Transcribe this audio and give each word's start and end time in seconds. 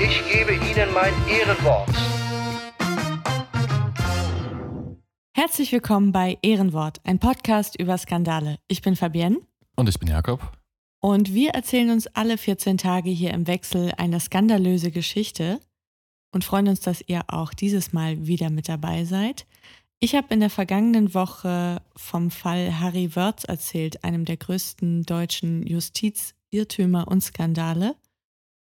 ich 0.00 0.22
gebe 0.32 0.52
Ihnen 0.54 0.92
mein 0.94 1.12
Ehrenwort. 1.28 1.88
Herzlich 5.32 5.72
willkommen 5.72 6.12
bei 6.12 6.38
Ehrenwort, 6.42 7.00
ein 7.04 7.18
Podcast 7.18 7.78
über 7.78 7.96
Skandale. 7.98 8.58
Ich 8.68 8.82
bin 8.82 8.96
Fabienne 8.96 9.38
Und 9.76 9.88
ich 9.88 9.98
bin 9.98 10.08
Jakob. 10.08 10.40
und 11.00 11.34
wir 11.34 11.50
erzählen 11.50 11.90
uns 11.90 12.06
alle 12.08 12.38
14 12.38 12.78
Tage 12.78 13.10
hier 13.10 13.32
im 13.32 13.46
Wechsel 13.46 13.92
eine 13.96 14.20
skandalöse 14.20 14.90
Geschichte 14.90 15.60
und 16.32 16.44
freuen 16.44 16.68
uns, 16.68 16.80
dass 16.80 17.02
ihr 17.06 17.22
auch 17.28 17.52
dieses 17.54 17.92
Mal 17.92 18.26
wieder 18.26 18.50
mit 18.50 18.68
dabei 18.68 19.04
seid. 19.04 19.46
Ich 19.98 20.14
habe 20.14 20.32
in 20.32 20.40
der 20.40 20.50
vergangenen 20.50 21.12
Woche 21.14 21.82
vom 21.94 22.30
Fall 22.30 22.80
Harry 22.80 23.14
Wörz 23.16 23.44
erzählt, 23.44 24.02
einem 24.04 24.24
der 24.24 24.38
größten 24.38 25.02
deutschen 25.02 25.66
Justizirrtümer 25.66 27.06
und 27.08 27.22
Skandale. 27.22 27.96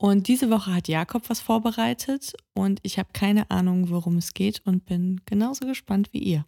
Und 0.01 0.29
diese 0.29 0.49
Woche 0.49 0.75
hat 0.75 0.89
Jakob 0.89 1.29
was 1.29 1.41
vorbereitet 1.41 2.33
und 2.55 2.81
ich 2.83 2.99
habe 2.99 3.11
keine 3.13 3.51
Ahnung, 3.51 3.91
worum 3.91 4.17
es 4.17 4.33
geht 4.33 4.63
und 4.65 4.87
bin 4.87 5.21
genauso 5.27 5.67
gespannt 5.67 6.09
wie 6.15 6.21
ihr. 6.21 6.47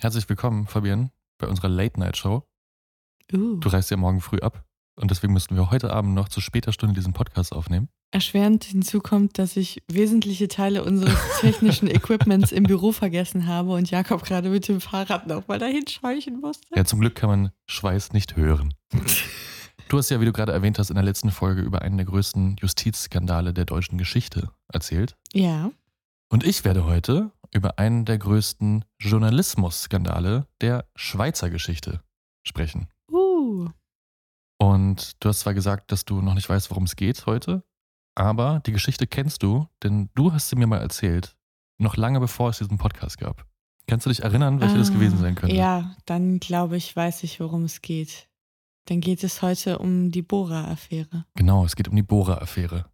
Herzlich 0.00 0.28
willkommen, 0.28 0.66
Fabian, 0.66 1.12
bei 1.38 1.46
unserer 1.46 1.68
Late-Night-Show. 1.68 2.42
Uh. 3.32 3.56
Du 3.58 3.68
reist 3.68 3.92
ja 3.92 3.96
morgen 3.96 4.20
früh 4.20 4.40
ab 4.40 4.64
und 4.96 5.12
deswegen 5.12 5.32
müssten 5.32 5.54
wir 5.54 5.70
heute 5.70 5.92
Abend 5.92 6.14
noch 6.14 6.28
zu 6.28 6.40
später 6.40 6.72
Stunde 6.72 6.96
diesen 6.96 7.12
Podcast 7.12 7.52
aufnehmen. 7.52 7.90
Erschwerend 8.10 8.64
hinzu 8.64 9.00
kommt, 9.00 9.38
dass 9.38 9.56
ich 9.56 9.80
wesentliche 9.86 10.48
Teile 10.48 10.82
unseres 10.82 11.14
technischen 11.40 11.86
Equipments 11.86 12.50
im 12.50 12.64
Büro 12.64 12.90
vergessen 12.90 13.46
habe 13.46 13.70
und 13.70 13.88
Jakob 13.92 14.24
gerade 14.24 14.48
mit 14.48 14.66
dem 14.66 14.80
Fahrrad 14.80 15.28
noch 15.28 15.46
mal 15.46 15.60
dahin 15.60 15.86
scheuchen 15.86 16.40
musste. 16.40 16.66
Ja, 16.74 16.84
zum 16.84 16.98
Glück 16.98 17.14
kann 17.14 17.30
man 17.30 17.50
Schweiß 17.68 18.12
nicht 18.12 18.34
hören. 18.34 18.74
Du 19.88 19.98
hast 19.98 20.10
ja, 20.10 20.20
wie 20.20 20.24
du 20.24 20.32
gerade 20.32 20.52
erwähnt 20.52 20.78
hast, 20.78 20.90
in 20.90 20.94
der 20.94 21.04
letzten 21.04 21.30
Folge 21.30 21.62
über 21.62 21.82
einen 21.82 21.96
der 21.96 22.06
größten 22.06 22.56
Justizskandale 22.60 23.52
der 23.52 23.64
deutschen 23.64 23.98
Geschichte 23.98 24.50
erzählt. 24.72 25.16
Ja. 25.32 25.70
Und 26.30 26.44
ich 26.44 26.64
werde 26.64 26.84
heute 26.84 27.30
über 27.52 27.78
einen 27.78 28.04
der 28.04 28.18
größten 28.18 28.84
Journalismus-Skandale 28.98 30.46
der 30.60 30.86
Schweizer 30.96 31.50
Geschichte 31.50 32.00
sprechen. 32.42 32.88
Uh. 33.10 33.68
Und 34.58 35.22
du 35.22 35.28
hast 35.28 35.40
zwar 35.40 35.54
gesagt, 35.54 35.92
dass 35.92 36.04
du 36.04 36.20
noch 36.20 36.34
nicht 36.34 36.48
weißt, 36.48 36.70
worum 36.70 36.84
es 36.84 36.96
geht 36.96 37.26
heute, 37.26 37.62
aber 38.16 38.60
die 38.66 38.72
Geschichte 38.72 39.06
kennst 39.06 39.42
du, 39.42 39.68
denn 39.82 40.10
du 40.14 40.32
hast 40.32 40.48
sie 40.48 40.56
mir 40.56 40.66
mal 40.66 40.80
erzählt, 40.80 41.36
noch 41.78 41.96
lange 41.96 42.20
bevor 42.20 42.50
es 42.50 42.58
diesen 42.58 42.78
Podcast 42.78 43.18
gab. 43.18 43.46
Kannst 43.86 44.06
du 44.06 44.10
dich 44.10 44.22
erinnern, 44.22 44.60
welche 44.60 44.78
das 44.78 44.90
Ah, 44.90 44.94
gewesen 44.94 45.18
sein 45.18 45.34
könnte? 45.34 45.54
Ja, 45.54 45.94
dann 46.06 46.40
glaube 46.40 46.76
ich, 46.76 46.96
weiß 46.96 47.22
ich, 47.24 47.38
worum 47.38 47.64
es 47.64 47.82
geht. 47.82 48.28
Dann 48.86 49.00
geht 49.00 49.24
es 49.24 49.40
heute 49.40 49.78
um 49.78 50.10
die 50.10 50.22
Bora-Affäre. 50.22 51.24
Genau, 51.34 51.64
es 51.64 51.74
geht 51.74 51.88
um 51.88 51.96
die 51.96 52.02
Bohrer-Affäre. 52.02 52.84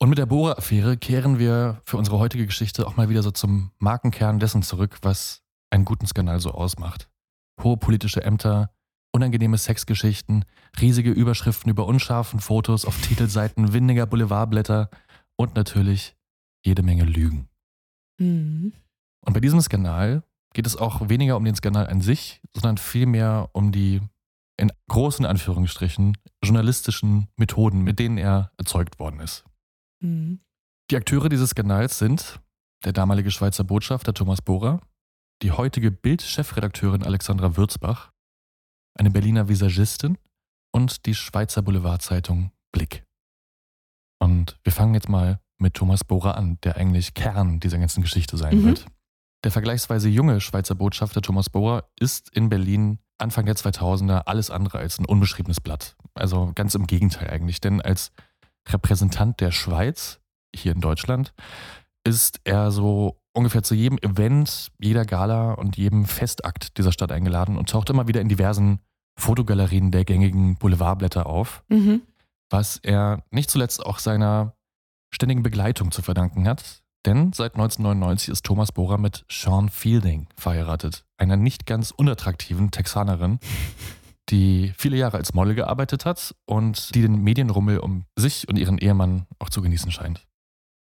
Und 0.00 0.08
mit 0.08 0.18
der 0.18 0.26
Bohrer-Affäre 0.26 0.96
kehren 0.96 1.38
wir 1.38 1.80
für 1.84 1.96
unsere 1.96 2.18
heutige 2.18 2.46
Geschichte 2.46 2.86
auch 2.86 2.96
mal 2.96 3.08
wieder 3.08 3.22
so 3.22 3.30
zum 3.30 3.70
Markenkern 3.78 4.38
dessen 4.38 4.62
zurück, 4.62 4.98
was 5.02 5.42
einen 5.70 5.84
guten 5.84 6.06
Skandal 6.06 6.40
so 6.40 6.50
ausmacht. 6.50 7.08
Hohe 7.62 7.76
politische 7.76 8.22
Ämter, 8.22 8.70
unangenehme 9.12 9.58
Sexgeschichten, 9.58 10.44
riesige 10.80 11.10
Überschriften 11.10 11.70
über 11.70 11.86
unscharfen 11.86 12.40
Fotos 12.40 12.84
auf 12.84 13.00
Titelseiten 13.00 13.72
windiger 13.72 14.06
Boulevardblätter 14.06 14.90
und 15.36 15.54
natürlich 15.54 16.16
jede 16.64 16.82
Menge 16.82 17.04
Lügen. 17.04 17.48
Mhm. 18.18 18.72
Und 19.24 19.32
bei 19.32 19.40
diesem 19.40 19.60
Skandal 19.60 20.22
geht 20.54 20.66
es 20.66 20.76
auch 20.76 21.08
weniger 21.08 21.36
um 21.36 21.44
den 21.44 21.54
Skandal 21.54 21.86
an 21.86 22.00
sich, 22.00 22.40
sondern 22.52 22.78
vielmehr 22.78 23.50
um 23.52 23.72
die 23.72 24.00
in 24.58 24.72
großen 24.88 25.24
Anführungsstrichen 25.24 26.16
journalistischen 26.42 27.28
Methoden, 27.36 27.82
mit 27.82 27.98
denen 27.98 28.18
er 28.18 28.50
erzeugt 28.58 28.98
worden 28.98 29.20
ist. 29.20 29.44
Mhm. 30.00 30.40
Die 30.90 30.96
Akteure 30.96 31.28
dieses 31.28 31.50
Skandals 31.50 31.98
sind 31.98 32.40
der 32.84 32.92
damalige 32.92 33.30
Schweizer 33.30 33.64
Botschafter 33.64 34.14
Thomas 34.14 34.42
Bohrer, 34.42 34.80
die 35.42 35.52
heutige 35.52 35.90
Bild-Chefredakteurin 35.90 37.02
Alexandra 37.02 37.56
Würzbach, 37.56 38.10
eine 38.98 39.10
Berliner 39.10 39.48
Visagistin 39.48 40.18
und 40.72 41.06
die 41.06 41.14
Schweizer 41.14 41.62
Boulevardzeitung 41.62 42.52
Blick. 42.72 43.04
Und 44.20 44.58
wir 44.64 44.72
fangen 44.72 44.94
jetzt 44.94 45.08
mal 45.08 45.40
mit 45.60 45.74
Thomas 45.74 46.04
Bohrer 46.04 46.36
an, 46.36 46.58
der 46.62 46.76
eigentlich 46.76 47.14
Kern 47.14 47.60
dieser 47.60 47.78
ganzen 47.78 48.02
Geschichte 48.02 48.36
sein 48.36 48.58
Mhm. 48.58 48.64
wird. 48.64 48.86
Der 49.44 49.52
vergleichsweise 49.52 50.08
junge 50.08 50.40
Schweizer 50.40 50.74
Botschafter 50.74 51.22
Thomas 51.22 51.50
Bohrer 51.50 51.88
ist 52.00 52.28
in 52.30 52.48
Berlin 52.48 52.98
Anfang 53.18 53.46
der 53.46 53.56
2000er 53.56 54.22
alles 54.26 54.50
andere 54.50 54.78
als 54.78 54.98
ein 54.98 55.04
unbeschriebenes 55.06 55.60
Blatt. 55.60 55.96
Also 56.14 56.52
ganz 56.54 56.74
im 56.74 56.86
Gegenteil 56.86 57.30
eigentlich, 57.30 57.60
denn 57.60 57.80
als 57.82 58.12
Repräsentant 58.68 59.40
der 59.40 59.50
Schweiz 59.50 60.20
hier 60.54 60.72
in 60.72 60.80
Deutschland 60.80 61.34
ist 62.04 62.40
er 62.44 62.70
so 62.70 63.20
ungefähr 63.32 63.62
zu 63.62 63.74
jedem 63.74 63.98
Event, 63.98 64.68
jeder 64.78 65.04
Gala 65.04 65.52
und 65.52 65.76
jedem 65.76 66.06
Festakt 66.06 66.78
dieser 66.78 66.92
Stadt 66.92 67.12
eingeladen 67.12 67.56
und 67.56 67.68
taucht 67.70 67.90
immer 67.90 68.08
wieder 68.08 68.20
in 68.20 68.28
diversen 68.28 68.80
Fotogalerien 69.18 69.90
der 69.90 70.04
gängigen 70.04 70.56
Boulevardblätter 70.56 71.26
auf, 71.26 71.62
Mhm. 71.68 72.02
was 72.50 72.78
er 72.78 73.24
nicht 73.30 73.50
zuletzt 73.50 73.84
auch 73.84 73.98
seiner 73.98 74.54
ständigen 75.12 75.42
Begleitung 75.42 75.90
zu 75.90 76.02
verdanken 76.02 76.46
hat. 76.48 76.82
Denn 77.06 77.32
seit 77.32 77.54
1999 77.54 78.28
ist 78.28 78.44
Thomas 78.44 78.72
Bohrer 78.72 78.98
mit 78.98 79.24
Sean 79.30 79.68
Fielding 79.68 80.26
verheiratet, 80.36 81.04
einer 81.16 81.36
nicht 81.36 81.66
ganz 81.66 81.90
unattraktiven 81.90 82.70
Texanerin, 82.70 83.38
die 84.30 84.72
viele 84.76 84.96
Jahre 84.96 85.16
als 85.16 85.32
Model 85.32 85.54
gearbeitet 85.54 86.04
hat 86.04 86.34
und 86.44 86.94
die 86.94 87.02
den 87.02 87.22
Medienrummel 87.22 87.78
um 87.78 88.04
sich 88.16 88.48
und 88.48 88.58
ihren 88.58 88.78
Ehemann 88.78 89.26
auch 89.38 89.48
zu 89.48 89.62
genießen 89.62 89.90
scheint. 89.90 90.26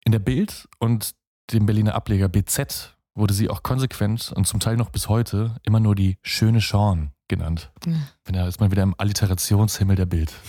In 0.05 0.13
der 0.13 0.21
Bild 0.21 0.69
und 0.79 1.15
dem 1.53 1.67
Berliner 1.67 1.95
Ableger 1.95 2.29
BZ 2.29 2.97
wurde 3.15 3.35
sie 3.35 3.51
auch 3.51 3.63
konsequent 3.63 4.33
und 4.35 4.47
zum 4.47 4.61
Teil 4.61 4.77
noch 4.77 4.91
bis 4.91 5.09
heute 5.09 5.57
immer 5.65 5.81
nur 5.81 5.95
die 5.95 6.17
schöne 6.23 6.61
Sean 6.61 7.13
genannt. 7.27 7.71
Ja. 7.85 7.93
Wenn 8.25 8.35
er 8.35 8.49
ist 8.49 8.61
mal 8.61 8.71
wieder 8.71 8.83
im 8.83 8.95
Alliterationshimmel 8.97 9.97
der 9.97 10.07
Bild. 10.07 10.33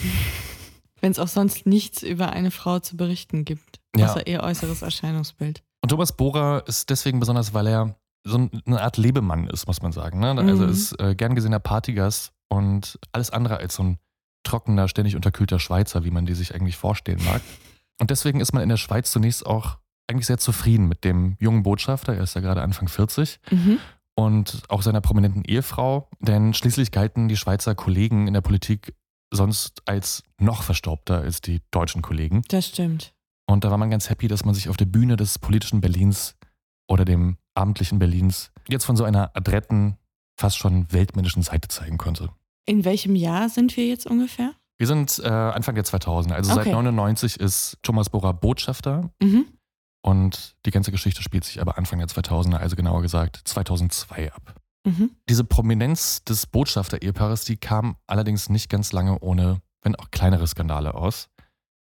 Wenn 1.01 1.11
es 1.11 1.19
auch 1.19 1.29
sonst 1.29 1.65
nichts 1.65 2.03
über 2.03 2.31
eine 2.31 2.51
Frau 2.51 2.79
zu 2.79 2.97
berichten 2.97 3.45
gibt, 3.45 3.78
Ja. 3.95 4.07
außer 4.07 4.27
ihr 4.27 4.41
äußeres 4.43 4.81
Erscheinungsbild. 4.81 5.63
Und 5.81 5.89
Thomas 5.89 6.11
Bohrer 6.15 6.63
ist 6.67 6.89
deswegen 6.89 7.19
besonders, 7.19 7.53
weil 7.53 7.67
er 7.67 7.95
so 8.25 8.49
eine 8.65 8.81
Art 8.81 8.97
Lebemann 8.97 9.47
ist, 9.47 9.65
muss 9.67 9.81
man 9.81 9.91
sagen. 9.91 10.19
Ne? 10.19 10.29
Also 10.37 10.63
Mhm. 10.65 10.69
ist 10.71 10.99
äh, 10.99 11.15
gern 11.15 11.35
gesehener 11.35 11.59
Partygast 11.59 12.31
und 12.49 12.99
alles 13.13 13.29
andere 13.31 13.57
als 13.57 13.75
so 13.75 13.83
ein 13.83 13.97
trockener, 14.43 14.87
ständig 14.87 15.15
unterkühlter 15.15 15.59
Schweizer, 15.59 16.03
wie 16.03 16.11
man 16.11 16.25
die 16.25 16.33
sich 16.33 16.53
eigentlich 16.53 16.77
vorstellen 16.77 17.23
mag. 17.25 17.41
Und 18.01 18.09
deswegen 18.11 18.39
ist 18.39 18.53
man 18.53 18.63
in 18.63 18.69
der 18.69 18.77
Schweiz 18.77 19.11
zunächst 19.11 19.45
auch 19.45 19.77
eigentlich 20.09 20.25
sehr 20.27 20.37
zufrieden 20.37 20.87
mit 20.87 21.03
dem 21.03 21.35
jungen 21.41 21.63
Botschafter, 21.63 22.15
er 22.15 22.23
ist 22.23 22.33
ja 22.33 22.39
gerade 22.41 22.61
Anfang 22.61 22.87
40, 22.87 23.39
Mhm. 23.51 23.77
und 24.15 24.63
auch 24.69 24.81
seiner 24.81 25.01
prominenten 25.01 25.43
Ehefrau, 25.43 26.09
denn 26.19 26.53
schließlich 26.53 26.91
galten 26.91 27.27
die 27.27 27.35
Schweizer 27.35 27.75
Kollegen 27.75 28.27
in 28.27 28.33
der 28.33 28.39
Politik 28.41 28.93
sonst 29.33 29.81
als 29.85 30.23
noch 30.39 30.63
verstaubter 30.63 31.19
als 31.19 31.41
die 31.41 31.61
deutschen 31.71 32.01
Kollegen. 32.01 32.41
Das 32.47 32.67
stimmt. 32.67 33.13
Und 33.49 33.63
da 33.63 33.71
war 33.71 33.77
man 33.79 33.89
ganz 33.89 34.09
happy, 34.11 34.27
dass 34.27 34.45
man 34.45 34.53
sich 34.53 34.69
auf 34.69 34.77
der 34.77 34.85
Bühne 34.85 35.15
des 35.17 35.39
politischen 35.39 35.81
Berlins 35.81 36.35
oder 36.87 37.03
dem 37.03 37.37
abendlichen 37.55 37.97
Berlins 37.97 38.51
jetzt 38.67 38.85
von 38.85 38.95
so 38.95 39.03
einer 39.03 39.31
adretten, 39.35 39.97
fast 40.39 40.57
schon 40.57 40.91
weltmännischen 40.91 41.41
Seite 41.41 41.67
zeigen 41.67 41.97
konnte. 41.97 42.29
In 42.65 42.85
welchem 42.85 43.15
Jahr 43.15 43.49
sind 43.49 43.75
wir 43.75 43.87
jetzt 43.87 44.05
ungefähr? 44.05 44.53
Wir 44.77 44.85
sind 44.85 45.19
äh, 45.23 45.27
Anfang 45.27 45.73
der 45.73 45.83
2000er, 45.83 46.33
also 46.33 46.49
seit 46.53 46.67
Okay. 46.67 46.71
99 46.71 47.39
ist 47.39 47.77
Thomas 47.81 48.09
Bohrer 48.11 48.33
Botschafter 48.33 49.09
Mhm. 49.21 49.45
und 50.03 50.55
die 50.65 50.71
ganze 50.71 50.91
Geschichte 50.91 51.21
spielt 51.23 51.43
sich 51.43 51.59
aber 51.59 51.77
Anfang 51.77 51.97
der 51.99 52.07
2000er, 52.07 52.57
also 52.57 52.75
genauer 52.75 53.01
gesagt 53.01 53.41
2002 53.45 54.31
ab. 54.31 54.55
Mhm. 54.85 55.09
Diese 55.27 55.43
Prominenz 55.43 56.23
des 56.23 56.45
Botschafter-Ehepaares, 56.45 57.43
die 57.45 57.57
kam 57.57 57.97
allerdings 58.07 58.49
nicht 58.49 58.69
ganz 58.69 58.93
lange 58.93 59.19
ohne, 59.19 59.59
wenn 59.81 59.95
auch 59.95 60.11
kleinere 60.11 60.45
Skandale 60.47 60.93
aus. 60.93 61.29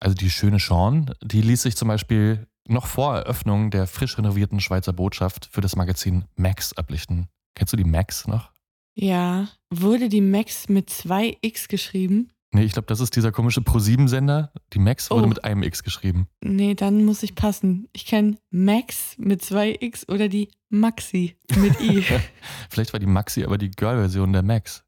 Also 0.03 0.15
die 0.15 0.29
schöne 0.29 0.59
Sean, 0.59 1.13
die 1.23 1.41
ließ 1.41 1.61
sich 1.61 1.77
zum 1.77 1.88
Beispiel 1.88 2.45
noch 2.67 2.88
vor 2.88 3.15
Eröffnung 3.15 3.71
der 3.71 3.88
frisch 3.88 4.17
renovierten 4.17 4.59
Schweizer 4.59 4.91
Botschaft 4.91 5.47
für 5.51 5.61
das 5.61 5.75
Magazin 5.77 6.25
Max 6.35 6.73
ablichten. 6.73 7.27
Kennst 7.55 7.71
du 7.71 7.77
die 7.77 7.85
Max 7.85 8.27
noch? 8.27 8.51
Ja. 8.95 9.47
Wurde 9.69 10.09
die 10.09 10.19
Max 10.21 10.67
mit 10.67 10.89
zwei 10.89 11.38
X 11.41 11.69
geschrieben? 11.69 12.31
Nee, 12.53 12.63
ich 12.65 12.73
glaube, 12.73 12.85
das 12.88 13.00
ist 13.00 13.15
dieser 13.15 13.31
komische 13.31 13.61
Pro-7-Sender. 13.61 14.51
Die 14.73 14.79
Max 14.79 15.09
wurde 15.09 15.23
Oh. 15.23 15.27
mit 15.27 15.44
einem 15.45 15.63
X 15.63 15.83
geschrieben. 15.83 16.27
Nee, 16.44 16.75
dann 16.75 17.05
muss 17.05 17.23
ich 17.23 17.33
passen. 17.33 17.88
Ich 17.94 18.05
kenne 18.05 18.38
Max 18.51 19.15
mit 19.17 19.41
zwei 19.41 19.75
X 19.79 20.07
oder 20.09 20.27
die 20.27 20.50
Maxi 20.69 21.35
mit 21.55 21.79
I. 21.79 22.03
Vielleicht 22.69 22.91
war 22.94 23.00
die 23.00 23.05
Maxi 23.07 23.44
aber 23.45 23.57
die 23.57 23.71
Girl-Version 23.71 24.33
der 24.33 24.44
Max. 24.44 24.83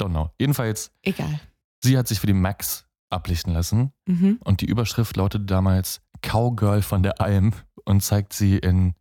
Don't 0.00 0.08
know. 0.10 0.30
Jedenfalls, 0.40 0.90
Egal. 1.02 1.38
sie 1.84 1.96
hat 1.98 2.08
sich 2.08 2.18
für 2.18 2.26
die 2.26 2.32
Max 2.32 2.86
ablichten 3.12 3.52
lassen 3.52 3.92
Mhm. 4.06 4.38
und 4.44 4.60
die 4.60 4.66
Überschrift 4.66 5.16
lautete 5.16 5.44
damals 5.44 6.00
Cowgirl 6.22 6.82
von 6.82 7.02
der 7.02 7.20
Alm 7.20 7.52
und 7.84 8.02
zeigt 8.02 8.32
sie 8.32 8.58
in, 8.58 8.94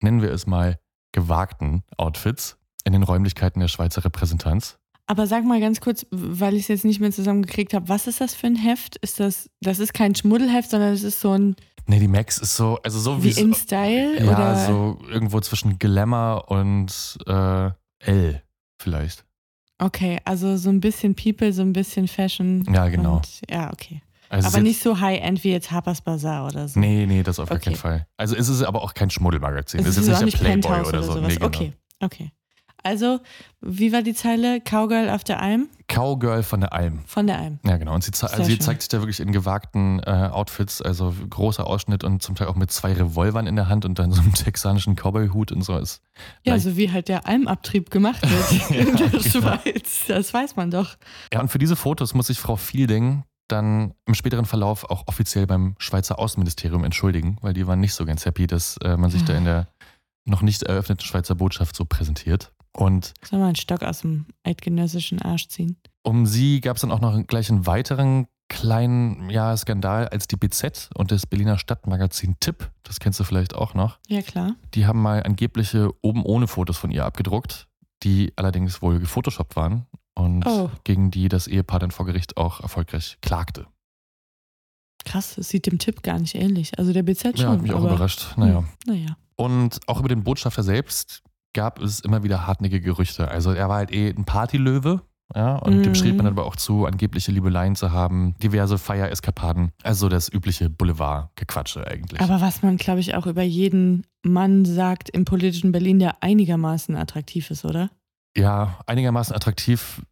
nennen 0.00 0.22
wir 0.22 0.30
es 0.30 0.46
mal, 0.46 0.78
gewagten 1.12 1.82
Outfits 1.96 2.56
in 2.84 2.92
den 2.92 3.02
Räumlichkeiten 3.02 3.60
der 3.60 3.68
Schweizer 3.68 4.04
Repräsentanz. 4.04 4.78
Aber 5.06 5.26
sag 5.26 5.44
mal 5.44 5.60
ganz 5.60 5.80
kurz, 5.80 6.06
weil 6.10 6.54
ich 6.54 6.62
es 6.62 6.68
jetzt 6.68 6.84
nicht 6.84 7.00
mehr 7.00 7.10
zusammengekriegt 7.10 7.74
habe, 7.74 7.88
was 7.88 8.06
ist 8.06 8.20
das 8.20 8.34
für 8.34 8.46
ein 8.46 8.56
Heft? 8.56 8.96
Ist 8.96 9.20
das, 9.20 9.50
das 9.60 9.78
ist 9.80 9.92
kein 9.92 10.14
Schmuddelheft, 10.14 10.70
sondern 10.70 10.92
es 10.92 11.02
ist 11.02 11.20
so 11.20 11.32
ein, 11.32 11.56
Nee, 11.86 11.98
die 11.98 12.06
Max 12.08 12.38
ist 12.38 12.56
so, 12.56 12.78
also 12.84 13.00
so 13.00 13.24
wie, 13.24 13.34
wie 13.36 13.40
in 13.40 13.52
Style? 13.54 14.24
Ja, 14.24 14.30
oder? 14.32 14.66
so 14.66 14.98
irgendwo 15.10 15.40
zwischen 15.40 15.80
Glamour 15.80 16.48
und 16.48 17.18
äh, 17.26 17.70
L 17.98 18.42
vielleicht. 18.80 19.24
Okay, 19.78 20.20
also 20.24 20.56
so 20.56 20.70
ein 20.70 20.80
bisschen 20.80 21.14
People, 21.14 21.52
so 21.52 21.62
ein 21.62 21.72
bisschen 21.72 22.06
Fashion. 22.08 22.64
Ja, 22.72 22.88
genau. 22.88 23.16
Und, 23.16 23.40
ja, 23.50 23.72
okay. 23.72 24.00
Also 24.28 24.48
aber 24.48 24.60
nicht 24.60 24.80
so 24.80 24.98
High-End 24.98 25.44
wie 25.44 25.50
jetzt 25.50 25.70
Harper's 25.70 26.00
Bazaar 26.00 26.46
oder 26.46 26.66
so. 26.66 26.80
Nee, 26.80 27.04
nee, 27.06 27.22
das 27.22 27.38
auf 27.38 27.48
gar 27.50 27.56
Okay. 27.56 27.64
keinen 27.70 27.76
Fall. 27.76 28.06
Also 28.16 28.34
es 28.34 28.48
ist 28.48 28.62
aber 28.62 28.82
auch 28.82 28.94
kein 28.94 29.10
Schmuddelmagazin. 29.10 29.80
Es 29.80 29.88
Es 29.88 29.96
ist 29.98 30.04
ist 30.04 30.08
jetzt 30.08 30.24
nicht 30.24 30.40
der 30.40 30.44
Playboy 30.44 30.80
oder, 30.80 30.88
oder, 30.88 31.02
so. 31.02 31.20
Nee, 31.20 31.34
genau. 31.34 31.46
Okay, 31.46 31.72
okay. 32.00 32.32
Also, 32.82 33.20
wie 33.60 33.92
war 33.92 34.02
die 34.02 34.14
Zeile? 34.14 34.60
Cowgirl 34.60 35.08
auf 35.08 35.24
der 35.24 35.40
Alm? 35.40 35.68
Cowgirl 35.86 36.42
von 36.42 36.60
der 36.60 36.72
Alm. 36.72 37.04
Von 37.06 37.26
der 37.26 37.38
Alm. 37.38 37.60
Ja, 37.64 37.76
genau. 37.76 37.94
Und 37.94 38.02
sie, 38.02 38.10
ze 38.10 38.30
also 38.30 38.44
sie 38.44 38.58
zeigt 38.58 38.82
sich 38.82 38.88
da 38.88 38.98
wirklich 38.98 39.20
in 39.20 39.32
gewagten 39.32 40.00
äh, 40.00 40.28
Outfits, 40.32 40.82
also 40.82 41.14
großer 41.30 41.66
Ausschnitt 41.66 42.02
und 42.02 42.22
zum 42.22 42.34
Teil 42.34 42.48
auch 42.48 42.56
mit 42.56 42.70
zwei 42.70 42.92
Revolvern 42.92 43.46
in 43.46 43.56
der 43.56 43.68
Hand 43.68 43.84
und 43.84 43.98
dann 43.98 44.10
so 44.10 44.20
einem 44.20 44.34
texanischen 44.34 44.96
Cowboy-Hut 44.96 45.52
und 45.52 45.62
so. 45.62 45.76
Ist 45.76 46.02
Ja, 46.44 46.58
so 46.58 46.76
wie 46.76 46.90
halt 46.90 47.08
der 47.08 47.26
Almabtrieb 47.26 47.90
gemacht 47.90 48.22
wird 48.22 48.70
in 48.70 48.96
der 48.96 49.08
genau. 49.08 49.22
Schweiz. 49.22 50.04
Das 50.08 50.32
weiß 50.32 50.56
man 50.56 50.70
doch. 50.70 50.96
ja, 51.32 51.40
und 51.40 51.48
für 51.48 51.58
diese 51.58 51.76
Fotos 51.76 52.14
muss 52.14 52.26
sich 52.28 52.38
Frau 52.38 52.56
Fielding 52.56 53.24
dann 53.48 53.94
im 54.06 54.14
späteren 54.14 54.46
Verlauf 54.46 54.88
auch 54.88 55.06
offiziell 55.06 55.46
beim 55.46 55.74
Schweizer 55.78 56.18
Außenministerium 56.18 56.84
entschuldigen, 56.84 57.36
weil 57.42 57.52
die 57.52 57.66
waren 57.66 57.80
nicht 57.80 57.92
so 57.94 58.04
ganz 58.06 58.24
happy, 58.24 58.46
dass 58.46 58.78
äh, 58.78 58.96
man 58.96 59.10
sich 59.10 59.24
da 59.24 59.34
in 59.34 59.44
der 59.44 59.68
noch 60.24 60.42
nicht 60.42 60.62
eröffneten 60.62 61.04
Schweizer 61.04 61.34
Botschaft 61.34 61.76
so 61.76 61.84
präsentiert. 61.84 62.52
Und 62.74 63.12
Soll 63.22 63.38
mal 63.38 63.46
einen 63.46 63.56
Stock 63.56 63.82
aus 63.82 64.00
dem 64.00 64.26
eidgenössischen 64.44 65.20
Arsch 65.20 65.48
ziehen. 65.48 65.76
Um 66.02 66.26
sie 66.26 66.60
gab 66.60 66.76
es 66.76 66.80
dann 66.82 66.90
auch 66.90 67.00
noch 67.00 67.26
gleich 67.26 67.50
einen 67.50 67.66
weiteren 67.66 68.26
kleinen 68.48 69.30
ja, 69.30 69.56
Skandal, 69.56 70.08
als 70.08 70.26
die 70.28 70.36
BZ 70.36 70.90
und 70.94 71.10
das 71.10 71.26
Berliner 71.26 71.58
Stadtmagazin 71.58 72.36
Tipp, 72.40 72.70
das 72.82 73.00
kennst 73.00 73.18
du 73.20 73.24
vielleicht 73.24 73.54
auch 73.54 73.72
noch, 73.74 73.98
Ja, 74.08 74.20
klar. 74.20 74.56
die 74.74 74.84
haben 74.86 75.00
mal 75.00 75.22
angebliche 75.22 75.90
oben 76.02 76.22
ohne 76.24 76.46
Fotos 76.46 76.76
von 76.76 76.90
ihr 76.90 77.04
abgedruckt, 77.06 77.66
die 78.02 78.32
allerdings 78.36 78.82
wohl 78.82 78.98
gefotoshoppt 79.00 79.56
waren 79.56 79.86
und 80.14 80.44
Oh. 80.46 80.70
gegen 80.84 81.10
die 81.10 81.28
das 81.30 81.46
Ehepaar 81.46 81.78
dann 81.78 81.92
vor 81.92 82.04
Gericht 82.04 82.36
auch 82.36 82.60
erfolgreich 82.60 83.16
klagte. 83.22 83.66
Krass, 85.04 85.36
es 85.38 85.48
sieht 85.48 85.66
dem 85.66 85.78
Tipp 85.78 86.02
gar 86.02 86.18
nicht 86.18 86.34
ähnlich. 86.34 86.78
Also 86.78 86.92
der 86.92 87.02
BZ 87.02 87.38
schon. 87.38 87.46
Ja, 87.46 87.52
hat 87.52 87.62
mich 87.62 87.72
auch 87.72 87.82
überrascht. 87.84 88.34
Naja. 88.36 88.58
Hm, 88.58 88.66
Naja. 88.86 89.16
Und 89.36 89.80
auch 89.88 89.98
über 89.98 90.08
den 90.08 90.22
Botschafter 90.22 90.62
selbst 90.62 91.22
gab 91.54 91.80
es 91.80 92.00
immer 92.00 92.22
wieder 92.22 92.46
hartnäckige 92.46 92.80
Gerüchte. 92.82 93.28
Also 93.28 93.52
er 93.52 93.68
war 93.68 93.76
halt 93.76 93.92
eh 93.92 94.08
ein 94.10 94.24
Partylöwe. 94.24 95.02
Ja, 95.34 95.56
und 95.56 95.78
Mhm. 95.78 95.82
dem 95.84 95.94
schrieb 95.94 96.18
man 96.18 96.26
aber 96.26 96.44
auch 96.44 96.56
zu, 96.56 96.84
angebliche 96.84 97.32
Liebeleien 97.32 97.74
zu 97.74 97.90
haben, 97.90 98.34
diverse 98.42 98.76
Feiereskapaden. 98.76 99.72
Also 99.82 100.10
das 100.10 100.30
übliche 100.30 100.68
Boulevard-Gequatsche 100.68 101.86
eigentlich. 101.86 102.20
Aber 102.20 102.40
was 102.42 102.62
man, 102.62 102.76
glaube 102.76 103.00
ich, 103.00 103.14
auch 103.14 103.26
über 103.26 103.42
jeden 103.42 104.04
Mann 104.22 104.64
sagt 104.66 105.08
im 105.10 105.24
politischen 105.24 105.72
Berlin, 105.72 105.98
der 105.98 106.22
einigermaßen 106.22 106.96
attraktiv 106.96 107.50
ist, 107.50 107.64
oder? 107.64 107.90
ja, 108.36 108.78
einigermaßen 108.86 109.34
attraktiv 109.36 110.02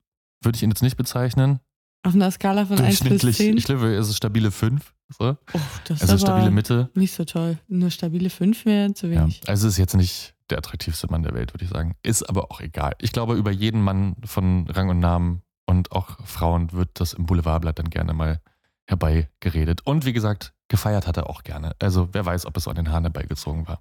würde 0.43 0.57
ich 0.57 0.63
ihn 0.63 0.71
jetzt 0.71 0.83
nicht 0.83 0.97
bezeichnen. 0.97 1.61
Auf 2.03 2.15
einer 2.15 2.31
Skala 2.31 2.65
von 2.67 2.79
1 2.79 2.87
bis 2.87 2.99
Durchschnittlich, 3.01 3.37
10. 3.37 3.57
ich 3.59 3.65
glaube, 3.65 3.95
es 3.95 4.09
ist 4.09 4.17
stabile 4.17 4.51
5. 4.51 4.95
So. 5.19 5.37
oh, 5.53 5.61
das 5.85 6.01
Also 6.03 6.15
ist 6.15 6.21
stabile 6.23 6.51
Mitte. 6.51 6.89
nicht 6.95 7.13
so 7.15 7.25
toll. 7.25 7.59
Nur 7.69 7.91
stabile 7.91 8.31
5 8.31 8.65
wäre 8.65 8.95
zu 8.95 9.07
Ja, 9.09 9.21
wenig. 9.23 9.43
also 9.47 9.69
ist 9.69 9.77
jetzt 9.77 9.97
nicht 9.97 10.35
der 10.50 10.58
attraktivste 10.58 11.08
Mann 11.11 11.23
der 11.23 11.35
Welt, 11.35 11.55
würde 11.55 11.64
ich 11.64 11.70
sagen. 11.70 11.94
Ist 12.02 12.29
aber 12.29 12.50
auch 12.50 12.61
egal. 12.61 12.94
Ich 12.99 13.12
glaube, 13.12 13.35
über 13.35 13.50
jeden 13.50 13.82
Mann 13.82 14.17
von 14.25 14.69
Rang 14.69 14.88
und 14.88 14.99
Namen 14.99 15.43
und 15.67 15.93
auch 15.93 16.19
Frauen 16.25 16.73
wird 16.73 17.00
das 17.00 17.12
im 17.12 17.26
Boulevardblatt 17.26 17.79
dann 17.79 17.91
gerne 17.91 18.12
mal 18.12 18.41
herbeigeredet. 18.87 19.87
Und 19.87 20.05
wie 20.05 20.12
gesagt, 20.12 20.52
gefeiert 20.69 21.06
hat 21.06 21.17
er 21.17 21.31
auch 21.31 21.43
gerne. 21.43 21.75
Also 21.79 22.08
wer 22.12 22.26
weiß, 22.26 22.47
ob 22.47 22.56
es 22.56 22.69
an 22.69 22.76
den 22.76 22.91
Haaren 22.91 23.05
herbeigezogen 23.05 23.69
war. 23.69 23.81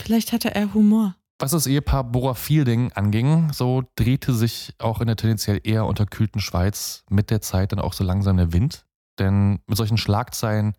Vielleicht 0.00 0.32
hatte 0.32 0.54
er 0.54 0.74
Humor. 0.74 1.14
Was 1.38 1.52
das 1.52 1.66
Ehepaar 1.66 2.04
Bora 2.04 2.34
Fielding 2.34 2.92
anging, 2.92 3.52
so 3.52 3.82
drehte 3.96 4.32
sich 4.32 4.74
auch 4.78 5.00
in 5.00 5.08
der 5.08 5.16
tendenziell 5.16 5.60
eher 5.64 5.86
unterkühlten 5.86 6.40
Schweiz 6.40 7.04
mit 7.08 7.30
der 7.30 7.40
Zeit 7.40 7.72
dann 7.72 7.80
auch 7.80 7.94
so 7.94 8.04
langsam 8.04 8.36
der 8.36 8.52
Wind. 8.52 8.84
Denn 9.18 9.58
mit 9.66 9.76
solchen 9.76 9.96
Schlagzeilen 9.96 10.76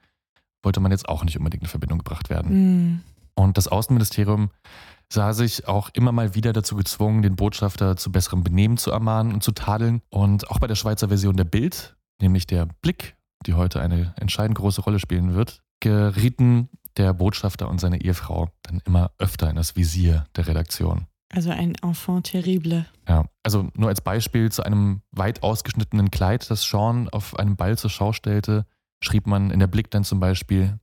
wollte 0.61 0.79
man 0.79 0.91
jetzt 0.91 1.09
auch 1.09 1.23
nicht 1.23 1.37
unbedingt 1.37 1.63
in 1.63 1.69
Verbindung 1.69 1.97
gebracht 1.97 2.29
werden. 2.29 2.49
Hm. 2.49 3.01
Und 3.35 3.57
das 3.57 3.67
Außenministerium 3.67 4.51
sah 5.13 5.33
sich 5.33 5.67
auch 5.67 5.89
immer 5.93 6.11
mal 6.11 6.33
wieder 6.33 6.53
dazu 6.53 6.75
gezwungen, 6.75 7.21
den 7.21 7.35
Botschafter 7.35 7.95
zu 7.95 8.11
besserem 8.11 8.43
Benehmen 8.43 8.77
zu 8.77 8.91
ermahnen 8.91 9.33
und 9.33 9.43
zu 9.43 9.51
tadeln. 9.51 10.01
Und 10.09 10.49
auch 10.49 10.59
bei 10.59 10.67
der 10.67 10.75
Schweizer 10.75 11.09
Version 11.09 11.37
der 11.37 11.43
Bild, 11.43 11.95
nämlich 12.19 12.47
der 12.47 12.67
Blick, 12.81 13.15
die 13.45 13.53
heute 13.53 13.79
eine 13.79 14.13
entscheidend 14.17 14.57
große 14.57 14.81
Rolle 14.81 14.99
spielen 14.99 15.35
wird, 15.35 15.61
gerieten 15.79 16.69
der 16.97 17.13
Botschafter 17.13 17.69
und 17.69 17.79
seine 17.79 18.01
Ehefrau 18.01 18.49
dann 18.63 18.81
immer 18.85 19.11
öfter 19.19 19.49
in 19.49 19.55
das 19.55 19.75
Visier 19.75 20.25
der 20.35 20.47
Redaktion. 20.47 21.07
Also 21.31 21.49
ein 21.49 21.75
Enfant 21.81 22.27
terrible. 22.27 22.85
Ja, 23.07 23.25
also 23.43 23.69
nur 23.75 23.89
als 23.89 24.01
Beispiel 24.01 24.51
zu 24.51 24.63
einem 24.63 25.01
weit 25.11 25.41
ausgeschnittenen 25.41 26.11
Kleid, 26.11 26.49
das 26.49 26.63
Sean 26.63 27.09
auf 27.09 27.37
einem 27.37 27.55
Ball 27.55 27.77
zur 27.77 27.89
Schau 27.89 28.13
stellte, 28.13 28.65
schrieb 29.03 29.27
man 29.27 29.49
in 29.51 29.59
der 29.59 29.67
Blick 29.67 29.89
dann 29.91 30.03
zum 30.03 30.19
Beispiel 30.19 30.79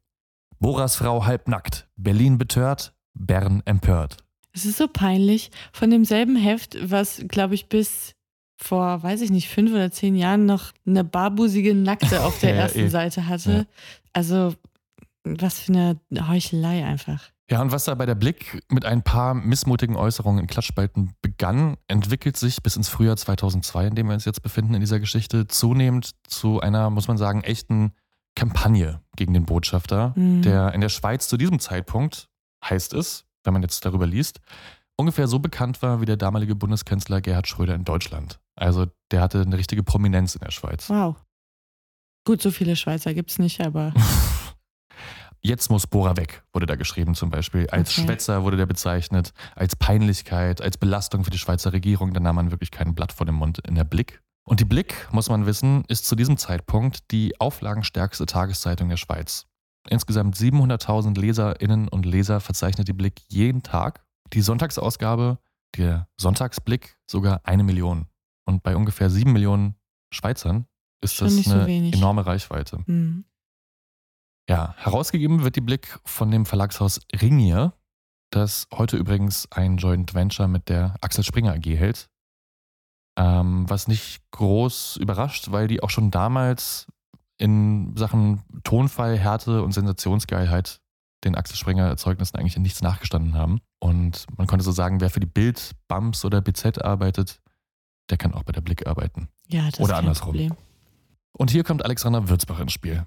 Boras 0.59 0.97
Frau 0.97 1.25
halbnackt, 1.25 1.89
Berlin 1.97 2.37
betört, 2.37 2.93
Bern 3.15 3.63
empört. 3.65 4.17
Es 4.53 4.65
ist 4.65 4.79
so 4.79 4.89
peinlich. 4.89 5.51
Von 5.73 5.91
demselben 5.91 6.37
Heft, 6.37 6.77
was, 6.91 7.23
glaube 7.29 7.55
ich, 7.55 7.69
bis 7.69 8.13
vor, 8.57 9.03
weiß 9.03 9.21
ich 9.23 9.31
nicht, 9.31 9.49
fünf 9.49 9.71
oder 9.73 9.91
zehn 9.91 10.15
Jahren 10.17 10.45
noch 10.47 10.73
eine 10.87 11.05
barbusige 11.05 11.75
Nackte 11.75 12.23
auf 12.23 12.39
der 12.41 12.51
Ja, 12.55 12.57
ersten 12.63 12.81
eh. 12.81 12.89
Seite 12.89 13.27
hatte. 13.27 13.53
Ja. 13.53 13.65
Also, 14.13 14.55
was 15.25 15.61
für 15.61 15.73
eine 15.73 16.29
Heuchelei 16.29 16.85
einfach. 16.85 17.31
Ja, 17.51 17.61
und 17.63 17.73
was 17.73 17.85
da 17.85 17.95
bei 17.97 18.07
der 18.07 18.15
Blick 18.15 18.63
mit 18.71 18.85
ein 18.85 19.03
paar 19.03 19.35
missmutigen 19.35 19.97
Äußerungen 19.97 20.41
in 20.41 20.47
Klatschspalten 20.47 21.15
begann, 21.21 21.77
entwickelt 21.89 22.37
sich 22.37 22.63
bis 22.63 22.77
ins 22.77 22.89
Frühjahr 22.89 23.17
2002, 23.17 23.89
in 23.89 23.95
dem 23.97 24.07
wir 24.07 24.15
uns 24.15 24.25
jetzt 24.25 24.43
befinden 24.43 24.75
in 24.75 24.81
dieser 24.81 25.01
Geschichte, 25.01 25.49
zunehmend 25.49 26.13
zu 26.29 26.61
einer, 26.61 26.91
muss 26.91 27.09
man 27.09 27.19
sagen, 27.19 27.43
echten 27.43 27.93
Kampagne 28.37 29.01
gegen 29.17 29.35
den 29.35 29.47
Botschafter, 29.47 30.13
Mhm. 30.17 30.43
der 30.43 30.73
in 30.75 30.81
der 30.81 30.89
Schweiz 30.91 31.27
zu 31.29 31.37
diesem 31.37 31.59
Zeitpunkt, 31.59 32.29
heißt 32.65 32.95
es, 32.95 33.25
wenn 33.45 33.53
man 33.53 33.63
jetzt 33.63 33.85
darüber 33.85 34.07
liest, 34.07 34.41
ungefähr 34.97 35.27
so 35.29 35.39
bekannt 35.39 35.83
war 35.83 36.01
wie 36.01 36.07
der 36.07 36.17
damalige 36.17 36.55
Bundeskanzler 36.55 37.21
Gerhard 37.21 37.49
Schröder 37.49 37.75
in 37.75 37.85
Deutschland. 37.85 38.39
Also 38.57 38.87
der 39.11 39.23
hatte 39.23 39.41
eine 39.41 39.57
richtige 39.57 39.83
Prominenz 39.83 40.35
in 40.35 40.41
der 40.41 40.51
Schweiz. 40.51 40.89
Wow. 40.91 41.17
Gut, 42.27 42.43
so 42.43 42.51
viele 42.51 42.77
Schweizer 42.77 43.15
gibt 43.15 43.31
es 43.31 43.39
nicht, 43.39 43.61
aber 43.61 43.95
Jetzt 45.43 45.71
muss 45.71 45.87
Bora 45.87 46.19
weg, 46.19 46.43
wurde 46.53 46.67
da 46.67 46.77
geschrieben 46.77 47.15
zum 47.15 47.31
Beispiel. 47.31 47.67
Als 47.71 47.93
Okay. 47.93 48.03
Schwätzer 48.07 48.43
wurde 48.45 48.59
der 48.59 48.67
bezeichnet, 48.67 49.33
als 49.57 49.75
Peinlichkeit, 49.75 50.61
als 50.61 50.77
Belastung 50.77 51.25
für 51.25 51.31
die 51.31 51.39
Schweizer 51.39 51.73
Regierung. 51.73 52.13
Da 52.13 52.21
nahm 52.21 52.37
man 52.37 52.51
wirklich 52.51 52.71
kein 52.71 52.95
Blatt 52.95 53.13
vor 53.13 53.25
dem 53.25 53.37
Mund 53.37 53.59
in 53.67 53.75
der 53.75 53.85
Blick. 53.85 54.21
Und 54.45 54.61
die 54.61 54.67
Blick, 54.67 55.09
muss 55.13 55.31
man 55.31 55.47
wissen, 55.47 55.85
ist 55.89 56.05
zu 56.05 56.15
diesem 56.15 56.37
Zeitpunkt 56.37 57.11
die 57.11 57.41
auflagenstärkste 57.41 58.27
Tageszeitung 58.27 58.91
der 58.91 58.99
Schweiz. 58.99 59.47
Insgesamt 59.89 60.37
700.000 60.37 61.19
Leserinnen 61.19 61.89
und 61.89 62.05
Leser 62.07 62.41
verzeichnet 62.41 62.89
die 62.89 62.93
Blick 62.93 63.23
jeden 63.29 63.63
Tag. 63.63 64.05
Die 64.33 64.43
Sonntagsausgabe, 64.43 65.39
der 65.77 66.09
Sonntagsblick, 66.21 66.97
sogar 67.07 67.41
eine 67.45 67.65
Million. 67.65 68.07
Und 68.45 68.63
bei 68.63 68.77
ungefähr 68.77 69.11
sieben 69.11 69.33
Millionen 69.33 69.75
Schweizern 70.13 70.67
ist 71.03 71.15
Schon 71.15 71.29
das 71.29 71.45
so 71.45 71.53
eine 71.53 71.67
wenig. 71.67 71.95
enorme 71.95 72.27
Reichweite. 72.27 72.85
hm. 72.87 73.25
Ja, 74.49 74.75
herausgegeben 74.79 75.45
wird 75.45 75.55
die 75.55 75.61
Blick 75.61 76.01
von 76.05 76.31
dem 76.33 76.45
Verlagshaus 76.45 77.01
Ringier, 77.15 77.73
das 78.31 78.67
heute 78.73 78.97
übrigens 78.97 79.51
ein 79.53 79.77
Joint 79.77 80.13
Venture 80.13 80.49
mit 80.49 80.69
der 80.69 80.97
Axel 81.01 81.23
Springer 81.23 81.53
AG 81.53 81.65
hält. 81.67 82.09
Ähm, 83.17 83.69
was 83.71 83.87
nicht 83.87 84.23
groß 84.33 84.97
überrascht, 84.97 85.53
weil 85.53 85.69
die 85.69 85.83
auch 85.83 85.91
schon 85.91 86.11
damals 86.11 86.89
in 87.41 87.97
Sachen 87.97 88.43
Tonfall, 88.65 89.19
Härte 89.19 89.63
und 89.63 89.73
Sensationsgeilheit 89.73 90.81
den 91.25 91.35
Axel 91.35 91.57
Springer 91.57 91.87
Erzeugnissen 91.87 92.37
eigentlich 92.37 92.57
in 92.57 92.63
nichts 92.63 92.83
nachgestanden 92.83 93.35
haben. 93.35 93.61
Und 93.79 94.27
man 94.37 94.47
konnte 94.47 94.65
so 94.65 94.73
sagen, 94.73 95.01
wer 95.01 95.11
für 95.11 95.21
die 95.21 95.27
Bild, 95.27 95.73
Bums 95.89 96.25
oder 96.25 96.41
BZ 96.41 96.83
arbeitet, 96.83 97.41
der 98.11 98.19
kann 98.19 98.35
auch 98.35 98.43
bei 98.43 98.53
der 98.53 98.61
Blick 98.61 98.87
arbeiten. 98.87 99.29
ja, 99.49 99.71
das 99.71 99.81
Oder 99.81 99.95
ist 99.95 99.99
andersrum. 99.99 100.33
Problem. 100.33 100.57
Und 101.33 101.51
hier 101.51 101.65
kommt 101.65 101.85
Alexandra 101.85 102.29
Würzbach 102.29 102.61
ins 102.61 102.73
Spiel. 102.73 103.07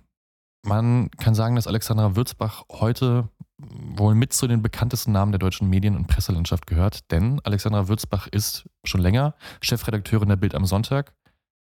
Man 0.65 1.11
kann 1.11 1.35
sagen, 1.35 1.55
dass 1.55 1.67
Alexandra 1.67 2.15
Würzbach 2.15 2.63
heute 2.71 3.29
wohl 3.57 4.15
mit 4.15 4.33
zu 4.33 4.47
den 4.47 4.61
bekanntesten 4.61 5.11
Namen 5.11 5.31
der 5.31 5.39
deutschen 5.39 5.69
Medien- 5.69 5.95
und 5.95 6.07
Presselandschaft 6.07 6.65
gehört, 6.65 7.11
denn 7.11 7.39
Alexandra 7.43 7.87
Würzbach 7.87 8.27
ist 8.27 8.67
schon 8.83 9.01
länger 9.01 9.35
Chefredakteurin 9.61 10.29
der 10.29 10.37
Bild 10.37 10.55
am 10.55 10.65
Sonntag, 10.65 11.13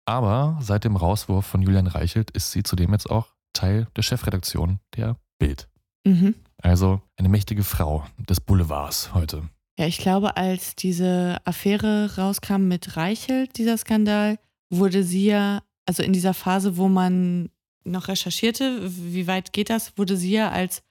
aber 0.04 0.58
seit 0.60 0.84
dem 0.84 0.96
Rauswurf 0.96 1.46
von 1.46 1.62
Julian 1.62 1.86
Reichelt 1.86 2.30
ist 2.30 2.52
sie 2.52 2.62
zudem 2.62 2.92
jetzt 2.92 3.10
auch 3.10 3.28
Teil 3.52 3.86
der 3.96 4.02
Chefredaktion 4.02 4.80
der 4.96 5.16
Bild. 5.38 5.68
Mhm. 6.04 6.34
Also 6.58 7.00
eine 7.16 7.28
mächtige 7.28 7.64
Frau 7.64 8.06
des 8.18 8.40
Boulevards 8.40 9.14
heute. 9.14 9.48
Ja, 9.78 9.86
ich 9.86 9.98
glaube, 9.98 10.36
als 10.36 10.76
diese 10.76 11.38
Affäre 11.44 12.16
rauskam 12.16 12.68
mit 12.68 12.96
Reichelt, 12.96 13.56
dieser 13.58 13.76
Skandal, 13.78 14.38
wurde 14.70 15.02
sie 15.02 15.26
ja, 15.26 15.62
also 15.86 16.02
in 16.02 16.12
dieser 16.12 16.34
Phase, 16.34 16.76
wo 16.76 16.88
man 16.88 17.50
noch 17.84 18.08
recherchierte, 18.08 18.80
wie 19.12 19.26
weit 19.26 19.52
geht 19.52 19.70
das, 19.70 19.96
wurde 19.98 20.16
sie 20.16 20.32
ja 20.32 20.50
als 20.50 20.82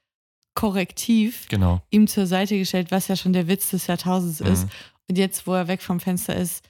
Korrektiv 0.53 1.47
Genau. 1.47 1.81
ihm 1.89 2.07
zur 2.07 2.27
Seite 2.27 2.57
gestellt, 2.57 2.91
was 2.91 3.07
ja 3.07 3.15
schon 3.15 3.33
der 3.33 3.47
Witz 3.47 3.69
des 3.69 3.87
Jahrtausends 3.87 4.41
ist. 4.41 4.65
Mhm. 4.65 4.69
Und 5.09 5.17
jetzt, 5.17 5.47
wo 5.47 5.53
er 5.53 5.67
weg 5.67 5.81
vom 5.81 5.99
Fenster 5.99 6.35
ist, 6.35 6.67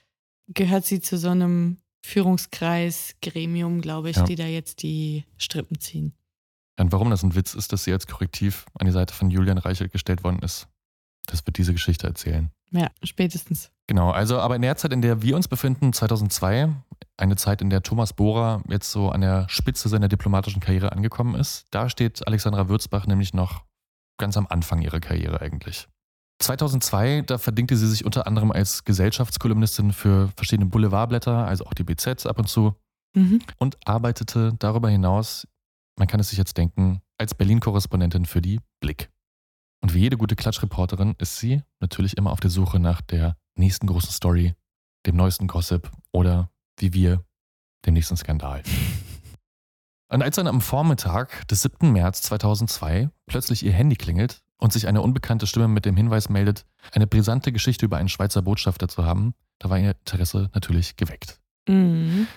gehört 0.47 0.85
sie 0.85 1.01
zu 1.01 1.17
so 1.17 1.29
einem 1.29 1.77
Führungskreis, 2.01 3.15
Gremium, 3.21 3.81
glaube 3.81 4.09
ich, 4.09 4.17
Ja. 4.17 4.23
die 4.23 4.35
da 4.35 4.45
jetzt 4.45 4.83
die 4.83 5.25
Strippen 5.37 5.79
ziehen. 5.79 6.13
Und 6.79 6.91
warum 6.91 7.09
das 7.09 7.23
ein 7.23 7.35
Witz 7.35 7.53
ist, 7.53 7.73
dass 7.73 7.83
sie 7.83 7.93
als 7.93 8.07
Korrektiv 8.07 8.65
an 8.79 8.85
die 8.87 8.91
Seite 8.91 9.13
von 9.13 9.29
Julian 9.29 9.57
Reichelt 9.57 9.91
gestellt 9.91 10.23
worden 10.23 10.39
ist, 10.39 10.67
das 11.27 11.45
wird 11.45 11.57
diese 11.57 11.73
Geschichte 11.73 12.07
erzählen. 12.07 12.49
Ja, 12.71 12.89
spätestens. 13.03 13.69
Genau, 13.87 14.11
also 14.11 14.39
aber 14.39 14.55
in 14.55 14.61
der 14.61 14.77
Zeit, 14.77 14.93
in 14.93 15.01
der 15.01 15.21
wir 15.21 15.35
uns 15.35 15.47
befinden, 15.47 15.91
2002, 15.93 16.69
eine 17.17 17.35
Zeit, 17.35 17.61
in 17.61 17.69
der 17.69 17.83
Thomas 17.83 18.13
Bohrer 18.13 18.63
jetzt 18.69 18.91
so 18.91 19.09
an 19.09 19.21
der 19.21 19.47
Spitze 19.49 19.89
seiner 19.89 20.07
diplomatischen 20.07 20.61
Karriere 20.61 20.91
angekommen 20.93 21.35
ist, 21.35 21.65
da 21.71 21.89
steht 21.89 22.25
Alexandra 22.25 22.69
Würzbach 22.69 23.05
nämlich 23.05 23.33
noch 23.33 23.63
ganz 24.17 24.37
am 24.37 24.47
Anfang 24.47 24.81
ihrer 24.81 25.01
Karriere 25.01 25.41
eigentlich. 25.41 25.87
2002, 26.41 27.21
da 27.21 27.37
verdingte 27.37 27.75
sie 27.77 27.87
sich 27.87 28.05
unter 28.05 28.27
anderem 28.27 28.51
als 28.51 28.83
Gesellschaftskolumnistin 28.83 29.93
für 29.93 30.29
verschiedene 30.35 30.69
Boulevardblätter, 30.69 31.45
also 31.45 31.65
auch 31.65 31.73
die 31.73 31.83
BZ 31.83 32.25
ab 32.25 32.39
und 32.39 32.47
zu, 32.47 32.75
Mhm. 33.15 33.41
und 33.57 33.77
arbeitete 33.85 34.53
darüber 34.59 34.89
hinaus, 34.89 35.45
man 35.97 36.07
kann 36.07 36.21
es 36.21 36.29
sich 36.29 36.37
jetzt 36.37 36.55
denken, 36.57 37.01
als 37.17 37.35
Berlin-Korrespondentin 37.35 38.25
für 38.25 38.41
die 38.41 38.59
Blick. 38.79 39.11
Und 39.83 39.93
wie 39.93 39.99
jede 39.99 40.15
gute 40.17 40.35
Klatschreporterin 40.37 41.15
ist 41.17 41.37
sie 41.37 41.61
natürlich 41.81 42.15
immer 42.17 42.31
auf 42.31 42.39
der 42.39 42.51
Suche 42.51 42.79
nach 42.79 43.01
der 43.01 43.35
nächsten 43.57 43.87
großen 43.87 44.11
Story, 44.11 44.55
dem 45.05 45.17
neuesten 45.17 45.47
Gossip 45.47 45.91
oder 46.13 46.49
wie 46.79 46.93
wir, 46.93 47.25
dem 47.85 47.95
nächsten 47.95 48.15
Skandal. 48.15 48.63
Und 50.09 50.21
als 50.21 50.35
dann 50.35 50.47
am 50.47 50.61
Vormittag 50.61 51.47
des 51.47 51.61
7. 51.61 51.91
März 51.91 52.21
2002 52.23 53.09
plötzlich 53.27 53.63
ihr 53.63 53.71
Handy 53.71 53.95
klingelt 53.95 54.41
und 54.61 54.71
sich 54.71 54.87
eine 54.87 55.01
unbekannte 55.01 55.47
Stimme 55.47 55.67
mit 55.67 55.85
dem 55.85 55.97
Hinweis 55.97 56.29
meldet, 56.29 56.65
eine 56.93 57.07
brisante 57.07 57.51
Geschichte 57.51 57.85
über 57.85 57.97
einen 57.97 58.09
Schweizer 58.09 58.41
Botschafter 58.41 58.87
zu 58.87 59.03
haben, 59.05 59.33
da 59.59 59.69
war 59.69 59.77
ihr 59.77 59.91
Interesse 59.91 60.49
natürlich 60.53 60.95
geweckt. 60.95 61.39
Mhm. 61.67 62.27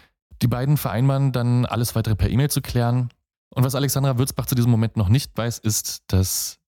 Die 0.43 0.49
beiden 0.49 0.77
vereinbaren 0.77 1.33
dann, 1.33 1.65
alles 1.67 1.95
weitere 1.95 2.17
per 2.17 2.29
E-Mail 2.31 2.51
zu 2.51 2.61
klären. 2.61 3.11
Und 3.55 3.63
was 3.63 3.75
Alexandra 3.75 4.19
Würzbach 4.19 4.47
zu 4.47 4.55
diesem 4.55 4.71
Moment 4.71 4.97
noch 4.97 5.09
nicht 5.09 5.37
weiß, 5.37 5.59
ist, 5.59 6.03
dass 6.09 6.59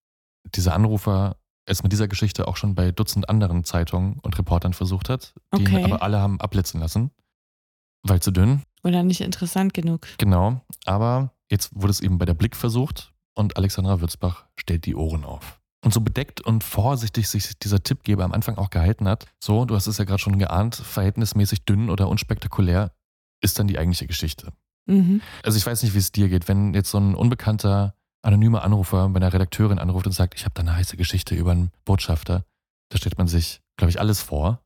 dieser 0.55 0.73
Anrufer 0.73 1.35
es 1.65 1.83
mit 1.83 1.91
dieser 1.91 2.07
Geschichte 2.07 2.47
auch 2.47 2.55
schon 2.55 2.75
bei 2.75 2.91
Dutzend 2.91 3.27
anderen 3.27 3.65
Zeitungen 3.65 4.19
und 4.21 4.37
Reportern 4.37 4.73
versucht 4.73 5.09
hat, 5.09 5.33
die 5.55 5.61
ihn 5.63 5.67
Okay. 5.67 5.83
aber 5.83 6.01
alle 6.01 6.19
haben 6.19 6.39
abblitzen 6.39 6.79
lassen. 6.79 7.11
Weil 8.03 8.21
zu 8.21 8.31
dünn, 8.31 8.61
Oder 8.83 9.03
nicht 9.03 9.19
interessant 9.21 9.73
genug. 9.73 10.07
genau. 10.17 10.61
Aber 10.85 11.33
jetzt 11.51 11.71
wurde 11.75 11.91
es 11.91 11.99
eben 11.99 12.17
bei 12.19 12.25
der 12.25 12.35
Blick 12.35 12.55
versucht 12.55 13.11
und 13.37 13.57
Alexandra 13.57 14.01
Würzbach 14.01 14.45
stellt 14.55 14.85
die 14.85 14.95
Ohren 14.95 15.23
auf. 15.23 15.59
Und 15.83 15.93
so 15.93 16.01
bedeckt 16.01 16.41
und 16.41 16.63
vorsichtig 16.63 17.29
sich 17.29 17.57
dieser 17.59 17.81
Tippgeber 17.81 18.23
am 18.23 18.33
Anfang 18.33 18.57
auch 18.57 18.69
gehalten 18.69 19.07
hat, 19.07 19.27
so, 19.41 19.65
du 19.65 19.75
hast 19.75 19.87
es 19.87 19.99
ja 19.99 20.05
gerade 20.05 20.19
schon 20.19 20.39
geahnt, 20.39 20.75
verhältnismäßig 20.75 21.65
dünn 21.65 21.89
oder 21.89 22.09
unspektakulär, 22.09 22.91
ist 23.41 23.59
dann 23.59 23.67
die 23.67 23.77
eigentliche 23.77 24.07
Geschichte. 24.07 24.51
Mhm. 24.87 25.21
Also 25.43 25.57
ich 25.57 25.65
weiß 25.65 25.83
nicht, 25.83 25.93
wie 25.93 25.99
es 25.99 26.11
dir 26.11 26.29
geht, 26.29 26.47
wenn 26.47 26.73
jetzt 26.73 26.89
so 26.89 26.97
ein 26.97 27.13
unbekannter, 27.13 27.93
anonymer 28.23 28.63
Anrufer 28.63 29.07
bei 29.09 29.17
einer 29.17 29.31
Redakteurin 29.31 29.79
anruft 29.79 30.07
und 30.07 30.13
sagt, 30.13 30.33
ich 30.35 30.45
habe 30.45 30.53
da 30.55 30.61
eine 30.61 30.75
heiße 30.75 30.97
Geschichte 30.97 31.35
über 31.35 31.51
einen 31.51 31.71
Botschafter, 31.85 32.43
da 32.89 32.97
stellt 32.97 33.17
man 33.17 33.27
sich, 33.27 33.61
glaube 33.77 33.91
ich, 33.91 33.99
alles 33.99 34.21
vor. 34.21 34.61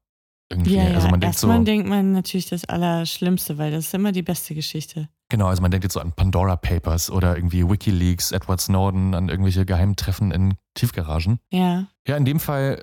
Irgendwie. 0.50 0.76
Ja, 0.76 0.90
ja. 0.90 0.96
also 0.96 1.10
man 1.10 1.20
denkt 1.20 1.38
so, 1.38 1.48
Erstmal 1.48 1.66
denkt 1.66 1.88
man 1.88 2.12
natürlich 2.14 2.48
das 2.48 2.66
Allerschlimmste, 2.66 3.58
weil 3.58 3.72
das 3.72 3.88
ist 3.88 3.94
immer 3.94 4.12
die 4.12 4.22
beste 4.22 4.56
Geschichte. 4.56 5.10
Genau, 5.32 5.48
also 5.48 5.64
man 5.64 5.72
denkt 5.72 5.86
jetzt 5.86 5.94
so 5.94 6.00
an 6.00 6.12
Pandora 6.12 6.58
Papers 6.58 7.10
oder 7.10 7.36
irgendwie 7.36 7.68
WikiLeaks, 7.68 8.32
Edward 8.32 8.62
Snowden, 8.62 9.16
an 9.16 9.30
irgendwelche 9.30 9.66
geheimen 9.66 9.96
Treffen 9.96 10.32
in 10.32 10.56
Tiefgaragen. 10.76 11.40
Ja. 11.50 11.88
Ja, 12.08 12.18
in 12.18 12.26
dem 12.26 12.40
Fall 12.40 12.78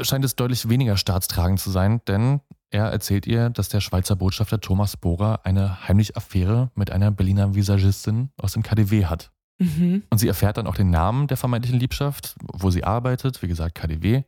äh, 0.00 0.04
scheint 0.04 0.24
es 0.24 0.36
deutlich 0.36 0.68
weniger 0.68 0.98
staatstragend 0.98 1.60
zu 1.60 1.70
sein, 1.70 2.02
denn 2.06 2.40
er 2.70 2.86
erzählt 2.86 3.26
ihr, 3.26 3.50
dass 3.50 3.68
der 3.68 3.80
Schweizer 3.80 4.16
Botschafter 4.16 4.60
Thomas 4.60 4.96
Bohrer 4.96 5.40
eine 5.44 5.86
heimliche 5.88 6.16
Affäre 6.16 6.70
mit 6.74 6.90
einer 6.90 7.10
Berliner 7.10 7.54
Visagistin 7.54 8.30
aus 8.36 8.52
dem 8.52 8.62
KDW 8.62 9.06
hat. 9.06 9.30
Mhm. 9.58 10.02
Und 10.10 10.18
sie 10.18 10.28
erfährt 10.28 10.56
dann 10.56 10.66
auch 10.66 10.74
den 10.74 10.90
Namen 10.90 11.28
der 11.28 11.36
vermeintlichen 11.36 11.78
Liebschaft, 11.78 12.34
wo 12.40 12.70
sie 12.70 12.84
arbeitet, 12.84 13.42
wie 13.42 13.48
gesagt 13.48 13.74
KDW, 13.74 14.24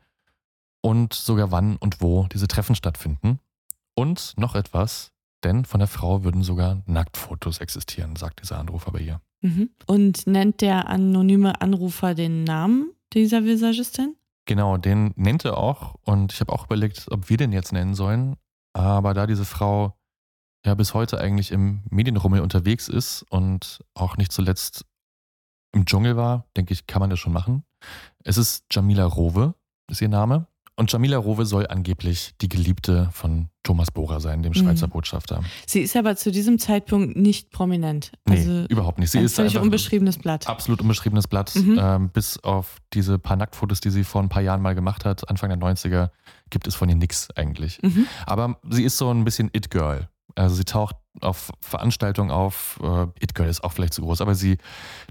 und 0.81 1.15
sogar 1.15 1.51
wann 1.51 1.77
und 1.77 2.01
wo 2.03 2.29
diese 2.33 2.47
Treffen 2.47 2.75
stattfinden. 2.75 3.41
Und 3.95 4.35
noch 4.37 4.55
etwas, 4.55 5.14
denn 5.45 5.65
von 5.65 5.79
der 5.79 5.89
Frau 5.89 6.25
würden 6.25 6.43
sogar 6.43 6.83
Nacktfotos 6.87 7.59
existieren, 7.59 8.17
sagt 8.17 8.41
dieser 8.43 8.59
Anrufer 8.59 8.93
bei 8.93 9.01
ihr. 9.01 9.21
Mhm. 9.43 9.71
Und 9.87 10.27
nennt 10.27 10.61
der 10.61 10.89
anonyme 10.89 11.61
Anrufer 11.61 12.15
den 12.15 12.45
Namen 12.45 12.93
dieser 13.13 13.45
Visagistin? 13.45 14.17
Genau, 14.47 14.77
den 14.77 15.13
nennt 15.17 15.45
er 15.45 15.59
auch 15.59 15.95
und 16.03 16.33
ich 16.33 16.41
habe 16.41 16.53
auch 16.53 16.67
überlegt, 16.67 17.07
ob 17.11 17.29
wir 17.31 17.37
den 17.37 17.53
jetzt 17.53 17.73
nennen 17.73 17.95
sollen. 17.95 18.37
Aber 18.73 19.15
da 19.15 19.27
diese 19.27 19.45
Frau 19.45 19.97
ja 20.65 20.75
bis 20.75 20.95
heute 20.95 21.19
eigentlich 21.19 21.51
im 21.51 21.83
Medienrummel 21.91 22.41
unterwegs 22.41 22.89
ist 22.89 23.23
und 23.31 23.85
auch 23.95 24.17
nicht 24.17 24.33
zuletzt 24.33 24.85
im 25.73 25.87
Dschungel 25.87 26.17
war, 26.17 26.47
denke 26.57 26.73
ich, 26.73 26.87
kann 26.87 27.01
man 27.01 27.11
das 27.11 27.19
schon 27.19 27.33
machen. 27.33 27.65
Es 28.23 28.39
ist 28.39 28.65
Jamila 28.71 29.05
Rowe, 29.05 29.55
ist 29.91 30.01
ihr 30.01 30.09
Name. 30.09 30.47
Und 30.77 30.91
Jamila 30.93 31.19
Rowe 31.19 31.47
soll 31.47 31.69
angeblich 31.69 32.33
die 32.41 32.49
Geliebte 32.49 33.09
von 33.13 33.49
Thomas 33.63 33.93
Bohrer 33.93 34.21
sein, 34.21 34.43
dem 34.43 34.55
Schweizer 34.55 34.89
Mhm. 34.89 34.91
Botschafter. 34.91 35.43
Sie 35.67 35.81
ist 35.81 35.95
aber 35.97 36.17
zu 36.17 36.33
diesem 36.33 36.59
Zeitpunkt 36.59 37.17
nicht 37.17 37.51
prominent. 37.53 38.11
Nee, 38.29 38.39
Also 38.39 38.65
überhaupt 38.69 38.99
nicht. 38.99 39.11
Sie 39.13 39.19
ein 39.19 39.25
ist 39.25 39.37
völlig 39.37 39.57
unbeschriebenes 39.57 40.19
Blatt. 40.19 40.49
absolut 40.49 40.81
unbeschriebenes 40.81 41.29
Blatt. 41.29 41.55
Mhm. 41.55 41.79
Ähm, 41.81 42.09
bis 42.11 42.43
auf 42.43 42.79
diese 42.93 43.21
paar 43.21 43.37
Nacktfotos, 43.37 43.81
die 43.81 43.91
sie 43.91 44.03
vor 44.03 44.21
ein 44.21 44.29
paar 44.29 44.43
Jahren 44.43 44.61
mal 44.63 44.75
gemacht 44.75 45.05
hat, 45.05 45.29
Anfang 45.31 45.49
der 45.49 45.59
90er, 45.59 46.11
gibt 46.51 46.67
es 46.67 46.75
von 46.75 46.89
ihr 46.89 46.97
nichts 46.97 47.29
eigentlich. 47.37 47.81
Mhm. 47.83 48.07
Aber 48.27 48.59
sie 48.69 48.83
ist 48.83 48.99
so 48.99 49.11
ein 49.11 49.25
bisschen 49.25 49.51
It-Girl. 49.53 50.09
Also 50.35 50.57
sie 50.57 50.65
taucht 50.65 50.97
auf 51.21 51.53
Veranstaltungen 51.61 52.33
auf, 52.33 52.81
äh, 52.83 53.05
It-Girl 53.21 53.49
ist 53.49 53.63
auch 53.63 53.71
vielleicht 53.71 53.95
zu 53.95 54.03
groß, 54.03 54.21
aber 54.21 54.35
sie 54.35 54.59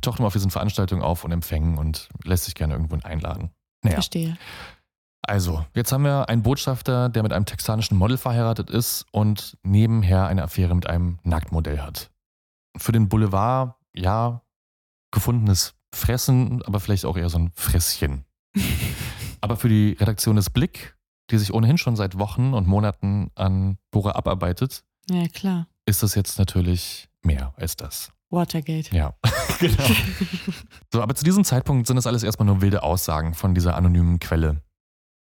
taucht 0.01 0.19
immer 0.19 0.27
auf 0.27 0.33
diesen 0.33 0.51
Veranstaltungen 0.51 1.01
auf 1.01 1.23
und 1.23 1.31
Empfängen 1.31 1.77
und 1.77 2.09
lässt 2.25 2.43
sich 2.43 2.55
gerne 2.55 2.73
irgendwo 2.73 2.97
einladen. 3.03 3.51
Naja, 3.81 3.95
Verstehe. 3.95 4.37
Also, 5.25 5.65
jetzt 5.73 5.91
haben 5.91 6.03
wir 6.03 6.29
einen 6.29 6.43
Botschafter, 6.43 7.09
der 7.09 7.23
mit 7.23 7.33
einem 7.33 7.45
texanischen 7.45 7.97
Model 7.97 8.17
verheiratet 8.17 8.69
ist 8.69 9.05
und 9.11 9.57
nebenher 9.63 10.27
eine 10.27 10.43
Affäre 10.43 10.75
mit 10.75 10.87
einem 10.87 11.19
Nacktmodell 11.23 11.79
hat. 11.79 12.11
Für 12.77 12.91
den 12.91 13.07
Boulevard, 13.09 13.75
ja, 13.93 14.41
gefundenes 15.11 15.75
Fressen, 15.93 16.61
aber 16.63 16.79
vielleicht 16.79 17.05
auch 17.05 17.17
eher 17.17 17.29
so 17.29 17.37
ein 17.37 17.51
Fresschen. 17.55 18.25
aber 19.41 19.57
für 19.57 19.69
die 19.69 19.95
Redaktion 19.99 20.35
des 20.35 20.49
Blick, 20.49 20.95
die 21.29 21.37
sich 21.37 21.53
ohnehin 21.53 21.77
schon 21.77 21.95
seit 21.95 22.17
Wochen 22.19 22.53
und 22.53 22.67
Monaten 22.67 23.31
an 23.35 23.77
Bora 23.91 24.11
abarbeitet, 24.11 24.83
Ja, 25.09 25.27
klar. 25.27 25.67
ist 25.85 26.03
das 26.03 26.15
jetzt 26.15 26.37
natürlich 26.39 27.09
mehr 27.21 27.53
als 27.57 27.75
das. 27.77 28.11
Watergate. 28.29 28.93
Ja, 28.95 29.13
genau. 29.59 29.83
So, 30.91 31.01
aber 31.01 31.15
zu 31.15 31.23
diesem 31.23 31.43
Zeitpunkt 31.43 31.87
sind 31.87 31.95
das 31.95 32.07
alles 32.07 32.23
erstmal 32.23 32.45
nur 32.47 32.61
wilde 32.61 32.83
Aussagen 32.83 33.33
von 33.35 33.55
dieser 33.55 33.75
anonymen 33.75 34.19
Quelle. 34.19 34.61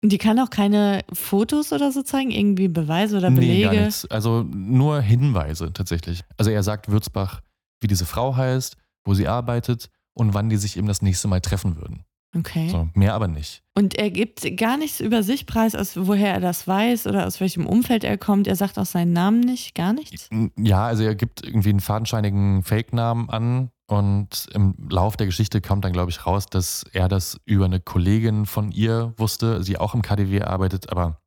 Die 0.09 0.19
kann 0.19 0.39
auch 0.39 0.51
keine 0.51 1.03
Fotos 1.13 1.73
oder 1.73 1.93
so 1.93 2.03
zeigen, 2.03 2.31
irgendwie 2.31 2.69
Beweise 2.69 3.17
oder 3.19 3.31
Nee, 3.31 3.63
gar 3.63 3.71
Belege. 3.71 3.85
nichts. 3.87 4.07
Also 4.11 4.43
nur 4.55 5.01
Hinweise 5.01 5.73
tatsächlich. 5.73 6.23
Also 6.37 6.51
er 6.51 6.63
sagt 6.63 6.89
Würzbach, 6.91 7.41
wie 7.81 7.87
diese 7.87 8.07
Frau 8.07 8.37
heißt, 8.37 8.77
wo 9.05 9.15
sie 9.15 9.29
arbeitet 9.29 9.89
und 10.15 10.35
wann 10.35 10.49
die 10.49 10.57
sich 10.57 10.77
eben 10.77 10.87
das 10.89 11.03
nächste 11.03 11.29
Mal 11.29 11.41
treffen 11.41 11.77
würden. 11.77 12.05
okay. 12.37 12.69
So, 12.71 12.89
mehr 12.95 13.15
aber 13.15 13.29
nicht. 13.29 13.63
Und 13.75 13.95
er 13.99 14.11
gibt 14.11 14.57
gar 14.57 14.77
nichts 14.79 15.01
über 15.01 15.23
sich 15.23 15.47
preis, 15.47 15.75
aus 15.75 15.97
woher 15.97 16.33
er 16.35 16.41
das 16.41 16.67
weiß 16.67 17.07
oder 17.07 17.27
aus 17.27 17.41
welchem 17.41 17.67
Umfeld 17.67 18.05
er 18.05 18.17
kommt. 18.19 18.47
Er 18.47 18.57
sagt 18.57 18.79
auch 18.79 18.87
seinen 18.87 19.13
Namen 19.13 19.41
nicht, 19.41 19.75
gar 19.75 19.93
nichts. 19.93 20.29
Ja, 20.59 20.87
also 20.87 21.03
er 21.05 21.15
gibt 21.15 21.45
irgendwie 21.45 21.71
einen 21.71 21.81
fadenscheinigen 21.81 22.63
Fake-Namen 22.63 23.29
an 23.31 23.71
und 23.87 24.49
im 24.53 24.75
Lauf 24.91 25.17
der 25.17 25.27
Geschichte 25.27 25.61
kommt 25.61 25.85
dann, 25.85 25.93
glaube 25.93 26.11
ich, 26.11 26.27
raus, 26.27 26.47
dass 26.47 26.85
er 26.93 27.09
das 27.09 27.39
über 27.45 27.67
eine 27.67 27.81
Kollegin 27.81 28.47
von 28.47 28.73
ihr 28.73 29.15
wusste, 29.17 29.61
die 29.63 29.79
auch 29.79 29.95
im 29.95 30.03
KDW 30.03 30.43
arbeitet, 30.43 30.91
aber 30.91 31.21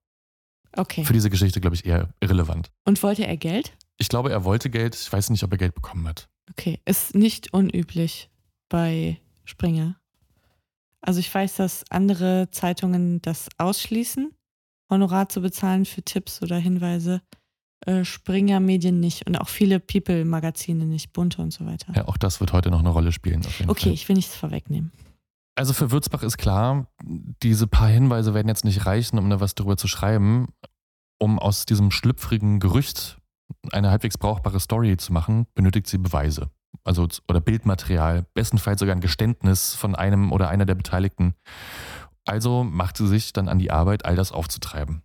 Okay. 0.78 1.04
für 1.04 1.14
diese 1.14 1.30
Geschichte, 1.30 1.62
glaube 1.62 1.76
ich, 1.76 1.86
eher 1.86 2.10
irrelevant. 2.20 2.70
Und 2.86 3.02
wollte 3.02 3.26
er 3.26 3.38
Geld? 3.38 3.76
Ich 3.98 4.08
glaube, 4.10 4.30
er 4.32 4.44
wollte 4.44 4.70
Geld. 4.70 4.96
Ich 4.96 5.12
weiß 5.12 5.30
nicht, 5.32 5.44
ob 5.44 5.52
er 5.52 5.58
Geld 5.58 5.74
bekommen 5.74 6.08
hat. 6.08 6.30
Okay, 6.52 6.80
ist 6.86 7.16
nicht 7.16 7.54
unüblich 7.54 8.30
bei 8.70 9.20
Springer. 9.46 9.96
Also 11.02 11.20
ich 11.20 11.34
weiß, 11.34 11.56
dass 11.56 11.86
andere 11.90 12.50
Zeitungen 12.52 13.22
das 13.22 13.48
ausschließen, 13.58 14.32
Honorar 14.90 15.30
zu 15.30 15.42
bezahlen 15.42 15.86
für 15.86 16.02
Tipps 16.04 16.42
oder 16.42 16.58
Hinweise. 16.58 17.22
Äh, 17.86 18.04
Springer 18.04 18.60
Medien 18.60 19.00
nicht 19.00 19.26
und 19.26 19.40
auch 19.40 19.48
viele 19.48 19.80
People-Magazine 19.80 20.86
nicht, 20.86 21.14
bunte 21.14 21.42
und 21.42 21.52
so 21.52 21.66
weiter. 21.66 21.94
Ja, 21.96 22.08
auch 22.08 22.18
das 22.18 22.40
wird 22.40 22.52
heute 22.52 22.72
noch 22.72 22.80
eine 22.80 22.90
Rolle 22.90 23.12
spielen. 23.12 23.42
Okay, 23.68 23.84
Fall. 23.84 23.94
ich 23.94 24.08
will 24.10 24.16
nichts 24.16 24.36
vorwegnehmen. 24.36 24.92
Also 25.56 25.74
für 25.74 25.92
Würzbach 25.92 26.24
ist 26.24 26.38
klar, 26.38 26.88
diese 27.04 27.68
paar 27.68 27.90
Hinweise 27.90 28.34
werden 28.34 28.48
jetzt 28.48 28.64
nicht 28.64 28.86
reichen, 28.86 29.18
um 29.18 29.30
da 29.30 29.40
was 29.40 29.56
darüber 29.56 29.78
zu 29.78 29.88
schreiben. 29.88 30.48
Um 31.22 31.38
aus 31.38 31.66
diesem 31.66 31.92
schlüpfrigen 31.92 32.60
Gerücht 32.60 33.18
eine 33.72 33.90
halbwegs 33.90 34.18
brauchbare 34.18 34.60
Story 34.60 34.96
zu 34.96 35.12
machen, 35.12 35.48
benötigt 35.56 35.88
sie 35.88 35.98
Beweise. 35.98 36.50
Also 36.84 37.08
oder 37.28 37.42
Bildmaterial, 37.42 38.26
bestenfalls 38.34 38.80
sogar 38.80 38.96
ein 38.96 39.02
Geständnis 39.02 39.76
von 39.76 39.96
einem 39.96 40.32
oder 40.32 40.50
einer 40.50 40.66
der 40.66 40.76
Beteiligten. 40.76 41.34
Also 42.26 42.64
macht 42.64 42.98
sie 42.98 43.08
sich 43.08 43.34
dann 43.34 43.50
an 43.50 43.60
die 43.60 43.72
Arbeit, 43.72 44.06
all 44.06 44.16
das 44.16 44.32
aufzutreiben. 44.32 45.02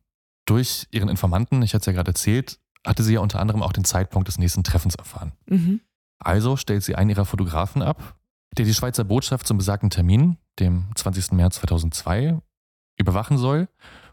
Durch 0.47 0.87
ihren 0.90 1.09
Informanten, 1.09 1.62
ich 1.62 1.73
hatte 1.73 1.81
es 1.81 1.87
ja 1.87 1.93
gerade 1.93 2.11
erzählt, 2.11 2.61
hatte 2.87 3.03
sie 3.03 3.14
ja 3.14 3.21
unter 3.21 3.41
anderem 3.41 3.62
auch 3.62 3.73
den 3.73 3.85
Zeitpunkt 3.85 4.29
des 4.29 4.38
nächsten 4.38 4.64
Treffens 4.64 4.95
erfahren. 4.95 5.33
Mhm. 5.47 5.81
Also 6.19 6.57
stellt 6.57 6.83
sie 6.83 6.95
einen 6.95 7.11
ihrer 7.11 7.25
Fotografen 7.25 7.83
ab, 7.83 8.17
der 8.57 8.64
die 8.64 8.75
Schweizer 8.75 9.05
Botschaft 9.05 9.47
zum 9.47 9.59
besagten 9.59 9.91
Termin, 9.91 10.37
dem 10.61 10.87
20. 10.95 11.33
März 11.33 11.57
2002, 11.57 12.38
überwachen 12.99 13.38
soll, 13.38 13.69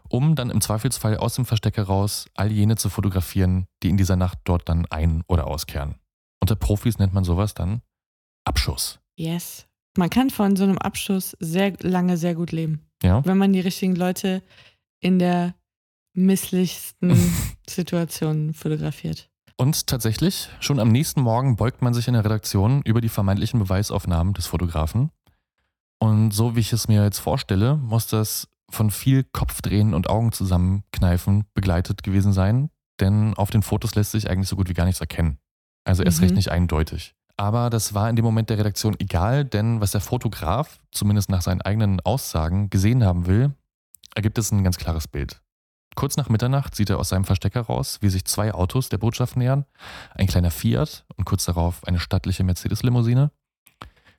um 0.08 0.34
dann 0.34 0.50
im 0.50 0.60
Zweifelsfall 0.60 1.16
aus 1.16 1.36
dem 1.36 1.44
Versteck 1.46 1.76
heraus 1.76 2.26
all 2.34 2.50
jene 2.50 2.76
zu 2.76 2.90
fotografieren, 2.90 3.66
die 3.82 3.88
in 3.88 3.96
dieser 3.96 4.16
Nacht 4.16 4.38
dort 4.44 4.68
dann 4.68 4.86
ein- 4.86 5.22
oder 5.28 5.46
auskehren. 5.46 5.94
Unter 6.40 6.56
Profis 6.56 6.98
nennt 6.98 7.14
man 7.14 7.24
sowas 7.24 7.54
dann 7.54 7.82
Abschuss. 8.44 8.98
Yes. 9.16 9.68
Man 9.96 10.10
kann 10.10 10.30
von 10.30 10.56
so 10.56 10.64
einem 10.64 10.78
Abschuss 10.78 11.36
sehr 11.38 11.74
lange 11.80 12.16
sehr 12.16 12.34
gut 12.34 12.50
leben, 12.50 12.80
Ja? 13.02 13.24
wenn 13.24 13.38
man 13.38 13.52
die 13.52 13.60
richtigen 13.60 13.94
Leute 13.94 14.42
in 15.00 15.18
der 15.18 15.54
misslichsten 16.14 17.16
Situation 17.68 18.54
fotografiert. 18.54 19.28
Und 19.56 19.86
tatsächlich, 19.86 20.48
schon 20.60 20.80
am 20.80 20.88
nächsten 20.88 21.20
Morgen 21.20 21.56
beugt 21.56 21.82
man 21.82 21.94
sich 21.94 22.08
in 22.08 22.14
der 22.14 22.24
Redaktion 22.24 22.82
über 22.84 23.00
die 23.00 23.08
vermeintlichen 23.08 23.60
Beweisaufnahmen 23.60 24.34
des 24.34 24.46
Fotografen. 24.46 25.10
Und 25.98 26.32
so 26.32 26.56
wie 26.56 26.60
ich 26.60 26.72
es 26.72 26.88
mir 26.88 27.04
jetzt 27.04 27.20
vorstelle, 27.20 27.76
muss 27.76 28.06
das 28.08 28.48
von 28.70 28.90
viel 28.90 29.22
Kopfdrehen 29.24 29.94
und 29.94 30.08
Augen 30.08 30.32
zusammenkneifen 30.32 31.44
begleitet 31.54 32.02
gewesen 32.02 32.32
sein, 32.32 32.70
denn 33.00 33.34
auf 33.34 33.50
den 33.50 33.62
Fotos 33.62 33.94
lässt 33.94 34.12
sich 34.12 34.28
eigentlich 34.30 34.48
so 34.48 34.56
gut 34.56 34.68
wie 34.68 34.74
gar 34.74 34.86
nichts 34.86 35.00
erkennen. 35.00 35.38
Also 35.84 36.02
erst 36.02 36.18
Mhm. 36.18 36.24
recht 36.24 36.34
nicht 36.36 36.50
eindeutig. 36.50 37.14
Aber 37.36 37.70
das 37.70 37.94
war 37.94 38.08
in 38.10 38.16
dem 38.16 38.24
Moment 38.24 38.50
der 38.50 38.58
Redaktion 38.58 38.96
egal, 38.98 39.44
denn 39.44 39.80
was 39.80 39.92
der 39.92 40.00
Fotograf, 40.00 40.80
zumindest 40.90 41.28
nach 41.30 41.42
seinen 41.42 41.60
eigenen 41.62 42.00
Aussagen, 42.00 42.70
gesehen 42.70 43.04
haben 43.04 43.26
will, 43.26 43.54
ergibt 44.14 44.38
es 44.38 44.50
ein 44.52 44.64
ganz 44.64 44.76
klares 44.76 45.08
Bild. 45.08 45.40
Kurz 45.94 46.16
nach 46.16 46.28
Mitternacht 46.28 46.74
sieht 46.74 46.90
er 46.90 46.98
aus 46.98 47.10
seinem 47.10 47.24
Versteck 47.24 47.54
heraus, 47.54 47.98
wie 48.00 48.08
sich 48.08 48.24
zwei 48.24 48.54
Autos 48.54 48.88
der 48.88 48.98
Botschaft 48.98 49.36
nähern, 49.36 49.66
ein 50.14 50.26
kleiner 50.26 50.50
Fiat 50.50 51.04
und 51.16 51.24
kurz 51.24 51.44
darauf 51.44 51.86
eine 51.86 52.00
stattliche 52.00 52.44
Mercedes-Limousine. 52.44 53.30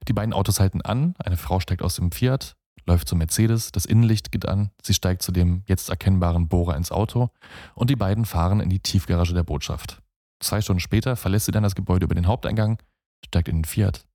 Die 0.08 0.14
beiden 0.14 0.34
Autos 0.34 0.60
halten 0.60 0.82
an, 0.82 1.16
eine 1.18 1.38
Frau 1.38 1.60
steigt 1.60 1.82
aus 1.82 1.96
dem 1.96 2.12
Fiat, 2.12 2.56
läuft 2.86 3.08
zum 3.08 3.20
Mercedes, 3.20 3.72
das 3.72 3.86
Innenlicht 3.86 4.32
geht 4.32 4.48
an, 4.48 4.72
sie 4.82 4.94
steigt 4.94 5.24
zu 5.24 5.32
dem 5.32 5.64
jetzt 5.68 5.90
erkennbaren 5.90 6.48
Bohrer 6.48 6.76
ins 6.76 6.92
Auto 6.92 7.30
und 7.76 7.90
die 7.90 7.96
beiden 7.96 8.26
fahren 8.26 8.60
in 8.60 8.70
die 8.70 8.80
Tiefgarage 8.80 9.34
der 9.34 9.44
Botschaft. 9.44 10.02
Zwei 10.40 10.62
Stunden 10.62 10.82
später 10.82 11.16
verlässt 11.16 11.46
sie 11.46 11.52
dann 11.52 11.64
das 11.64 11.76
Gebäude 11.76 12.06
über 12.06 12.16
den 12.16 12.28
Haupteingang, 12.28 12.78
steigt 13.26 13.48
in 13.48 13.60
den 13.60 13.66
Fiat 13.66 14.06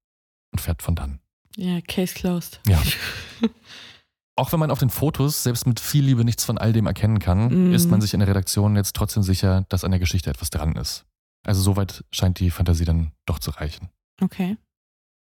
und 0.53 0.61
fährt 0.61 0.83
von 0.83 0.95
dann. 0.95 1.21
Ja, 1.57 1.81
Case 1.81 2.15
closed. 2.15 2.61
Ja. 2.67 2.81
Auch 4.38 4.52
wenn 4.52 4.61
man 4.61 4.71
auf 4.71 4.78
den 4.78 4.88
Fotos 4.90 5.42
selbst 5.42 5.66
mit 5.66 5.80
viel 5.80 6.04
Liebe 6.04 6.25
nichts 6.25 6.45
von 6.45 6.59
all 6.59 6.73
dem 6.73 6.87
erkennen 6.87 7.18
kann, 7.18 7.49
Mhm. 7.68 7.75
ist 7.75 7.90
man 7.90 8.00
sich 8.00 8.14
in 8.14 8.21
der 8.21 8.28
Redaktion 8.28 8.77
jetzt 8.77 8.94
trotzdem 8.94 9.24
sicher, 9.24 9.64
dass 9.68 9.83
an 9.83 9.90
der 9.90 9.98
Geschichte 9.98 10.31
etwas 10.31 10.51
dran 10.51 10.77
ist. 10.77 11.05
Also 11.44 11.61
soweit 11.61 12.05
scheint 12.12 12.38
die 12.38 12.51
Fantasie 12.51 12.85
dann 12.85 13.11
doch 13.27 13.40
zu 13.40 13.51
reichen. 13.51 13.88
Okay. 14.22 14.57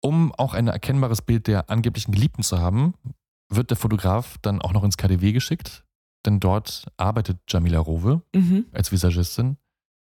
Um 0.02 0.34
auch 0.34 0.54
ein 0.56 0.68
erkennbares 0.68 1.22
Bild 1.22 1.46
der 1.48 1.70
angeblichen 1.70 2.12
Geliebten 2.12 2.42
zu 2.44 2.58
haben, 2.60 2.96
wird 3.50 3.70
der 3.70 3.78
Fotograf 3.78 4.38
dann 4.42 4.62
auch 4.62 4.74
noch 4.74 4.84
ins 4.84 4.98
KDW 4.98 5.32
geschickt, 5.32 5.84
denn 6.26 6.40
dort 6.40 6.86
arbeitet 6.98 7.38
Jamila 7.48 7.80
Rowe 7.80 8.24
Mhm. 8.36 8.66
als 8.72 8.92
Visagistin 8.92 9.58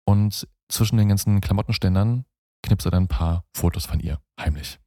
und 0.05 0.47
zwischen 0.69 0.97
den 0.97 1.09
ganzen 1.09 1.41
Klamottenständern 1.41 2.25
knipst 2.63 2.85
er 2.85 2.91
dann 2.91 3.03
ein 3.05 3.07
paar 3.07 3.45
Fotos 3.55 3.85
von 3.87 3.99
ihr, 3.99 4.19
heimlich. 4.39 4.79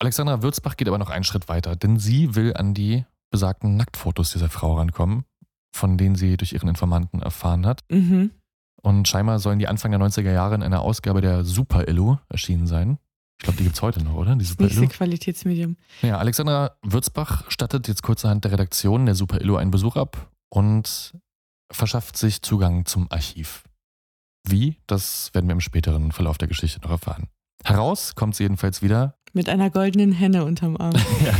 Alexandra 0.00 0.42
Würzbach 0.42 0.76
geht 0.76 0.88
aber 0.88 0.98
noch 0.98 1.10
einen 1.10 1.22
Schritt 1.24 1.48
weiter, 1.48 1.76
denn 1.76 1.98
sie 2.00 2.34
will 2.34 2.54
an 2.54 2.74
die 2.74 3.04
besagten 3.32 3.76
Nacktfotos 3.76 4.30
dieser 4.30 4.48
Frau 4.48 4.76
rankommen, 4.76 5.24
von 5.74 5.98
denen 5.98 6.14
sie 6.14 6.36
durch 6.36 6.52
ihren 6.52 6.68
Informanten 6.68 7.20
erfahren 7.20 7.66
hat. 7.66 7.80
Mhm. 7.90 8.30
Und 8.80 9.08
scheinbar 9.08 9.40
sollen 9.40 9.58
die 9.58 9.68
Anfang 9.68 9.90
der 9.90 10.00
90er 10.00 10.32
Jahre 10.32 10.54
in 10.54 10.62
einer 10.62 10.82
Ausgabe 10.82 11.20
der 11.20 11.44
Super 11.44 11.88
Illu 11.88 12.16
erschienen 12.28 12.66
sein. 12.66 12.98
Ich 13.40 13.44
glaube, 13.44 13.56
die 13.56 13.64
gibt 13.64 13.74
es 13.74 13.82
heute 13.82 14.02
noch, 14.04 14.14
oder? 14.14 14.36
Die 14.36 14.44
Super 14.44 14.64
nächste. 14.64 14.86
Qualitätsmedium. 14.86 15.76
Ja, 16.02 16.18
Alexandra 16.18 16.76
Würzbach 16.82 17.50
stattet 17.50 17.88
jetzt 17.88 18.02
kurzerhand 18.02 18.44
der 18.44 18.52
Redaktion 18.52 19.06
der 19.06 19.16
Super 19.16 19.40
Illu 19.40 19.56
einen 19.56 19.72
Besuch 19.72 19.96
ab 19.96 20.30
und 20.48 21.16
verschafft 21.72 22.16
sich 22.16 22.42
Zugang 22.42 22.84
zum 22.84 23.10
Archiv. 23.10 23.64
Wie, 24.44 24.76
das 24.86 25.32
werden 25.32 25.46
wir 25.48 25.52
im 25.52 25.60
späteren 25.60 26.12
Verlauf 26.12 26.38
der 26.38 26.48
Geschichte 26.48 26.80
noch 26.80 26.90
erfahren. 26.90 27.28
Heraus 27.64 28.14
kommt 28.14 28.34
sie 28.34 28.42
jedenfalls 28.44 28.82
wieder, 28.82 29.16
Mit 29.32 29.48
einer 29.48 29.70
goldenen 29.70 30.12
Henne 30.12 30.44
unterm 30.44 30.76
Arm. 30.76 30.92
ja, 31.24 31.32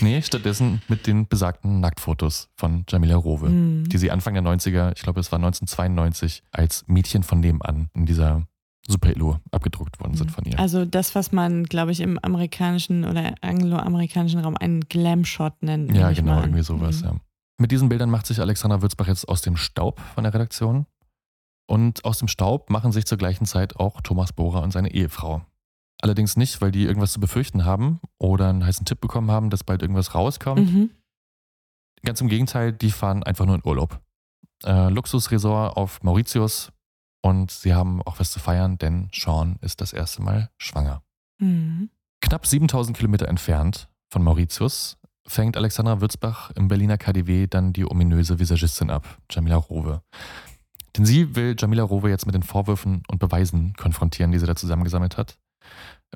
nee, 0.00 0.20
stattdessen 0.22 0.82
mit 0.88 1.06
den 1.06 1.28
besagten 1.28 1.80
Nacktfotos 1.80 2.48
von 2.56 2.84
Jamila 2.88 3.16
Rowe, 3.16 3.48
Mhm. 3.48 3.88
die 3.88 3.98
sie 3.98 4.10
Anfang 4.10 4.34
der 4.34 4.42
90er, 4.42 4.92
ich 4.96 5.02
glaube 5.02 5.20
es 5.20 5.30
war 5.30 5.38
1992, 5.38 6.42
als 6.50 6.84
Mädchen 6.88 7.22
von 7.22 7.40
nebenan 7.40 7.88
in 7.94 8.06
dieser 8.06 8.42
Super 8.88 9.10
Illu 9.10 9.36
abgedruckt 9.50 9.98
worden 10.00 10.14
sind 10.14 10.30
von 10.30 10.44
ihr. 10.44 10.58
Also 10.60 10.84
das, 10.84 11.14
was 11.16 11.32
man, 11.32 11.64
glaube 11.64 11.90
ich, 11.92 12.00
im 12.00 12.18
amerikanischen 12.22 13.04
oder 13.04 13.34
angloamerikanischen 13.40 14.40
Raum 14.40 14.56
einen 14.56 14.80
Glam-Shot 14.88 15.62
nennt. 15.62 15.92
Ja, 15.96 16.12
genau, 16.12 16.40
irgendwie 16.40 16.62
sowas, 16.62 17.00
Mhm. 17.02 17.06
ja. 17.06 17.14
Mit 17.58 17.72
diesen 17.72 17.88
Bildern 17.88 18.10
macht 18.10 18.26
sich 18.26 18.38
Alexandra 18.40 18.82
Würzbach 18.82 19.08
jetzt 19.08 19.28
aus 19.28 19.40
dem 19.42 19.56
Staub 19.56 19.98
von 20.14 20.24
der 20.24 20.34
Redaktion. 20.34 20.86
Und 21.68 22.04
aus 22.04 22.18
dem 22.18 22.28
Staub 22.28 22.70
machen 22.70 22.92
sich 22.92 23.06
zur 23.06 23.18
gleichen 23.18 23.44
Zeit 23.44 23.76
auch 23.76 24.00
Thomas 24.02 24.32
Bohrer 24.32 24.62
und 24.62 24.72
seine 24.72 24.92
Ehefrau. 24.92 25.42
Allerdings 26.02 26.36
nicht, 26.36 26.60
weil 26.60 26.70
die 26.70 26.84
irgendwas 26.84 27.12
zu 27.12 27.20
befürchten 27.20 27.64
haben 27.64 28.00
oder 28.18 28.48
einen 28.48 28.64
heißen 28.64 28.84
Tipp 28.84 29.00
bekommen 29.00 29.30
haben, 29.30 29.50
dass 29.50 29.64
bald 29.64 29.82
irgendwas 29.82 30.14
rauskommt. 30.14 30.72
Mhm. 30.72 30.90
Ganz 32.04 32.20
im 32.20 32.28
Gegenteil, 32.28 32.72
die 32.72 32.90
fahren 32.90 33.22
einfach 33.22 33.46
nur 33.46 33.54
in 33.54 33.62
Urlaub. 33.64 34.00
Äh, 34.64 34.90
Luxusresort 34.90 35.76
auf 35.76 36.02
Mauritius 36.02 36.72
und 37.22 37.50
sie 37.50 37.74
haben 37.74 38.02
auch 38.02 38.20
was 38.20 38.30
zu 38.30 38.38
feiern, 38.38 38.78
denn 38.78 39.08
Sean 39.12 39.56
ist 39.60 39.80
das 39.80 39.92
erste 39.92 40.22
Mal 40.22 40.50
schwanger. 40.58 41.02
Mhm. 41.38 41.90
Knapp 42.20 42.46
7000 42.46 42.96
Kilometer 42.96 43.28
entfernt 43.28 43.88
von 44.08 44.22
Mauritius 44.22 44.98
fängt 45.26 45.56
Alexandra 45.56 46.00
Würzbach 46.00 46.50
im 46.52 46.68
Berliner 46.68 46.98
KDW 46.98 47.46
dann 47.46 47.72
die 47.72 47.84
ominöse 47.90 48.38
Visagistin 48.38 48.90
ab, 48.90 49.18
Jamila 49.30 49.56
Rowe. 49.56 50.02
Denn 50.96 51.04
sie 51.04 51.34
will 51.34 51.56
Jamila 51.58 51.82
Rowe 51.82 52.08
jetzt 52.08 52.26
mit 52.26 52.34
den 52.34 52.42
Vorwürfen 52.42 53.02
und 53.08 53.18
Beweisen 53.18 53.74
konfrontieren, 53.74 54.32
die 54.32 54.38
sie 54.38 54.46
da 54.46 54.56
zusammengesammelt 54.56 55.16
hat. 55.16 55.38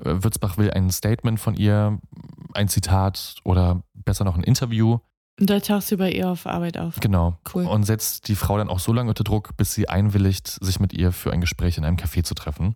Würzbach 0.01 0.57
will 0.57 0.71
ein 0.71 0.89
Statement 0.89 1.39
von 1.39 1.55
ihr, 1.55 1.99
ein 2.53 2.67
Zitat 2.67 3.35
oder 3.43 3.83
besser 3.93 4.23
noch 4.23 4.35
ein 4.35 4.43
Interview. 4.43 4.99
Und 5.39 5.49
da 5.49 5.59
tauchst 5.59 5.91
du 5.91 5.97
bei 5.97 6.11
ihr 6.11 6.29
auf 6.29 6.45
Arbeit 6.45 6.77
auf. 6.77 6.99
Genau. 6.99 7.37
Cool. 7.53 7.65
Und 7.65 7.83
setzt 7.83 8.27
die 8.27 8.35
Frau 8.35 8.57
dann 8.57 8.69
auch 8.69 8.79
so 8.79 8.93
lange 8.93 9.09
unter 9.09 9.23
Druck, 9.23 9.57
bis 9.57 9.73
sie 9.73 9.89
einwilligt, 9.89 10.47
sich 10.47 10.79
mit 10.79 10.93
ihr 10.93 11.11
für 11.11 11.31
ein 11.31 11.41
Gespräch 11.41 11.77
in 11.77 11.85
einem 11.85 11.97
Café 11.97 12.23
zu 12.23 12.35
treffen. 12.35 12.75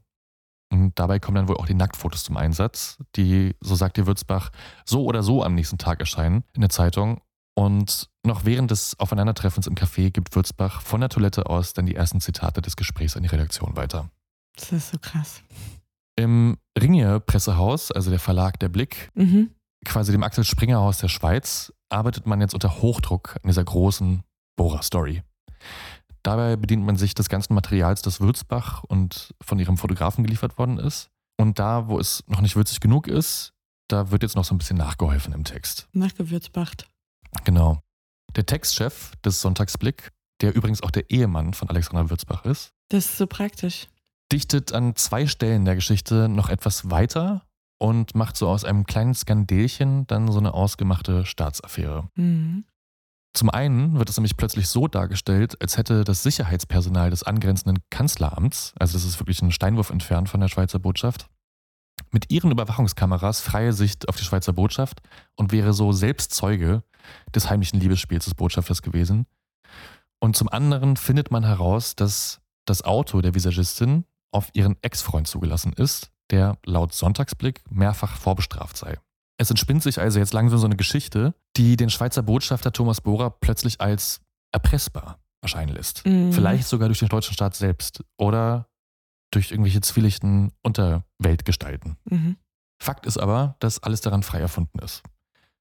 Und 0.72 0.98
dabei 0.98 1.20
kommen 1.20 1.36
dann 1.36 1.48
wohl 1.48 1.58
auch 1.58 1.68
die 1.68 1.76
Nacktfotos 1.76 2.24
zum 2.24 2.38
Einsatz, 2.38 2.98
die, 3.16 3.56
so 3.62 3.76
sagt 3.76 3.98
die 3.98 4.08
Würzbach, 4.08 4.50
so 4.84 5.06
oder 5.06 5.22
so 5.22 5.44
am 5.44 5.54
nächsten 5.54 5.78
Tag 5.78 6.00
erscheinen 6.00 6.44
in 6.54 6.62
der 6.62 6.70
Zeitung. 6.70 7.22
Und 7.56 8.10
noch 8.26 8.46
während 8.46 8.72
des 8.72 9.00
Aufeinandertreffens 9.00 9.68
im 9.68 9.76
Café 9.76 10.12
gibt 10.12 10.36
Würzbach 10.36 10.82
von 10.82 11.00
der 11.00 11.10
Toilette 11.10 11.46
aus 11.46 11.74
dann 11.74 11.86
die 11.86 11.96
ersten 11.96 12.20
Zitate 12.20 12.62
des 12.62 12.76
Gesprächs 12.76 13.16
an 13.16 13.24
die 13.24 13.30
Redaktion 13.30 13.78
weiter. 13.78 14.10
Das 14.56 14.72
ist 14.72 14.90
so 14.90 14.98
krass. 15.00 15.42
Im 16.18 16.58
Ringier 16.80 17.20
Pressehaus, 17.20 17.92
also 17.92 18.10
der 18.10 18.20
Verlag 18.20 18.60
Der 18.60 18.70
Blick, 18.70 19.10
Mhm. 19.16 19.52
quasi 19.86 20.12
dem 20.12 20.24
Axel 20.24 20.44
Springer 20.44 20.80
Haus 20.80 20.98
der 21.00 21.08
Schweiz, 21.08 21.72
arbeitet 21.90 22.26
man 22.26 22.42
jetzt 22.42 22.54
unter 22.54 22.82
Hochdruck 22.82 23.36
an 23.42 23.48
dieser 23.48 23.64
großen 23.64 24.24
Bohrer-Story. 24.58 25.24
Dabei 26.24 26.56
bedient 26.56 26.84
man 26.84 26.96
sich 26.98 27.14
des 27.14 27.30
ganzen 27.30 27.54
Materials, 27.54 28.02
das 28.02 28.20
Würzbach 28.20 28.84
und 28.84 29.34
von 29.42 29.60
ihrem 29.60 29.78
Fotografen 29.78 30.24
geliefert 30.24 30.58
worden 30.58 30.80
ist. 30.80 31.10
Und 31.38 31.60
da, 31.60 31.88
wo 31.88 32.00
es 32.00 32.24
noch 32.28 32.42
nicht 32.42 32.56
würzig 32.56 32.80
genug 32.80 33.08
ist, 33.08 33.54
da 33.88 34.10
wird 34.10 34.24
jetzt 34.24 34.36
noch 34.36 34.46
so 34.46 34.56
ein 34.56 34.58
bisschen 34.58 34.78
nachgeholfen 34.78 35.34
im 35.34 35.44
Text. 35.44 35.88
Nachgewürzbacht. 35.94 36.88
Genau. 37.44 37.80
Der 38.36 38.46
Textchef 38.46 39.12
des 39.24 39.40
Sonntagsblick, 39.42 40.12
der 40.42 40.56
übrigens 40.56 40.82
auch 40.82 40.92
der 40.92 41.10
Ehemann 41.12 41.54
von 41.54 41.70
Alexander 41.70 42.10
Würzbach 42.10 42.44
ist, 42.46 42.72
Das 42.90 43.06
ist 43.06 43.18
so 43.18 43.28
praktisch. 43.28 43.88
Dichtet 44.32 44.74
an 44.74 44.96
zwei 44.96 45.28
Stellen 45.28 45.66
der 45.66 45.76
Geschichte 45.76 46.30
noch 46.30 46.50
etwas 46.50 46.90
weiter 46.90 47.44
und 47.78 48.16
macht 48.16 48.38
so 48.38 48.48
aus 48.50 48.64
einem 48.64 48.86
kleinen 48.86 49.14
Skandelchen 49.14 50.08
dann 50.08 50.32
so 50.32 50.40
eine 50.40 50.54
ausgemachte 50.54 51.26
Staatsaffäre. 51.26 52.10
Mhm. 52.16 52.66
Zum 53.34 53.50
einen 53.50 54.00
wird 54.00 54.10
es 54.10 54.16
nämlich 54.16 54.38
plötzlich 54.38 54.70
so 54.70 54.88
dargestellt, 54.88 55.62
als 55.62 55.78
hätte 55.78 56.06
das 56.06 56.24
Sicherheitspersonal 56.24 57.10
des 57.10 57.24
angrenzenden 57.24 57.84
Kanzleramts, 57.90 58.74
also 58.80 58.94
das 58.94 59.04
ist 59.04 59.20
wirklich 59.20 59.42
ein 59.42 59.52
Steinwurf 59.52 59.90
entfernt 59.90 60.30
von 60.30 60.40
der 60.40 60.48
Schweizer 60.48 60.80
Botschaft, 60.80 61.28
mit 62.12 62.32
ihren 62.32 62.52
Überwachungskameras 62.52 63.42
freie 63.42 63.74
Sicht 63.74 64.08
auf 64.08 64.16
die 64.16 64.24
Schweizer 64.24 64.54
Botschaft 64.54 65.02
und 65.36 65.52
wäre 65.52 65.74
so 65.74 65.92
selbst 65.92 66.34
Zeuge 66.34 66.84
des 67.34 67.50
heimlichen 67.50 67.80
Liebesspiels 67.80 68.24
des 68.24 68.36
Botschafters 68.36 68.82
gewesen. 68.82 69.26
Und 70.20 70.38
zum 70.38 70.48
anderen 70.48 70.96
findet 70.96 71.30
man 71.30 71.44
heraus, 71.44 71.96
dass 71.96 72.42
das 72.66 72.84
Auto 72.84 73.22
der 73.22 73.36
Visagistin 73.36 74.06
auf 74.36 74.50
ihren 74.54 74.76
Ex-Freund 74.82 75.28
zugelassen 75.28 75.74
ist, 75.74 76.12
der 76.30 76.58
laut 76.66 76.94
Sonntagsblick 76.94 77.64
mehrfach 77.72 78.18
vorbestraft 78.18 78.78
sei. 78.78 79.00
Es 79.38 79.50
entspinnt 79.50 79.82
sich 79.82 80.00
also 80.00 80.20
jetzt 80.20 80.34
langsam 80.34 80.60
so 80.60 80.66
eine 80.66 80.76
Geschichte, 80.76 81.34
die 81.58 81.78
den 81.78 81.90
Schweizer 81.90 82.22
Botschafter 82.22 82.72
Thomas 82.72 83.02
Bohrer 83.02 83.30
plötzlich 83.30 83.82
als 83.82 84.22
erpressbar 84.52 85.20
erscheinen 85.42 85.74
lässt. 85.74 86.06
Mhm. 86.06 86.32
Vielleicht 86.34 86.68
sogar 86.68 86.90
durch 86.90 87.00
den 87.00 87.10
deutschen 87.10 87.34
Staat 87.34 87.56
selbst 87.56 88.04
oder 88.18 88.68
durch 89.32 89.52
irgendwelche 89.52 89.82
zwielichten 89.82 90.52
Unterweltgestalten. 90.64 91.98
Mhm. 92.10 92.38
Fakt 92.82 93.06
ist 93.06 93.18
aber, 93.18 93.56
dass 93.60 93.82
alles 93.84 94.02
daran 94.02 94.24
frei 94.24 94.40
erfunden 94.40 94.80
ist. 94.80 95.02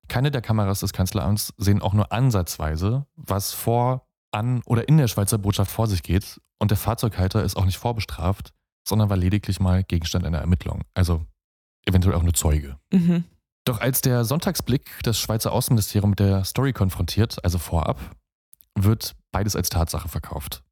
Keine 0.09 0.31
der 0.31 0.43
Kameras 0.43 0.81
des 0.81 0.93
Kanzleramts 0.93 1.55
sehen 1.57 1.81
auch 1.81 1.95
nur 1.95 2.13
ansatzweise, 2.13 3.07
was 3.17 3.53
vor, 3.53 4.07
an 4.33 4.63
oder 4.67 4.89
in 4.89 4.99
der 4.99 5.09
Schweizer 5.09 5.39
Botschaft 5.39 5.71
vor 5.71 5.87
sich 5.87 6.03
geht 6.03 6.41
und 6.59 6.71
der 6.71 6.79
Fahrzeughalter 6.79 7.43
ist 7.45 7.57
auch 7.57 7.65
nicht 7.65 7.79
vorbestraft, 7.79 8.53
sondern 8.87 9.11
war 9.11 9.17
lediglich 9.17 9.61
mal 9.61 9.83
Gegenstand 9.83 10.25
einer 10.25 10.39
Ermittlung, 10.39 10.83
also 10.95 11.25
eventuell 11.87 12.15
auch 12.15 12.23
nur 12.23 12.35
Zeuge. 12.35 12.79
Mhm. 12.93 13.25
Doch 13.65 13.81
als 13.81 14.03
der 14.03 14.25
Sonntagsblick 14.25 15.01
das 15.03 15.19
Schweizer 15.19 15.53
Außenministerium 15.53 16.11
mit 16.11 16.21
der 16.21 16.45
Story 16.45 16.73
konfrontiert, 16.73 17.43
also 17.45 17.59
vorab, 17.59 17.99
wird 18.75 19.17
beides 19.33 19.57
als 19.57 19.71
Tatsache 19.71 20.09
verkauft. 20.09 20.63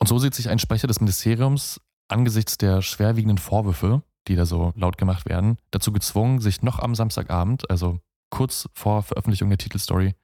Und 0.00 0.08
so 0.08 0.18
sieht 0.18 0.34
sich 0.34 0.48
ein 0.48 0.58
Sprecher 0.58 0.88
des 0.88 1.00
Ministeriums 1.00 1.80
angesichts 2.08 2.58
der 2.58 2.82
schwerwiegenden 2.82 3.38
Vorwürfe, 3.38 4.02
die 4.26 4.34
da 4.34 4.46
so 4.46 4.72
laut 4.74 4.98
gemacht 4.98 5.26
werden, 5.26 5.58
dazu 5.70 5.92
gezwungen, 5.92 6.40
sich 6.40 6.62
noch 6.62 6.78
am 6.80 6.94
Samstagabend, 6.94 7.70
also 7.70 8.00
kurz 8.30 8.68
vor 8.74 9.02
Veröffentlichung 9.02 9.48
der 9.48 9.58
Titelstory, 9.58 10.14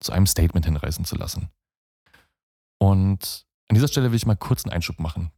zu 0.00 0.12
einem 0.12 0.26
Statement 0.26 0.66
hinreißen 0.66 1.04
zu 1.04 1.16
lassen. 1.16 1.50
Und 2.78 3.46
an 3.68 3.74
dieser 3.74 3.88
Stelle 3.88 4.10
will 4.10 4.16
ich 4.16 4.26
mal 4.26 4.36
kurz 4.36 4.64
einen 4.64 4.72
Einschub 4.74 5.00
machen. 5.00 5.32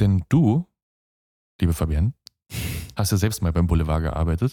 Denn 0.00 0.24
du, 0.28 0.66
liebe 1.60 1.72
Fabienne, 1.74 2.12
hast 2.96 3.12
ja 3.12 3.18
selbst 3.18 3.42
mal 3.42 3.52
beim 3.52 3.66
Boulevard 3.66 4.02
gearbeitet. 4.02 4.52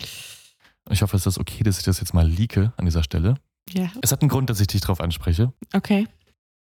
Und 0.86 0.94
ich 0.94 1.02
hoffe, 1.02 1.18
es 1.18 1.26
ist 1.26 1.38
okay, 1.38 1.64
dass 1.64 1.78
ich 1.80 1.86
das 1.86 2.00
jetzt 2.00 2.14
mal 2.14 2.28
leake 2.28 2.74
an 2.78 2.86
dieser 2.86 3.04
Stelle. 3.04 3.36
Ja, 3.72 3.92
Es 4.02 4.12
hat 4.12 4.22
einen 4.22 4.30
Grund, 4.30 4.50
dass 4.50 4.60
ich 4.60 4.68
dich 4.68 4.82
darauf 4.82 5.02
anspreche. 5.02 5.54
okay. 5.74 6.08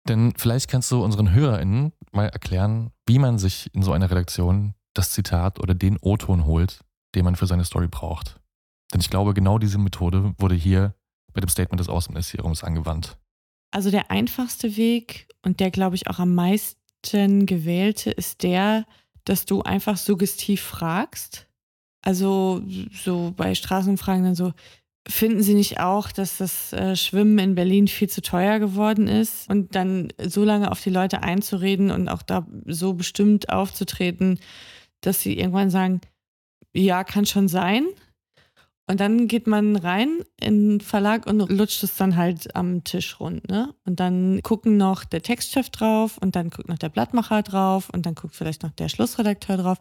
Denn 0.07 0.35
vielleicht 0.37 0.69
kannst 0.69 0.91
du 0.91 1.03
unseren 1.03 1.33
HörerInnen 1.33 1.93
mal 2.13 2.27
erklären, 2.29 2.91
wie 3.07 3.19
man 3.19 3.39
sich 3.39 3.75
in 3.75 3.83
so 3.83 3.93
einer 3.93 4.11
Redaktion 4.11 4.75
das 4.93 5.13
Zitat 5.13 5.59
oder 5.61 5.75
den 5.75 5.97
O-Ton 5.99 6.45
holt, 6.45 6.81
den 7.15 7.25
man 7.25 7.37
für 7.37 7.47
seine 7.47 7.65
Story 7.65 7.89
braucht. 7.89 8.39
Denn 8.93 9.01
ich 9.01 9.09
glaube, 9.09 9.33
genau 9.33 9.59
diese 9.59 9.79
Methode 9.79 10.35
wurde 10.39 10.55
hier 10.55 10.95
bei 11.33 11.41
dem 11.41 11.49
Statement 11.49 11.81
des 11.81 11.89
Außenministeriums 11.89 12.63
angewandt. 12.65 13.17
Also 13.71 13.91
der 13.91 14.11
einfachste 14.11 14.77
Weg 14.77 15.27
und 15.43 15.59
der, 15.59 15.71
glaube 15.71 15.97
ich, 15.97 16.07
auch 16.09 16.19
am 16.19 16.35
meisten 16.35 17.47
gewählte 17.47 18.11
ist 18.11 18.43
der, 18.43 18.85
dass 19.25 19.47
du 19.47 19.63
einfach 19.63 19.97
suggestiv 19.97 20.63
fragst. 20.63 21.47
Also 22.03 22.63
so 22.93 23.33
bei 23.37 23.55
Straßenfragen 23.55 24.25
dann 24.25 24.35
so, 24.35 24.53
finden 25.09 25.43
Sie 25.43 25.55
nicht 25.55 25.81
auch, 25.81 26.13
dass 26.13 26.39
das 26.39 26.73
äh, 26.73 26.97
Schwimmen 26.97 27.39
in 27.39 27.55
Berlin 27.55 27.89
viel 27.89 28.09
zu 28.09 28.23
teuer 28.23 28.59
geworden 28.59 29.07
ist? 29.07 29.49
Und 29.51 29.75
dann 29.75 30.09
so 30.19 30.45
lange 30.45 30.71
auf 30.71 30.83
die 30.83 30.91
Leute 30.91 31.23
einzureden 31.23 31.91
und 31.91 32.09
auch 32.09 32.23
da 32.23 32.47
so 32.67 32.95
bestimmt 32.95 33.51
aufzutreten, 33.51 34.39
dass 35.01 35.21
sie 35.21 35.39
irgendwann 35.39 35.71
sagen, 35.71 36.01
ja, 36.73 37.05
kann 37.05 37.27
schon 37.27 37.49
sein. 37.49 37.87
Und 38.87 39.01
dann 39.01 39.29
geht 39.29 39.47
man 39.47 39.77
rein 39.77 40.21
in 40.39 40.69
den 40.69 40.81
Verlag 40.81 41.27
und 41.27 41.39
lutscht 41.51 41.83
es 41.83 41.97
dann 41.97 42.17
halt 42.17 42.55
am 42.55 42.85
Tisch 42.85 43.19
rund, 43.19 43.49
ne? 43.49 43.75
Und 43.87 43.99
dann 43.99 44.43
gucken 44.43 44.77
noch 44.77 45.05
der 45.05 45.23
Textchef 45.23 45.71
drauf 45.71 46.19
und 46.19 46.37
dann 46.37 46.51
guckt 46.51 46.69
noch 46.69 46.79
der 46.79 46.91
Blattmacher 46.91 47.43
drauf 47.43 47.89
und 47.91 48.05
dann 48.05 48.15
guckt 48.15 48.35
vielleicht 48.37 48.63
noch 48.63 48.73
der 48.73 48.91
Schlussredakteur 48.91 49.57
drauf. 49.57 49.79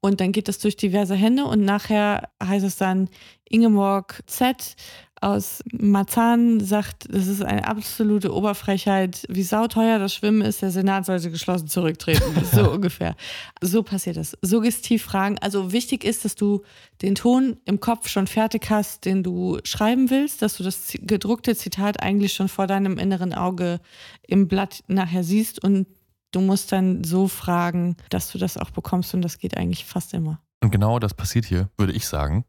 Und 0.00 0.20
dann 0.20 0.32
geht 0.32 0.48
das 0.48 0.58
durch 0.58 0.76
diverse 0.76 1.14
Hände 1.14 1.44
und 1.44 1.64
nachher 1.64 2.30
heißt 2.42 2.64
es 2.64 2.76
dann, 2.76 3.08
Ingeborg 3.48 4.22
Z 4.26 4.76
aus 5.20 5.62
Marzahn 5.72 6.60
sagt, 6.60 7.06
das 7.10 7.26
ist 7.26 7.42
eine 7.42 7.66
absolute 7.66 8.34
Oberfrechheit, 8.34 9.26
wie 9.28 9.42
sauteuer 9.42 9.98
das 9.98 10.14
Schwimmen 10.14 10.40
ist, 10.40 10.62
der 10.62 10.70
Senat 10.70 11.04
sollte 11.06 11.30
geschlossen 11.30 11.68
zurücktreten. 11.68 12.20
So 12.50 12.72
ungefähr. 12.72 13.14
So 13.60 13.82
passiert 13.82 14.16
das. 14.16 14.36
Suggestiv 14.42 15.04
fragen. 15.04 15.38
Also 15.40 15.72
wichtig 15.72 16.04
ist, 16.04 16.24
dass 16.24 16.34
du 16.34 16.62
den 17.02 17.14
Ton 17.14 17.58
im 17.64 17.78
Kopf 17.78 18.08
schon 18.08 18.26
fertig 18.26 18.70
hast, 18.70 19.04
den 19.04 19.22
du 19.22 19.58
schreiben 19.62 20.10
willst, 20.10 20.42
dass 20.42 20.56
du 20.56 20.64
das 20.64 20.92
gedruckte 21.00 21.54
Zitat 21.54 22.02
eigentlich 22.02 22.32
schon 22.32 22.48
vor 22.48 22.66
deinem 22.66 22.98
inneren 22.98 23.34
Auge 23.34 23.80
im 24.26 24.48
Blatt 24.48 24.82
nachher 24.88 25.22
siehst 25.22 25.62
und 25.62 25.86
du 26.32 26.40
musst 26.40 26.72
dann 26.72 27.04
so 27.04 27.28
fragen, 27.28 27.96
dass 28.08 28.32
du 28.32 28.38
das 28.38 28.56
auch 28.56 28.70
bekommst 28.70 29.14
und 29.14 29.22
das 29.22 29.38
geht 29.38 29.56
eigentlich 29.56 29.84
fast 29.84 30.14
immer. 30.14 30.40
Und 30.62 30.70
genau 30.70 30.98
das 30.98 31.14
passiert 31.14 31.44
hier, 31.44 31.70
würde 31.76 31.92
ich 31.92 32.06
sagen. 32.06 32.44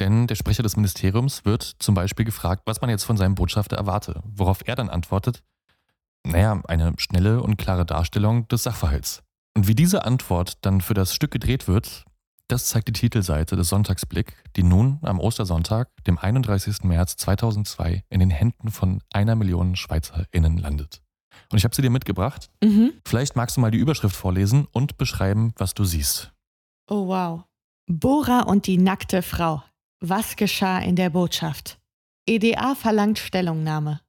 Denn 0.00 0.26
der 0.26 0.34
Sprecher 0.34 0.62
des 0.62 0.76
Ministeriums 0.76 1.44
wird 1.44 1.62
zum 1.78 1.94
Beispiel 1.94 2.24
gefragt, 2.24 2.62
was 2.66 2.80
man 2.80 2.90
jetzt 2.90 3.04
von 3.04 3.16
seinem 3.16 3.34
Botschafter 3.34 3.76
erwarte, 3.76 4.22
worauf 4.24 4.66
er 4.66 4.76
dann 4.76 4.90
antwortet, 4.90 5.42
naja, 6.26 6.60
eine 6.66 6.94
schnelle 6.98 7.42
und 7.42 7.56
klare 7.56 7.84
Darstellung 7.84 8.48
des 8.48 8.62
Sachverhalts. 8.62 9.22
Und 9.56 9.68
wie 9.68 9.74
diese 9.74 10.04
Antwort 10.04 10.58
dann 10.64 10.80
für 10.80 10.94
das 10.94 11.14
Stück 11.14 11.30
gedreht 11.30 11.68
wird, 11.68 12.04
das 12.48 12.66
zeigt 12.66 12.88
die 12.88 12.92
Titelseite 12.92 13.56
des 13.56 13.68
Sonntagsblick, 13.68 14.36
die 14.56 14.62
nun 14.62 14.98
am 15.02 15.20
Ostersonntag, 15.20 15.88
dem 16.06 16.18
31. 16.18 16.84
März 16.84 17.16
2002, 17.16 18.04
in 18.10 18.20
den 18.20 18.30
Händen 18.30 18.70
von 18.70 19.00
einer 19.12 19.34
Million 19.34 19.76
SchweizerInnen 19.76 20.58
landet. 20.58 21.00
Und 21.50 21.58
ich 21.58 21.64
habe 21.64 21.74
sie 21.74 21.82
dir 21.82 21.90
mitgebracht. 21.90 22.50
Mhm. 22.62 22.92
Vielleicht 23.06 23.36
magst 23.36 23.56
du 23.56 23.60
mal 23.60 23.70
die 23.70 23.78
Überschrift 23.78 24.14
vorlesen 24.14 24.66
und 24.72 24.98
beschreiben, 24.98 25.52
was 25.56 25.74
du 25.74 25.84
siehst. 25.84 26.32
Oh 26.88 27.08
wow. 27.08 27.44
Bora 27.86 28.40
und 28.40 28.66
die 28.66 28.78
nackte 28.78 29.22
Frau. 29.22 29.62
Was 30.00 30.36
geschah 30.36 30.78
in 30.80 30.96
der 30.96 31.10
Botschaft? 31.10 31.78
EDA 32.26 32.74
verlangt 32.74 33.18
Stellungnahme. 33.18 34.00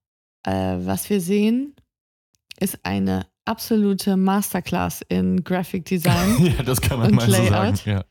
Äh, 0.43 0.51
was 0.79 1.09
wir 1.09 1.21
sehen, 1.21 1.75
ist 2.59 2.79
eine 2.83 3.27
absolute 3.45 4.17
Masterclass 4.17 5.01
in 5.09 5.43
Graphic 5.43 5.85
Design. 5.85 6.53
ja, 6.57 6.63
das 6.63 6.81
kann 6.81 6.99
man 6.99 7.13
mal 7.13 7.25
so 7.25 7.31
Layout? 7.31 7.77
sagen. 7.77 7.79
Ja. 7.85 8.05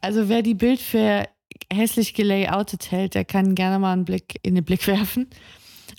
Also 0.00 0.28
wer 0.28 0.42
die 0.42 0.54
Bild 0.54 0.80
für 0.80 1.26
hässlich 1.72 2.14
gelayoutet 2.14 2.90
hält, 2.90 3.14
der 3.14 3.24
kann 3.24 3.54
gerne 3.54 3.78
mal 3.78 3.92
einen 3.92 4.04
Blick 4.04 4.38
in 4.42 4.54
den 4.54 4.64
Blick 4.64 4.86
werfen. 4.86 5.28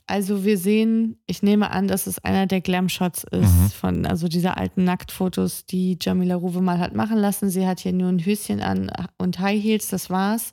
Also 0.05 0.43
wir 0.43 0.57
sehen, 0.57 1.17
ich 1.27 1.43
nehme 1.43 1.71
an, 1.71 1.87
dass 1.87 2.07
es 2.07 2.19
einer 2.25 2.45
der 2.45 2.59
Glam-Shots 2.59 3.23
ist 3.31 3.41
Mhm. 3.41 3.69
von 3.69 4.05
also 4.05 4.27
dieser 4.27 4.57
alten 4.57 4.83
Nacktfotos, 4.83 5.65
die 5.65 5.97
Jamila 6.01 6.35
Ruwe 6.35 6.61
mal 6.61 6.79
hat 6.79 6.93
machen 6.93 7.17
lassen. 7.17 7.49
Sie 7.49 7.65
hat 7.65 7.79
hier 7.79 7.93
nur 7.93 8.09
ein 8.09 8.25
Höschen 8.25 8.59
an 8.61 8.91
und 9.17 9.39
High 9.39 9.61
Heels, 9.63 9.87
das 9.87 10.09
war's. 10.09 10.51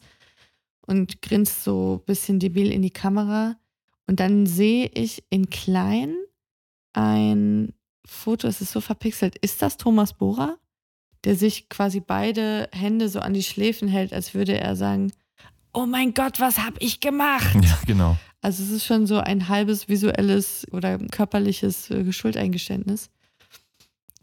Und 0.90 1.22
grinst 1.22 1.64
so 1.64 2.00
ein 2.00 2.04
bisschen 2.04 2.38
debil 2.38 2.70
in 2.70 2.82
die 2.82 2.90
Kamera. 2.90 3.56
Und 4.06 4.20
dann 4.20 4.46
sehe 4.46 4.90
ich 4.92 5.24
in 5.30 5.48
klein 5.48 6.16
ein 6.92 7.72
Foto, 8.04 8.48
es 8.48 8.60
ist 8.60 8.72
so 8.72 8.80
verpixelt. 8.80 9.36
Ist 9.36 9.62
das 9.62 9.76
Thomas 9.76 10.14
Bohrer? 10.14 10.58
der 11.24 11.36
sich 11.36 11.68
quasi 11.68 12.00
beide 12.00 12.68
Hände 12.72 13.08
so 13.08 13.20
an 13.20 13.34
die 13.34 13.42
Schläfen 13.42 13.88
hält, 13.88 14.12
als 14.12 14.34
würde 14.34 14.58
er 14.58 14.76
sagen, 14.76 15.12
oh 15.72 15.86
mein 15.86 16.14
Gott, 16.14 16.40
was 16.40 16.58
habe 16.58 16.76
ich 16.80 17.00
gemacht? 17.00 17.54
ja, 17.62 17.78
genau. 17.86 18.16
Also 18.42 18.62
es 18.62 18.70
ist 18.70 18.86
schon 18.86 19.06
so 19.06 19.18
ein 19.18 19.48
halbes 19.48 19.88
visuelles 19.88 20.66
oder 20.72 20.98
körperliches 20.98 21.90
äh, 21.90 22.10
Schuldeingeständnis. 22.10 23.10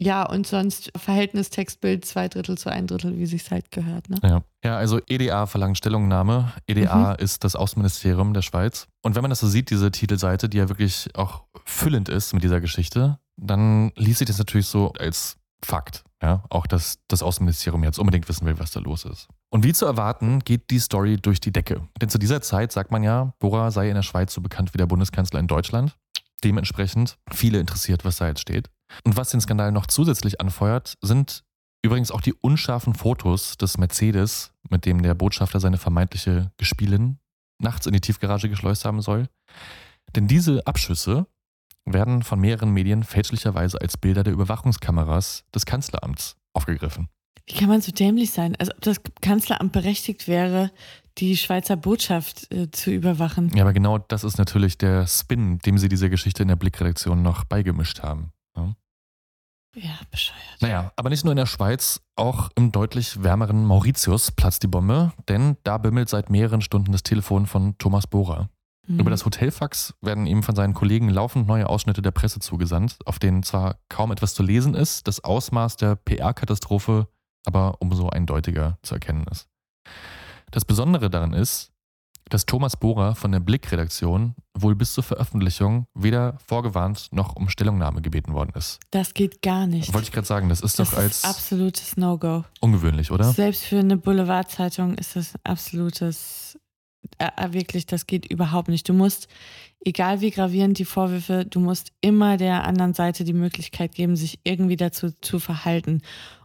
Ja, 0.00 0.22
und 0.22 0.46
sonst 0.46 0.92
Verhältnis 0.96 1.50
Textbild 1.50 2.04
zwei 2.04 2.28
Drittel 2.28 2.56
zu 2.56 2.70
ein 2.70 2.86
Drittel, 2.86 3.18
wie 3.18 3.26
sich's 3.26 3.50
halt 3.50 3.72
gehört. 3.72 4.08
Ne? 4.08 4.18
Ja. 4.22 4.42
ja, 4.64 4.76
also 4.76 5.00
EDA 5.08 5.46
verlangt 5.46 5.76
Stellungnahme. 5.76 6.52
EDA 6.66 7.14
ist 7.14 7.42
das 7.42 7.56
Außenministerium 7.56 8.32
der 8.32 8.42
Schweiz. 8.42 8.86
Und 9.02 9.16
wenn 9.16 9.22
man 9.22 9.30
das 9.30 9.40
so 9.40 9.48
sieht, 9.48 9.70
diese 9.70 9.90
Titelseite, 9.90 10.48
die 10.48 10.58
ja 10.58 10.68
wirklich 10.68 11.10
auch 11.14 11.44
füllend 11.64 12.08
ist 12.08 12.32
mit 12.32 12.44
dieser 12.44 12.60
Geschichte, 12.60 13.18
dann 13.36 13.90
liest 13.96 14.18
sich 14.18 14.28
das 14.28 14.38
natürlich 14.38 14.66
so 14.66 14.92
als 14.92 15.36
Fakt. 15.64 16.04
Ja, 16.22 16.42
auch 16.50 16.66
dass 16.66 16.98
das 17.06 17.22
Außenministerium 17.22 17.84
jetzt 17.84 17.98
unbedingt 17.98 18.28
wissen 18.28 18.44
will, 18.44 18.58
was 18.58 18.72
da 18.72 18.80
los 18.80 19.04
ist. 19.04 19.28
Und 19.50 19.64
wie 19.64 19.72
zu 19.72 19.86
erwarten, 19.86 20.40
geht 20.40 20.70
die 20.70 20.80
Story 20.80 21.16
durch 21.16 21.38
die 21.38 21.52
Decke. 21.52 21.86
Denn 22.00 22.08
zu 22.08 22.18
dieser 22.18 22.42
Zeit 22.42 22.72
sagt 22.72 22.90
man 22.90 23.04
ja, 23.04 23.34
Bora 23.38 23.70
sei 23.70 23.88
in 23.88 23.94
der 23.94 24.02
Schweiz 24.02 24.34
so 24.34 24.40
bekannt 24.40 24.74
wie 24.74 24.78
der 24.78 24.86
Bundeskanzler 24.86 25.38
in 25.38 25.46
Deutschland. 25.46 25.96
Dementsprechend 26.42 27.18
viele 27.32 27.60
interessiert, 27.60 28.04
was 28.04 28.16
da 28.16 28.26
jetzt 28.26 28.40
steht. 28.40 28.68
Und 29.04 29.16
was 29.16 29.30
den 29.30 29.40
Skandal 29.40 29.72
noch 29.72 29.86
zusätzlich 29.86 30.40
anfeuert, 30.40 30.96
sind 31.02 31.44
Übrigens 31.84 32.10
auch 32.10 32.20
die 32.20 32.34
unscharfen 32.34 32.94
Fotos 32.94 33.56
des 33.56 33.78
Mercedes, 33.78 34.52
mit 34.68 34.84
dem 34.84 35.02
der 35.02 35.14
Botschafter 35.14 35.60
seine 35.60 35.78
vermeintliche 35.78 36.50
Gespielin 36.56 37.18
nachts 37.62 37.86
in 37.86 37.92
die 37.92 38.00
Tiefgarage 38.00 38.48
geschleust 38.48 38.84
haben 38.84 39.00
soll. 39.00 39.28
Denn 40.14 40.26
diese 40.26 40.66
Abschüsse 40.66 41.26
werden 41.84 42.22
von 42.22 42.40
mehreren 42.40 42.70
Medien 42.70 43.04
fälschlicherweise 43.04 43.80
als 43.80 43.96
Bilder 43.96 44.24
der 44.24 44.32
Überwachungskameras 44.32 45.44
des 45.54 45.66
Kanzleramts 45.66 46.36
aufgegriffen. 46.52 47.08
Wie 47.46 47.54
kann 47.54 47.68
man 47.68 47.80
so 47.80 47.92
dämlich 47.92 48.32
sein? 48.32 48.56
Als 48.56 48.70
ob 48.70 48.80
das 48.80 49.00
Kanzleramt 49.22 49.72
berechtigt 49.72 50.28
wäre, 50.28 50.70
die 51.16 51.36
Schweizer 51.36 51.76
Botschaft 51.76 52.52
äh, 52.52 52.70
zu 52.70 52.90
überwachen. 52.90 53.50
Ja, 53.54 53.62
aber 53.62 53.72
genau 53.72 53.98
das 53.98 54.24
ist 54.24 54.36
natürlich 54.36 54.78
der 54.78 55.06
Spin, 55.06 55.58
dem 55.60 55.78
sie 55.78 55.88
diese 55.88 56.10
Geschichte 56.10 56.42
in 56.42 56.48
der 56.48 56.56
Blickredaktion 56.56 57.22
noch 57.22 57.44
beigemischt 57.44 58.02
haben. 58.02 58.32
Ja? 59.82 59.98
Bescheuert. 60.10 60.40
Naja, 60.60 60.92
aber 60.96 61.10
nicht 61.10 61.24
nur 61.24 61.32
in 61.32 61.36
der 61.38 61.46
Schweiz, 61.46 62.00
auch 62.16 62.50
im 62.56 62.72
deutlich 62.72 63.22
wärmeren 63.22 63.64
Mauritius 63.64 64.30
platzt 64.32 64.62
die 64.62 64.68
Bombe, 64.68 65.12
denn 65.28 65.56
da 65.62 65.78
bimmelt 65.78 66.08
seit 66.08 66.30
mehreren 66.30 66.60
Stunden 66.60 66.92
das 66.92 67.02
Telefon 67.02 67.46
von 67.46 67.76
Thomas 67.78 68.06
Bohrer. 68.06 68.48
Mhm. 68.86 69.00
Über 69.00 69.10
das 69.10 69.24
Hotelfax 69.24 69.94
werden 70.00 70.26
ihm 70.26 70.42
von 70.42 70.56
seinen 70.56 70.74
Kollegen 70.74 71.08
laufend 71.08 71.46
neue 71.46 71.68
Ausschnitte 71.68 72.02
der 72.02 72.10
Presse 72.10 72.40
zugesandt, 72.40 72.98
auf 73.04 73.18
denen 73.18 73.42
zwar 73.42 73.76
kaum 73.88 74.10
etwas 74.10 74.34
zu 74.34 74.42
lesen 74.42 74.74
ist, 74.74 75.06
das 75.06 75.22
Ausmaß 75.22 75.76
der 75.76 75.96
PR-Katastrophe 75.96 77.08
aber 77.48 77.80
umso 77.80 78.10
eindeutiger 78.10 78.78
zu 78.82 78.94
erkennen 78.94 79.26
ist. 79.30 79.48
Das 80.50 80.64
Besondere 80.64 81.10
daran 81.10 81.32
ist, 81.32 81.72
dass 82.28 82.46
Thomas 82.46 82.76
Bohrer 82.76 83.14
von 83.14 83.32
der 83.32 83.40
Blick-Redaktion 83.40 84.34
wohl 84.54 84.74
bis 84.74 84.92
zur 84.92 85.04
Veröffentlichung 85.04 85.86
weder 85.94 86.38
vorgewarnt 86.46 87.08
noch 87.12 87.36
um 87.36 87.48
Stellungnahme 87.48 88.02
gebeten 88.02 88.34
worden 88.34 88.52
ist. 88.54 88.80
Das 88.90 89.14
geht 89.14 89.42
gar 89.42 89.66
nicht. 89.66 89.92
Wollte 89.92 90.06
ich 90.06 90.12
gerade 90.12 90.26
sagen, 90.26 90.48
das 90.48 90.60
ist 90.60 90.78
das 90.78 90.90
doch 90.90 90.98
ist 90.98 91.04
als 91.04 91.24
absolutes 91.24 91.96
No-Go. 91.96 92.44
ungewöhnlich, 92.60 93.10
oder? 93.10 93.32
Selbst 93.32 93.64
für 93.64 93.78
eine 93.78 93.96
Boulevardzeitung 93.96 94.94
ist 94.94 95.16
das 95.16 95.34
absolutes, 95.44 96.58
äh, 97.18 97.28
äh, 97.36 97.52
wirklich, 97.52 97.86
das 97.86 98.06
geht 98.06 98.26
überhaupt 98.30 98.68
nicht. 98.68 98.88
Du 98.88 98.92
musst, 98.92 99.28
egal 99.84 100.20
wie 100.20 100.30
gravierend 100.30 100.78
die 100.78 100.84
Vorwürfe, 100.84 101.46
du 101.46 101.60
musst 101.60 101.92
immer 102.00 102.36
der 102.36 102.64
anderen 102.64 102.94
Seite 102.94 103.24
die 103.24 103.32
Möglichkeit 103.32 103.94
geben, 103.94 104.16
sich 104.16 104.40
irgendwie 104.44 104.76
dazu 104.76 105.10
zu 105.20 105.38
verhalten. 105.38 106.02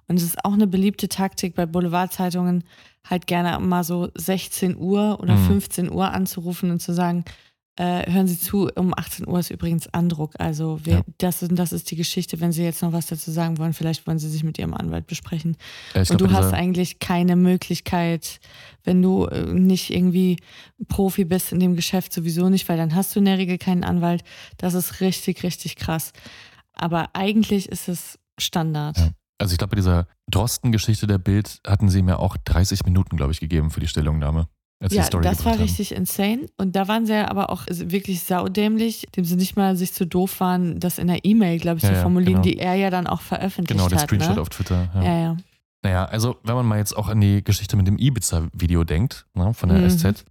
Und 0.07 0.17
es 0.17 0.23
ist 0.23 0.43
auch 0.45 0.53
eine 0.53 0.67
beliebte 0.67 1.07
Taktik 1.09 1.55
bei 1.55 1.65
Boulevardzeitungen, 1.65 2.63
halt 3.09 3.27
gerne 3.27 3.59
mal 3.59 3.83
so 3.83 4.09
16 4.15 4.75
Uhr 4.77 5.19
oder 5.21 5.35
Mhm. 5.35 5.47
15 5.47 5.91
Uhr 5.91 6.11
anzurufen 6.11 6.71
und 6.71 6.81
zu 6.81 6.93
sagen, 6.93 7.23
äh, 7.75 8.11
hören 8.11 8.27
Sie 8.27 8.39
zu, 8.39 8.69
um 8.75 8.93
18 8.95 9.27
Uhr 9.27 9.39
ist 9.39 9.49
übrigens 9.49 9.91
Andruck. 9.95 10.35
Also 10.37 10.79
wir, 10.83 10.93
Ja. 10.97 11.01
das, 11.17 11.41
ist- 11.41 11.51
das 11.55 11.73
ist 11.73 11.89
die 11.89 11.95
Geschichte. 11.95 12.39
Wenn 12.39 12.51
Sie 12.51 12.61
jetzt 12.63 12.83
noch 12.83 12.93
was 12.93 13.07
dazu 13.07 13.31
sagen 13.31 13.57
wollen, 13.57 13.73
vielleicht 13.73 14.05
wollen 14.05 14.19
Sie 14.19 14.29
sich 14.29 14.43
mit 14.43 14.59
Ihrem 14.59 14.75
Anwalt 14.75 15.07
besprechen. 15.07 15.57
Ich 15.95 16.11
und 16.11 16.17
glaub, 16.17 16.29
du 16.29 16.35
hast 16.35 16.53
eigentlich 16.53 16.99
keine 16.99 17.35
Möglichkeit, 17.35 18.39
wenn 18.83 19.01
du 19.01 19.25
äh, 19.25 19.45
nicht 19.51 19.89
irgendwie 19.89 20.37
Profi 20.87 21.25
bist 21.25 21.51
in 21.51 21.59
dem 21.59 21.75
Geschäft, 21.75 22.13
sowieso 22.13 22.47
nicht, 22.49 22.69
weil 22.69 22.77
dann 22.77 22.93
hast 22.93 23.15
du 23.15 23.19
in 23.19 23.25
der 23.25 23.39
Regel 23.39 23.57
keinen 23.57 23.83
Anwalt. 23.83 24.23
Das 24.57 24.75
ist 24.75 25.01
richtig, 25.01 25.41
richtig 25.41 25.75
krass. 25.75 26.11
Aber 26.73 27.09
eigentlich 27.15 27.69
ist 27.69 27.87
es 27.89 28.19
Standard. 28.37 28.97
Ja. 28.97 29.09
Also 29.39 29.53
ich 29.53 29.57
glaube, 29.57 29.71
bei 29.71 29.75
dieser 29.77 30.07
Drosten-Geschichte 30.31 31.07
der 31.07 31.17
Bild 31.17 31.59
hatten 31.67 31.89
sie 31.89 32.01
mir 32.01 32.19
auch 32.19 32.37
30 32.45 32.85
Minuten, 32.85 33.17
glaube 33.17 33.31
ich, 33.31 33.39
gegeben 33.39 33.71
für 33.71 33.79
die 33.79 33.87
Stellungnahme. 33.87 34.47
Als 34.81 34.93
Ja, 34.93 35.01
die 35.01 35.07
Story 35.07 35.23
das 35.23 35.45
war 35.45 35.53
haben. 35.53 35.61
richtig 35.61 35.93
insane. 35.93 36.47
Und 36.57 36.75
da 36.75 36.87
waren 36.87 37.05
sie 37.05 37.13
ja 37.13 37.29
aber 37.29 37.49
auch 37.49 37.65
wirklich 37.69 38.23
saudämlich, 38.23 39.07
dem 39.15 39.23
sie 39.25 39.35
nicht 39.35 39.55
mal 39.55 39.75
sich 39.75 39.93
zu 39.93 40.05
doof 40.05 40.39
waren, 40.39 40.79
das 40.79 40.97
in 40.97 41.07
der 41.07 41.23
E-Mail, 41.25 41.57
glaube 41.59 41.77
ich, 41.77 41.83
Ja, 41.83 41.89
zu 41.89 41.95
ja, 41.95 42.01
formulieren, 42.01 42.41
genau. 42.41 42.43
die 42.43 42.59
er 42.59 42.75
ja 42.75 42.89
dann 42.89 43.07
auch 43.07 43.21
veröffentlicht 43.21 43.77
Genau, 43.77 43.87
der 43.89 43.99
hat. 43.99 44.07
Screenshot 44.07 44.35
ne? 44.35 44.41
auf 44.41 44.49
Twitter. 44.49 44.89
Ja. 44.95 45.03
Ja, 45.03 45.19
ja. 45.19 45.37
Naja, 45.83 46.05
also 46.05 46.37
wenn 46.43 46.55
man 46.55 46.65
mal 46.65 46.77
jetzt 46.77 46.95
auch 46.95 47.07
an 47.09 47.19
die 47.21 47.43
Geschichte 47.43 47.75
mit 47.75 47.87
dem 47.87 47.97
Ibiza-Video 47.97 48.83
denkt, 48.85 49.25
ne, 49.33 49.53
von 49.53 49.69
der 49.69 49.79
Mhm. 49.79 49.89
SZ, 49.89 50.25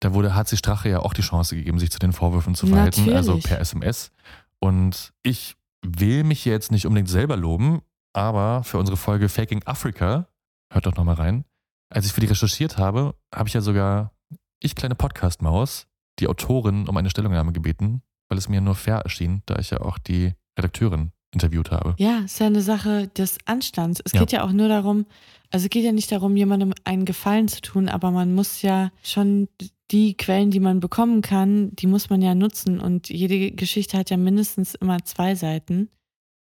da 0.00 0.12
wurde 0.14 0.34
HC 0.34 0.56
Strache 0.56 0.88
ja 0.90 1.00
auch 1.00 1.12
die 1.14 1.22
Chance 1.22 1.56
gegeben, 1.56 1.78
sich 1.78 1.90
zu 1.90 1.98
den 1.98 2.12
Vorwürfen 2.12 2.54
zu 2.54 2.66
verhalten, 2.66 3.00
Natürlich. 3.00 3.16
also 3.16 3.38
per 3.38 3.60
SMS. 3.60 4.10
Und 4.58 5.12
ich 5.22 5.54
will 5.84 6.24
mich 6.24 6.42
hier 6.42 6.52
jetzt 6.52 6.70
nicht 6.70 6.86
unbedingt 6.86 7.08
selber 7.08 7.36
loben, 7.36 7.80
aber 8.16 8.64
für 8.64 8.78
unsere 8.78 8.96
Folge 8.96 9.28
Faking 9.28 9.62
Africa, 9.66 10.26
hört 10.72 10.86
doch 10.86 10.96
nochmal 10.96 11.16
rein, 11.16 11.44
als 11.90 12.06
ich 12.06 12.12
für 12.12 12.20
die 12.20 12.26
recherchiert 12.26 12.78
habe, 12.78 13.14
habe 13.32 13.48
ich 13.48 13.54
ja 13.54 13.60
sogar, 13.60 14.12
ich 14.60 14.74
kleine 14.74 14.94
Podcast-Maus, 14.94 15.86
die 16.18 16.26
Autorin 16.28 16.88
um 16.88 16.96
eine 16.96 17.10
Stellungnahme 17.10 17.52
gebeten, 17.52 18.02
weil 18.28 18.38
es 18.38 18.48
mir 18.48 18.60
nur 18.60 18.74
fair 18.74 18.96
erschien, 18.98 19.42
da 19.46 19.58
ich 19.58 19.70
ja 19.70 19.80
auch 19.80 19.98
die 19.98 20.32
Redakteurin 20.58 21.12
interviewt 21.32 21.70
habe. 21.70 21.94
Ja, 21.98 22.20
ist 22.20 22.40
ja 22.40 22.46
eine 22.46 22.62
Sache 22.62 23.08
des 23.08 23.36
Anstands. 23.44 24.00
Es 24.04 24.12
Ja. 24.12 24.20
geht 24.20 24.32
ja 24.32 24.42
auch 24.44 24.52
nur 24.52 24.68
darum, 24.68 25.04
also 25.50 25.64
es 25.66 25.70
geht 25.70 25.84
ja 25.84 25.92
nicht 25.92 26.10
darum, 26.10 26.36
jemandem 26.36 26.72
einen 26.84 27.04
Gefallen 27.04 27.48
zu 27.48 27.60
tun, 27.60 27.88
aber 27.88 28.10
man 28.10 28.34
muss 28.34 28.62
ja 28.62 28.90
schon 29.02 29.48
die 29.90 30.16
Quellen, 30.16 30.50
die 30.50 30.58
man 30.60 30.80
bekommen 30.80 31.20
kann, 31.20 31.76
die 31.76 31.86
muss 31.86 32.08
man 32.10 32.22
ja 32.22 32.34
nutzen. 32.34 32.80
Und 32.80 33.10
jede 33.10 33.52
Geschichte 33.52 33.98
hat 33.98 34.10
ja 34.10 34.16
mindestens 34.16 34.74
immer 34.74 35.04
zwei 35.04 35.34
Seiten. 35.34 35.90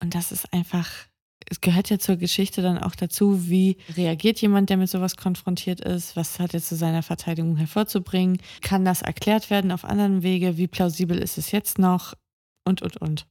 Und 0.03 0.15
das 0.15 0.31
ist 0.31 0.53
einfach, 0.53 0.89
es 1.51 1.61
gehört 1.61 1.91
ja 1.91 1.99
zur 1.99 2.17
Geschichte 2.17 2.63
dann 2.63 2.79
auch 2.79 2.95
dazu, 2.95 3.49
wie 3.49 3.77
reagiert 3.97 4.41
jemand, 4.41 4.71
der 4.71 4.77
mit 4.77 4.89
sowas 4.89 5.17
konfrontiert 5.17 5.81
ist, 5.81 6.17
was 6.17 6.39
hat 6.39 6.55
er 6.55 6.63
zu 6.63 6.77
seiner 6.77 7.03
Verteidigung 7.03 7.57
hervorzubringen, 7.57 8.39
kann 8.63 8.85
das 8.85 9.03
erklärt 9.03 9.51
werden 9.51 9.73
auf 9.73 9.85
anderen 9.85 10.23
Wege, 10.23 10.57
wie 10.57 10.67
plausibel 10.67 11.19
ist 11.19 11.39
es 11.39 11.51
jetzt 11.51 11.79
noch 11.79 12.15
und, 12.65 12.83
und, 12.83 12.97
und. 12.97 13.27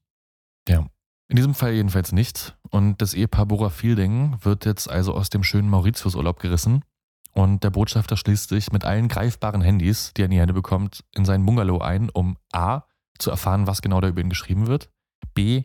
In 1.33 1.37
diesem 1.37 1.55
Fall 1.55 1.73
jedenfalls 1.73 2.11
nicht. 2.11 2.55
Und 2.69 3.01
das 3.01 3.15
Ehepaar 3.15 3.47
Bora 3.47 3.71
Fielding 3.71 4.37
wird 4.41 4.65
jetzt 4.65 4.87
also 4.87 5.15
aus 5.15 5.31
dem 5.31 5.43
schönen 5.43 5.67
Mauritiusurlaub 5.67 6.39
gerissen. 6.39 6.83
Und 7.31 7.63
der 7.63 7.71
Botschafter 7.71 8.17
schließt 8.17 8.49
sich 8.49 8.71
mit 8.71 8.85
allen 8.85 9.07
greifbaren 9.07 9.61
Handys, 9.61 10.13
die 10.15 10.21
er 10.21 10.25
in 10.25 10.31
die 10.31 10.39
Hände 10.39 10.53
bekommt, 10.53 11.03
in 11.15 11.25
seinen 11.25 11.43
Bungalow 11.45 11.79
ein, 11.79 12.11
um 12.11 12.37
A. 12.51 12.83
zu 13.17 13.31
erfahren, 13.31 13.65
was 13.65 13.81
genau 13.81 13.99
da 13.99 14.09
über 14.09 14.21
ihn 14.21 14.29
geschrieben 14.29 14.67
wird, 14.67 14.91
B. 15.33 15.63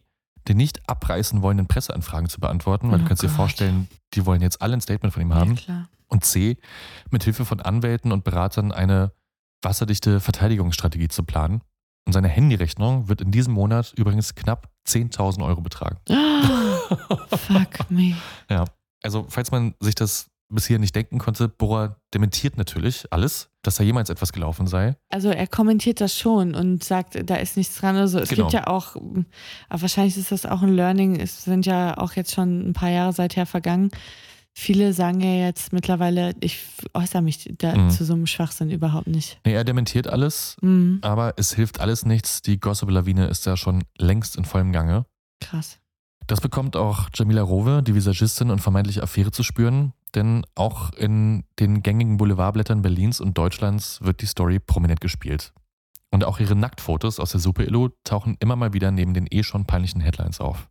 den 0.49 0.57
nicht 0.57 0.89
abreißen 0.89 1.43
wollenden 1.43 1.67
Presseanfragen 1.67 2.29
zu 2.29 2.41
beantworten, 2.41 2.91
weil 2.91 2.99
Oh 2.99 3.03
du 3.03 3.09
kannst 3.09 3.23
dir 3.23 3.29
Gott. 3.29 3.37
vorstellen, 3.37 3.89
die 4.15 4.25
wollen 4.27 4.41
jetzt 4.41 4.61
alle 4.63 4.75
ein 4.75 4.81
Statement 4.81 5.13
von 5.13 5.23
ihm 5.23 5.35
haben. 5.35 5.57
Ja. 5.67 5.89
Und 6.09 6.25
C. 6.25 6.57
mit 7.11 7.25
Hilfe 7.25 7.45
von 7.45 7.61
Anwälten 7.61 8.13
und 8.13 8.25
Beratern 8.25 8.73
eine 8.73 9.13
wasserdichte 9.63 10.21
Verteidigungsstrategie 10.21 11.09
zu 11.09 11.23
planen. 11.25 11.61
Und 12.07 12.13
seine 12.15 12.29
Handyrechnung 12.29 13.09
wird 13.09 13.21
in 13.21 13.31
diesem 13.31 13.53
Monat 13.53 13.93
übrigens 13.97 14.35
knapp 14.35 14.71
10.000 14.87 15.45
Euro 15.45 15.61
betragen. 15.61 15.99
Fuck 17.37 17.91
me. 17.91 18.17
Ja, 18.49 18.65
also 19.03 19.27
falls 19.29 19.51
man 19.51 19.75
sich 19.81 19.95
das 19.95 20.31
bis 20.51 20.67
hier 20.67 20.79
nicht 20.79 20.95
denken 20.97 21.19
konnte, 21.19 21.49
Bora 21.49 21.97
dementiert 22.15 22.57
natürlich 22.57 23.05
alles, 23.13 23.51
dass 23.63 23.77
da 23.77 23.85
jemals 23.85 24.09
etwas 24.11 24.33
gelaufen 24.33 24.67
sei. 24.67 24.97
Also 25.11 25.29
er 25.29 25.47
kommentiert 25.47 26.01
das 26.01 26.17
schon 26.19 26.55
und 26.55 26.83
sagt, 26.83 27.19
da 27.29 27.37
ist 27.37 27.57
nichts 27.57 27.77
dran. 27.79 27.97
Also 27.97 28.19
es 28.19 28.29
Genau. 28.31 28.45
gibt 28.45 28.55
ja 28.55 28.67
auch, 28.67 28.97
aber 28.97 29.83
wahrscheinlich 29.83 30.17
ist 30.17 30.33
das 30.33 30.47
auch 30.47 30.63
ein 30.63 30.73
Learning. 30.75 31.21
Es 31.21 31.45
sind 31.45 31.67
ja 31.67 31.99
auch 31.99 32.13
jetzt 32.15 32.33
schon 32.35 32.69
ein 32.69 32.73
paar 32.73 32.91
Jahre 32.91 33.13
seither 33.13 33.45
vergangen. 33.47 33.91
Viele 34.55 34.93
sagen 34.93 35.21
ja 35.21 35.47
jetzt 35.47 35.73
mittlerweile, 35.73 36.35
ich 36.41 36.59
äußere 36.93 37.23
mich 37.23 37.49
da 37.59 37.77
Mhm. 37.77 37.91
zu 37.91 38.05
so 38.05 38.15
einem 38.15 38.27
Schwachsinn 38.27 38.71
überhaupt 38.71 39.07
nicht. 39.07 39.39
Nee, 39.47 39.53
er 39.53 39.63
dementiert 39.63 40.09
alles, 40.09 40.57
Mhm. 40.63 40.99
aber 41.03 41.35
es 41.37 41.55
hilft 41.55 41.79
alles 41.79 42.05
nichts. 42.05 42.43
Die 42.43 42.59
Gossip-Lawine 42.59 43.27
ist 43.29 43.47
ja 43.47 43.57
schon 43.57 43.85
längst 43.99 44.35
in 44.37 44.45
vollem 44.45 44.73
Gange. 44.73 45.05
Krass. 45.41 45.79
Das 46.27 46.41
bekommt 46.41 46.75
auch 46.77 47.09
Jamila 47.15 47.43
Rowe, 47.43 47.83
die 47.83 47.95
Visagistin 47.95 48.51
und 48.51 48.59
vermeintliche 48.61 49.03
Affäre 49.03 49.31
zu 49.31 49.43
spüren, 49.45 49.93
denn 50.15 50.45
auch 50.55 50.93
in 50.93 51.45
den 51.59 51.83
gängigen 51.83 52.17
Boulevardblättern 52.17 52.83
Berlins 52.83 53.21
und 53.21 53.37
Deutschlands 53.37 54.01
wird 54.03 54.21
die 54.21 54.27
Story 54.27 54.59
prominent 54.59 55.01
gespielt. 55.01 55.53
Und 56.11 56.25
auch 56.25 56.41
ihre 56.41 56.57
Nacktfotos 56.57 57.21
aus 57.21 57.33
der 57.33 57.41
Super-Illu 57.41 57.91
tauchen 58.05 58.37
immer 58.41 58.57
mal 58.57 58.73
wieder 58.73 58.91
neben 58.91 59.15
den 59.15 59.27
eh 59.31 59.43
schon 59.43 59.67
peinlichen 59.67 60.01
Headlines 60.01 60.41
auf. 60.41 60.69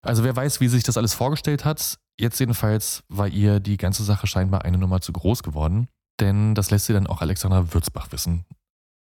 Also 0.00 0.24
wer 0.24 0.34
weiß, 0.34 0.60
wie 0.60 0.68
sich 0.68 0.82
das 0.82 0.96
alles 0.96 1.14
vorgestellt 1.14 1.64
hat, 1.64 1.98
jetzt 2.18 2.40
jedenfalls 2.40 3.04
war 3.08 3.28
ihr 3.28 3.60
die 3.60 3.76
ganze 3.76 4.02
Sache 4.04 4.26
scheinbar 4.26 4.64
eine 4.64 4.78
Nummer 4.78 5.00
zu 5.00 5.12
groß 5.12 5.42
geworden, 5.42 5.88
denn 6.18 6.54
das 6.54 6.70
lässt 6.70 6.86
sie 6.86 6.92
dann 6.92 7.06
auch 7.06 7.20
Alexandra 7.20 7.72
Würzbach 7.72 8.10
wissen. 8.10 8.44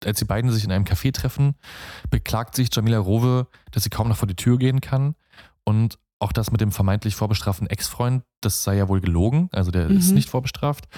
Als 0.04 0.18
die 0.18 0.24
beiden 0.24 0.50
sich 0.50 0.64
in 0.64 0.72
einem 0.72 0.84
Café 0.84 1.12
treffen, 1.12 1.54
beklagt 2.10 2.56
sich 2.56 2.68
Jamila 2.72 2.98
Rowe, 2.98 3.46
dass 3.70 3.84
sie 3.84 3.90
kaum 3.90 4.08
noch 4.08 4.16
vor 4.16 4.28
die 4.28 4.36
Tür 4.36 4.58
gehen 4.58 4.80
kann 4.80 5.14
und 5.64 5.98
auch 6.22 6.32
das 6.32 6.50
mit 6.52 6.60
dem 6.60 6.72
vermeintlich 6.72 7.14
vorbestraften 7.16 7.66
Ex-Freund, 7.66 8.22
das 8.40 8.64
sei 8.64 8.76
ja 8.76 8.88
wohl 8.88 9.00
gelogen, 9.00 9.48
also 9.52 9.70
der 9.70 9.88
ist 9.88 10.08
Mhm. 10.10 10.14
nicht 10.14 10.30
vorbestraft. 10.30 10.88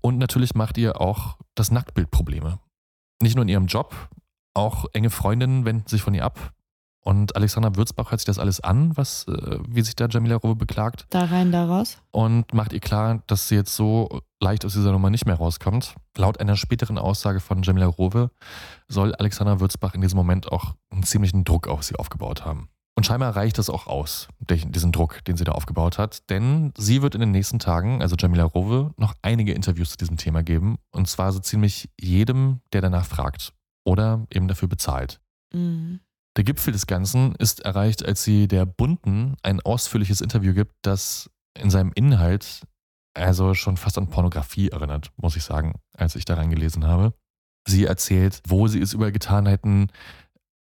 Und 0.00 0.18
natürlich 0.18 0.54
macht 0.54 0.78
ihr 0.78 1.00
auch 1.00 1.36
das 1.54 1.70
Nacktbild 1.70 2.10
Probleme. 2.10 2.58
Nicht 3.22 3.36
nur 3.36 3.42
in 3.42 3.48
ihrem 3.48 3.66
Job, 3.66 3.94
auch 4.54 4.86
enge 4.92 5.10
Freundinnen 5.10 5.64
wenden 5.64 5.86
sich 5.86 6.02
von 6.02 6.14
ihr 6.14 6.24
ab. 6.24 6.52
Und 7.04 7.34
Alexandra 7.34 7.74
Würzbach 7.74 8.10
hört 8.12 8.20
sich 8.20 8.26
das 8.26 8.38
alles 8.38 8.60
an, 8.60 8.96
was, 8.96 9.26
äh, 9.26 9.58
wie 9.68 9.82
sich 9.82 9.96
da 9.96 10.06
Jamila 10.08 10.36
Rowe 10.36 10.54
beklagt 10.54 11.06
Da 11.10 11.24
rein, 11.24 11.50
da 11.50 11.64
raus. 11.66 11.98
und 12.12 12.54
macht 12.54 12.72
ihr 12.72 12.78
klar, 12.80 13.22
dass 13.26 13.48
sie 13.48 13.56
jetzt 13.56 13.74
so 13.74 14.20
leicht 14.40 14.64
aus 14.64 14.74
dieser 14.74 14.92
Nummer 14.92 15.10
nicht 15.10 15.26
mehr 15.26 15.34
rauskommt. 15.34 15.96
Laut 16.16 16.38
einer 16.38 16.56
späteren 16.56 16.98
Aussage 16.98 17.40
von 17.40 17.62
Jamila 17.62 17.86
Rowe 17.86 18.30
soll 18.88 19.14
Alexandra 19.16 19.58
Würzbach 19.58 19.94
in 19.94 20.00
diesem 20.00 20.16
Moment 20.16 20.52
auch 20.52 20.74
einen 20.90 21.02
ziemlichen 21.02 21.42
Druck 21.44 21.66
auf 21.66 21.82
sie 21.82 21.96
aufgebaut 21.96 22.44
haben. 22.44 22.68
Und 22.94 23.06
scheinbar 23.06 23.34
reicht 23.34 23.56
das 23.58 23.70
auch 23.70 23.86
aus, 23.86 24.28
diesen 24.38 24.92
Druck, 24.92 25.24
den 25.24 25.36
sie 25.36 25.44
da 25.44 25.52
aufgebaut 25.52 25.98
hat. 25.98 26.28
Denn 26.28 26.72
sie 26.76 27.00
wird 27.00 27.14
in 27.14 27.20
den 27.20 27.30
nächsten 27.30 27.58
Tagen, 27.58 28.02
also 28.02 28.16
Jamila 28.18 28.44
Rowe, 28.44 28.92
noch 28.98 29.14
einige 29.22 29.54
Interviews 29.54 29.90
zu 29.90 29.96
diesem 29.96 30.18
Thema 30.18 30.42
geben. 30.42 30.76
Und 30.90 31.08
zwar 31.08 31.32
so 31.32 31.38
ziemlich 31.38 31.88
jedem, 31.98 32.60
der 32.72 32.82
danach 32.82 33.06
fragt 33.06 33.54
oder 33.84 34.26
eben 34.30 34.46
dafür 34.46 34.68
bezahlt. 34.68 35.20
Mhm. 35.54 36.00
Der 36.36 36.44
Gipfel 36.44 36.72
des 36.72 36.86
Ganzen 36.86 37.34
ist 37.36 37.60
erreicht, 37.60 38.04
als 38.04 38.24
sie 38.24 38.48
der 38.48 38.66
Bunden 38.66 39.36
ein 39.42 39.60
ausführliches 39.60 40.20
Interview 40.20 40.54
gibt, 40.54 40.74
das 40.82 41.30
in 41.58 41.70
seinem 41.70 41.92
Inhalt 41.94 42.62
also 43.14 43.54
schon 43.54 43.76
fast 43.76 43.98
an 43.98 44.08
Pornografie 44.08 44.70
erinnert, 44.70 45.10
muss 45.16 45.36
ich 45.36 45.44
sagen, 45.44 45.74
als 45.94 46.16
ich 46.16 46.24
da 46.24 46.34
reingelesen 46.34 46.86
habe. 46.86 47.12
Sie 47.68 47.84
erzählt, 47.84 48.40
wo 48.46 48.66
sie 48.66 48.80
es 48.80 48.94
überall 48.94 49.12
getan 49.12 49.46
hätten, 49.46 49.88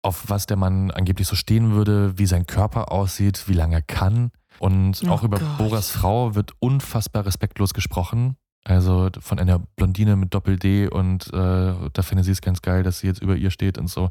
auf 0.03 0.29
was 0.29 0.47
der 0.47 0.57
Mann 0.57 0.91
angeblich 0.91 1.27
so 1.27 1.37
stehen 1.37 1.73
würde, 1.73 2.19
wie 2.19 2.27
sein 2.27 2.47
Körper 2.47 2.93
aussieht, 2.93 3.49
wie 3.49 3.55
lange 3.55 3.77
er 3.77 3.83
kann. 3.83 4.31
Und 4.59 5.03
Oh 5.05 5.11
auch 5.11 5.23
über 5.23 5.39
Gott. 5.39 5.59
Boras 5.59 5.91
Frau 5.91 6.35
wird 6.35 6.53
unfassbar 6.61 7.27
respektlos 7.27 7.75
gesprochen. 7.75 8.37
Also 8.65 9.11
von 9.21 9.39
einer 9.39 9.61
Blondine 9.77 10.17
mit 10.17 10.35
Doppel-D 10.35 10.89
und 10.89 11.33
äh, 11.33 11.75
da 11.93 12.03
finde 12.03 12.25
sie 12.25 12.33
es 12.33 12.41
ganz 12.41 12.63
geil, 12.63 12.83
dass 12.83 12.99
sie 12.99 13.07
jetzt 13.07 13.23
über 13.23 13.37
ihr 13.37 13.51
steht 13.53 13.79
und 13.79 13.89
so. 13.89 14.11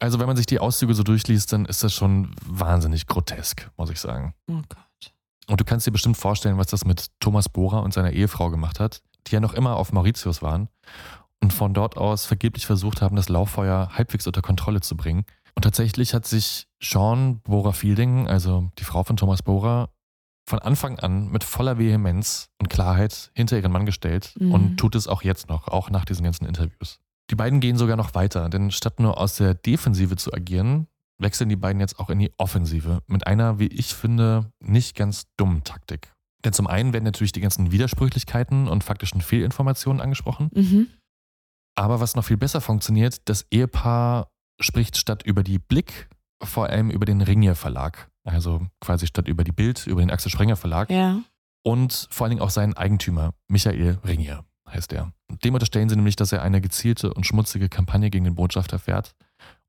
Also 0.00 0.18
wenn 0.18 0.26
man 0.26 0.36
sich 0.36 0.46
die 0.46 0.58
Auszüge 0.58 0.92
so 0.94 1.04
durchliest, 1.04 1.52
dann 1.52 1.64
ist 1.64 1.84
das 1.84 1.94
schon 1.94 2.34
wahnsinnig 2.44 3.06
grotesk, 3.06 3.70
muss 3.76 3.90
ich 3.90 4.00
sagen. 4.00 4.34
Oh 4.48 4.60
Gott. 4.68 5.12
Und 5.46 5.60
du 5.60 5.64
kannst 5.64 5.86
dir 5.86 5.92
bestimmt 5.92 6.16
vorstellen, 6.16 6.58
was 6.58 6.66
das 6.66 6.84
mit 6.84 7.06
Thomas 7.20 7.48
Bohrer 7.48 7.82
und 7.82 7.94
seiner 7.94 8.10
Ehefrau 8.10 8.50
gemacht 8.50 8.80
hat, 8.80 9.02
die 9.26 9.34
ja 9.34 9.40
noch 9.40 9.54
immer 9.54 9.76
auf 9.76 9.92
Mauritius 9.92 10.42
waren 10.42 10.68
und 11.42 11.52
von 11.52 11.74
dort 11.74 11.96
aus 11.96 12.26
vergeblich 12.26 12.66
versucht 12.66 13.02
haben, 13.02 13.16
das 13.16 13.28
Lauffeuer 13.28 13.90
halbwegs 13.92 14.26
unter 14.26 14.42
Kontrolle 14.42 14.80
zu 14.80 14.96
bringen. 14.96 15.24
Und 15.54 15.62
tatsächlich 15.62 16.14
hat 16.14 16.26
sich 16.26 16.66
Sean 16.82 17.40
Bohrer 17.40 17.72
Fielding, 17.72 18.26
also 18.28 18.70
die 18.78 18.84
Frau 18.84 19.04
von 19.04 19.16
Thomas 19.16 19.42
Bohrer, 19.42 19.90
von 20.48 20.58
Anfang 20.58 20.98
an 20.98 21.28
mit 21.30 21.44
voller 21.44 21.78
Vehemenz 21.78 22.48
und 22.60 22.68
Klarheit 22.68 23.30
hinter 23.34 23.56
ihren 23.56 23.72
Mann 23.72 23.86
gestellt 23.86 24.34
Mhm. 24.38 24.52
und 24.52 24.76
tut 24.76 24.94
es 24.94 25.06
auch 25.08 25.22
jetzt 25.22 25.48
noch, 25.48 25.68
auch 25.68 25.90
nach 25.90 26.04
diesen 26.04 26.24
ganzen 26.24 26.44
Interviews. 26.44 26.98
Die 27.30 27.34
beiden 27.36 27.60
gehen 27.60 27.76
sogar 27.78 27.96
noch 27.96 28.14
weiter, 28.14 28.50
denn 28.50 28.70
statt 28.70 29.00
nur 29.00 29.18
aus 29.18 29.36
der 29.36 29.54
Defensive 29.54 30.16
zu 30.16 30.32
agieren, 30.34 30.86
wechseln 31.18 31.48
die 31.48 31.56
beiden 31.56 31.80
jetzt 31.80 31.98
auch 31.98 32.10
in 32.10 32.18
die 32.18 32.32
Offensive 32.36 33.00
mit 33.06 33.26
einer, 33.26 33.58
wie 33.58 33.68
ich 33.68 33.94
finde, 33.94 34.50
nicht 34.60 34.96
ganz 34.96 35.24
dummen 35.38 35.64
Taktik. 35.64 36.12
Denn 36.44 36.52
zum 36.52 36.66
einen 36.66 36.92
werden 36.92 37.04
natürlich 37.04 37.32
die 37.32 37.40
ganzen 37.40 37.72
Widersprüchlichkeiten 37.72 38.68
und 38.68 38.84
faktischen 38.84 39.22
Fehlinformationen 39.22 40.02
angesprochen. 40.02 40.50
Mhm. 40.52 40.88
Aber 41.76 42.00
was 42.00 42.14
noch 42.14 42.24
viel 42.24 42.36
besser 42.36 42.60
funktioniert, 42.60 43.28
das 43.28 43.46
Ehepaar 43.50 44.30
spricht 44.60 44.96
statt 44.96 45.22
über 45.24 45.42
die 45.42 45.58
Blick 45.58 46.08
vor 46.42 46.66
allem 46.66 46.90
über 46.90 47.06
den 47.06 47.20
Ringier 47.20 47.54
Verlag. 47.54 48.10
Also 48.24 48.66
quasi 48.80 49.06
statt 49.06 49.28
über 49.28 49.44
die 49.44 49.52
Bild, 49.52 49.86
über 49.86 50.00
den 50.00 50.10
Axel 50.10 50.30
Sprenger 50.30 50.56
Verlag. 50.56 50.90
Ja. 50.90 51.20
Und 51.62 52.08
vor 52.10 52.24
allen 52.24 52.32
Dingen 52.32 52.42
auch 52.42 52.50
seinen 52.50 52.74
Eigentümer, 52.74 53.32
Michael 53.48 53.98
Ringier 54.04 54.44
heißt 54.68 54.92
er. 54.92 55.12
Dem 55.44 55.54
unterstellen 55.54 55.88
sie 55.88 55.96
nämlich, 55.96 56.16
dass 56.16 56.32
er 56.32 56.42
eine 56.42 56.60
gezielte 56.60 57.12
und 57.12 57.26
schmutzige 57.26 57.68
Kampagne 57.68 58.10
gegen 58.10 58.24
den 58.24 58.34
Botschafter 58.34 58.78
fährt 58.78 59.14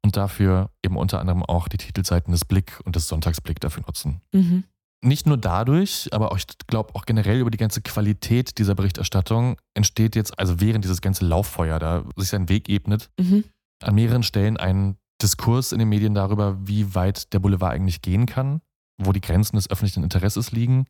und 0.04 0.18
dafür 0.18 0.72
eben 0.84 0.98
unter 0.98 1.20
anderem 1.20 1.44
auch 1.44 1.68
die 1.68 1.78
Titelseiten 1.78 2.32
des 2.32 2.46
Blick 2.46 2.80
und 2.86 2.96
des 2.96 3.08
Sonntagsblick 3.08 3.60
dafür 3.60 3.84
nutzen. 3.86 4.22
Mhm. 4.32 4.63
Nicht 5.06 5.28
nur 5.28 5.38
dadurch, 5.38 6.10
aber 6.12 6.32
auch, 6.32 6.38
ich 6.38 6.46
glaube 6.65 6.96
auch 6.96 7.06
generell 7.06 7.39
über 7.39 7.52
die 7.52 7.60
ganze 7.60 7.82
Qualität 7.82 8.58
dieser 8.58 8.74
Berichterstattung 8.74 9.58
entsteht 9.76 10.15
jetzt, 10.15 10.39
also 10.39 10.60
während 10.60 10.84
dieses 10.84 11.00
ganze 11.00 11.26
Lauffeuer 11.26 11.78
da 11.78 12.04
sich 12.15 12.30
seinen 12.30 12.50
Weg 12.50 12.70
ebnet, 12.70 13.12
Mhm. 13.20 13.44
an 13.84 13.94
mehreren 13.96 14.24
Stellen 14.24 14.58
ein 14.58 14.98
Diskurs 15.22 15.72
in 15.72 15.80
den 15.80 15.89
Medien 15.89 16.15
darüber, 16.15 16.58
wie 16.68 16.96
weit 16.96 17.32
der 17.34 17.39
Boulevard 17.39 17.74
eigentlich 17.74 18.02
gehen 18.02 18.26
kann, 18.26 18.62
wo 18.98 19.12
die 19.12 19.22
Grenzen 19.22 19.58
des 19.58 19.70
öffentlichen 19.70 20.04
Interesses 20.04 20.52
liegen, 20.52 20.86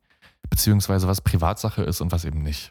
beziehungsweise 0.48 1.06
was 1.06 1.20
Privatsache 1.20 1.82
ist 1.82 2.00
und 2.00 2.10
was 2.10 2.24
eben 2.24 2.42
nicht. 2.42 2.70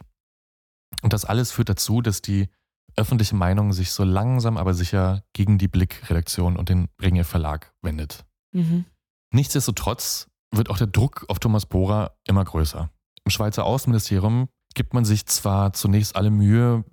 Und 1.03 1.13
das 1.13 1.25
alles 1.25 1.51
führt 1.51 1.69
dazu, 1.69 2.01
dass 2.01 2.21
die 2.21 2.49
öffentliche 2.95 3.35
Meinung 3.35 3.71
sich 3.71 3.91
so 3.91 4.03
langsam 4.03 4.57
aber 4.57 4.73
sicher 4.73 5.23
gegen 5.33 5.57
die 5.57 5.67
Blick-Redaktion 5.67 6.57
und 6.57 6.69
den 6.69 6.87
Ringe 7.01 7.23
Verlag 7.23 7.73
wendet. 7.83 8.25
Mhm. 8.53 8.85
Nichtsdestotrotz 9.31 10.27
wird 10.51 10.69
auch 10.69 10.77
der 10.77 10.87
Druck 10.87 11.25
auf 11.27 11.39
Thomas 11.39 11.65
Bohrer 11.65 12.17
immer 12.25 12.43
größer. 12.43 12.89
Im 13.23 13.31
Schweizer 13.31 13.65
Außenministerium 13.65 14.49
gibt 14.73 14.93
man 14.93 15.05
sich 15.05 15.25
zwar 15.25 15.73
zunächst 15.73 16.15
alle 16.15 16.29
Mühe, 16.29 16.83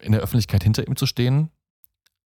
in 0.00 0.12
der 0.12 0.20
Öffentlichkeit 0.20 0.62
hinter 0.62 0.86
ihm 0.86 0.96
zu 0.96 1.06
stehen, 1.06 1.50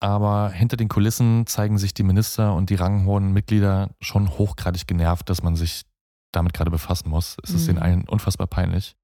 aber 0.00 0.50
hinter 0.50 0.76
den 0.76 0.88
Kulissen 0.88 1.46
zeigen 1.46 1.78
sich 1.78 1.94
die 1.94 2.02
Minister 2.02 2.54
und 2.54 2.68
die 2.70 2.74
ranghohen 2.74 3.32
Mitglieder 3.32 3.90
schon 4.00 4.28
hochgradig 4.28 4.86
genervt, 4.86 5.30
dass 5.30 5.42
man 5.42 5.56
sich 5.56 5.84
damit 6.32 6.52
gerade 6.52 6.70
befassen 6.70 7.08
muss. 7.08 7.36
Es 7.42 7.50
ist 7.50 7.62
Mhm. 7.62 7.66
den 7.66 7.78
allen 7.78 8.08
unfassbar 8.08 8.46
peinlich. 8.46 8.96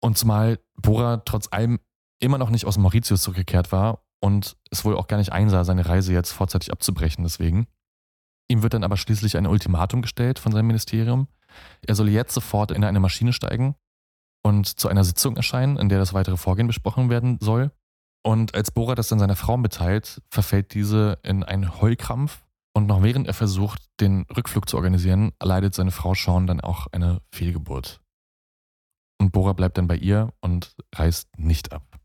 Und 0.00 0.18
zumal 0.18 0.58
Bohrer 0.76 1.24
trotz 1.24 1.48
allem 1.50 1.78
immer 2.20 2.38
noch 2.38 2.50
nicht 2.50 2.64
aus 2.66 2.78
Mauritius 2.78 3.22
zurückgekehrt 3.22 3.70
war 3.70 4.04
und 4.20 4.56
es 4.70 4.84
wohl 4.84 4.96
auch 4.96 5.06
gar 5.06 5.18
nicht 5.18 5.32
einsah, 5.32 5.64
seine 5.64 5.86
Reise 5.86 6.12
jetzt 6.12 6.32
vorzeitig 6.32 6.72
abzubrechen 6.72 7.22
deswegen. 7.22 7.66
Ihm 8.48 8.62
wird 8.62 8.74
dann 8.74 8.84
aber 8.84 8.96
schließlich 8.96 9.36
ein 9.36 9.46
Ultimatum 9.46 10.02
gestellt 10.02 10.38
von 10.38 10.52
seinem 10.52 10.66
Ministerium. 10.66 11.28
Er 11.86 11.94
solle 11.94 12.10
jetzt 12.10 12.34
sofort 12.34 12.70
in 12.70 12.84
eine 12.84 13.00
Maschine 13.00 13.32
steigen 13.32 13.74
und 14.42 14.66
zu 14.66 14.88
einer 14.88 15.04
Sitzung 15.04 15.36
erscheinen, 15.36 15.78
in 15.78 15.88
der 15.88 15.98
das 15.98 16.12
weitere 16.12 16.36
Vorgehen 16.36 16.66
besprochen 16.66 17.08
werden 17.08 17.38
soll. 17.40 17.70
Und 18.22 18.54
als 18.54 18.70
Bora 18.70 18.94
das 18.94 19.08
dann 19.08 19.18
seiner 19.18 19.36
Frau 19.36 19.56
mitteilt, 19.56 20.22
verfällt 20.30 20.74
diese 20.74 21.18
in 21.22 21.42
einen 21.42 21.80
Heulkrampf. 21.80 22.44
Und 22.76 22.86
noch 22.86 23.02
während 23.02 23.26
er 23.26 23.34
versucht, 23.34 23.82
den 24.00 24.26
Rückflug 24.36 24.68
zu 24.68 24.76
organisieren, 24.76 25.32
erleidet 25.38 25.74
seine 25.74 25.90
Frau 25.90 26.14
Sean 26.14 26.46
dann 26.46 26.60
auch 26.60 26.86
eine 26.92 27.20
Fehlgeburt. 27.32 28.00
Und 29.20 29.30
Bora 29.32 29.52
bleibt 29.52 29.78
dann 29.78 29.86
bei 29.86 29.96
ihr 29.96 30.32
und 30.40 30.74
reist 30.94 31.28
nicht 31.38 31.72
ab. 31.72 32.00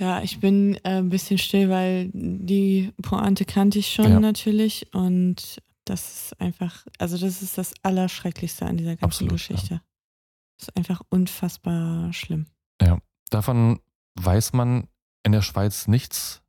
Ja, 0.00 0.22
ich 0.22 0.40
bin 0.40 0.76
äh, 0.76 0.98
ein 0.98 1.10
bisschen 1.10 1.38
still, 1.38 1.68
weil 1.68 2.10
die 2.12 2.92
Pointe 3.02 3.44
kannte 3.44 3.78
ich 3.78 3.92
schon 3.92 4.10
Ja. 4.10 4.20
natürlich 4.20 4.92
und 4.94 5.60
das 5.84 6.24
ist 6.32 6.40
einfach, 6.40 6.86
also 6.98 7.18
das 7.18 7.42
ist 7.42 7.58
das 7.58 7.74
Allerschrecklichste 7.82 8.64
an 8.64 8.76
dieser 8.76 8.96
ganzen 8.96 9.04
Absolut, 9.04 9.32
Geschichte. 9.34 9.82
Das 10.58 10.68
ist 10.68 10.76
einfach 10.76 11.02
unfassbar 11.10 12.12
schlimm. 12.12 12.46
Davon 13.30 13.78
weiß 14.16 14.54
man 14.54 14.88
in 15.22 15.30
der 15.30 15.42
Schweiz 15.42 15.86
nichts, 15.86 16.42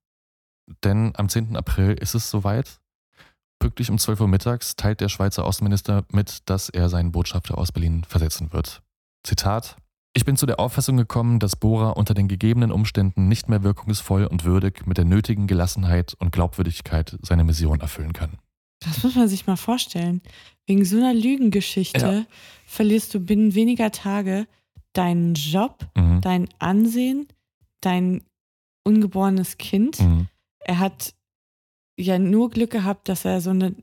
denn 0.84 1.14
am 1.16 1.30
10. 1.30 1.56
April 1.56 1.94
ist 1.94 2.16
es 2.16 2.30
soweit. 2.32 2.80
Pünktlich 3.60 3.92
um 3.92 4.00
12 4.00 4.22
Uhr 4.22 4.28
mittags 4.28 4.76
teilt 4.76 5.00
der 5.00 5.10
Schweizer 5.10 5.46
Außenminister 5.46 6.06
mit, 6.12 6.50
dass 6.50 6.70
er 6.70 6.90
seinen 6.90 7.12
Botschafter 7.12 7.56
aus 7.58 7.72
Berlin 7.72 8.04
versetzen 8.04 8.52
wird. 8.52 8.82
Zitat: 9.24 9.76
Ich 10.14 10.26
bin 10.26 10.36
zu 10.36 10.46
der 10.46 10.60
Auffassung 10.60 10.98
gekommen, 10.98 11.40
dass 11.40 11.56
Bohrer 11.56 11.96
unter 11.96 12.14
den 12.14 12.28
gegebenen 12.28 12.72
Umständen 12.72 13.28
nicht 13.30 13.48
mehr 13.48 13.64
wirkungsvoll 13.64 14.26
und 14.26 14.44
würdig 14.44 14.86
mit 14.86 14.98
der 14.98 15.06
nötigen 15.06 15.48
Gelassenheit 15.48 16.16
und 16.20 16.32
Glaubwürdigkeit 16.32 17.18
seine 17.22 17.46
Mission 17.46 17.80
erfüllen 17.80 18.12
kann. 18.12 18.38
Das 18.82 19.04
muss 19.04 19.16
man 19.16 19.28
sich 19.30 19.48
mal 19.48 19.56
vorstellen. 19.56 20.22
Wegen 20.66 20.84
so 20.84 20.98
einer 20.98 21.14
Lügengeschichte 21.14 22.00
Ja. 22.00 22.26
verlierst 22.66 23.14
du 23.14 23.20
binnen 23.20 23.56
weniger 23.56 23.92
Tage 23.92 24.48
deinen 24.94 25.36
Job, 25.36 25.88
Mhm. 25.96 26.20
dein 26.22 26.50
Ansehen, 26.60 27.28
dein 27.80 28.22
ungeborenes 28.84 29.58
Kind. 29.58 30.00
Mhm. 30.02 30.28
Er 30.66 30.80
hat 30.80 31.14
ja 31.98 32.20
nur 32.20 32.50
Glück 32.50 32.72
gehabt, 32.72 33.08
dass 33.08 33.24
er 33.24 33.40
so 33.40 33.52
eine 33.52 33.76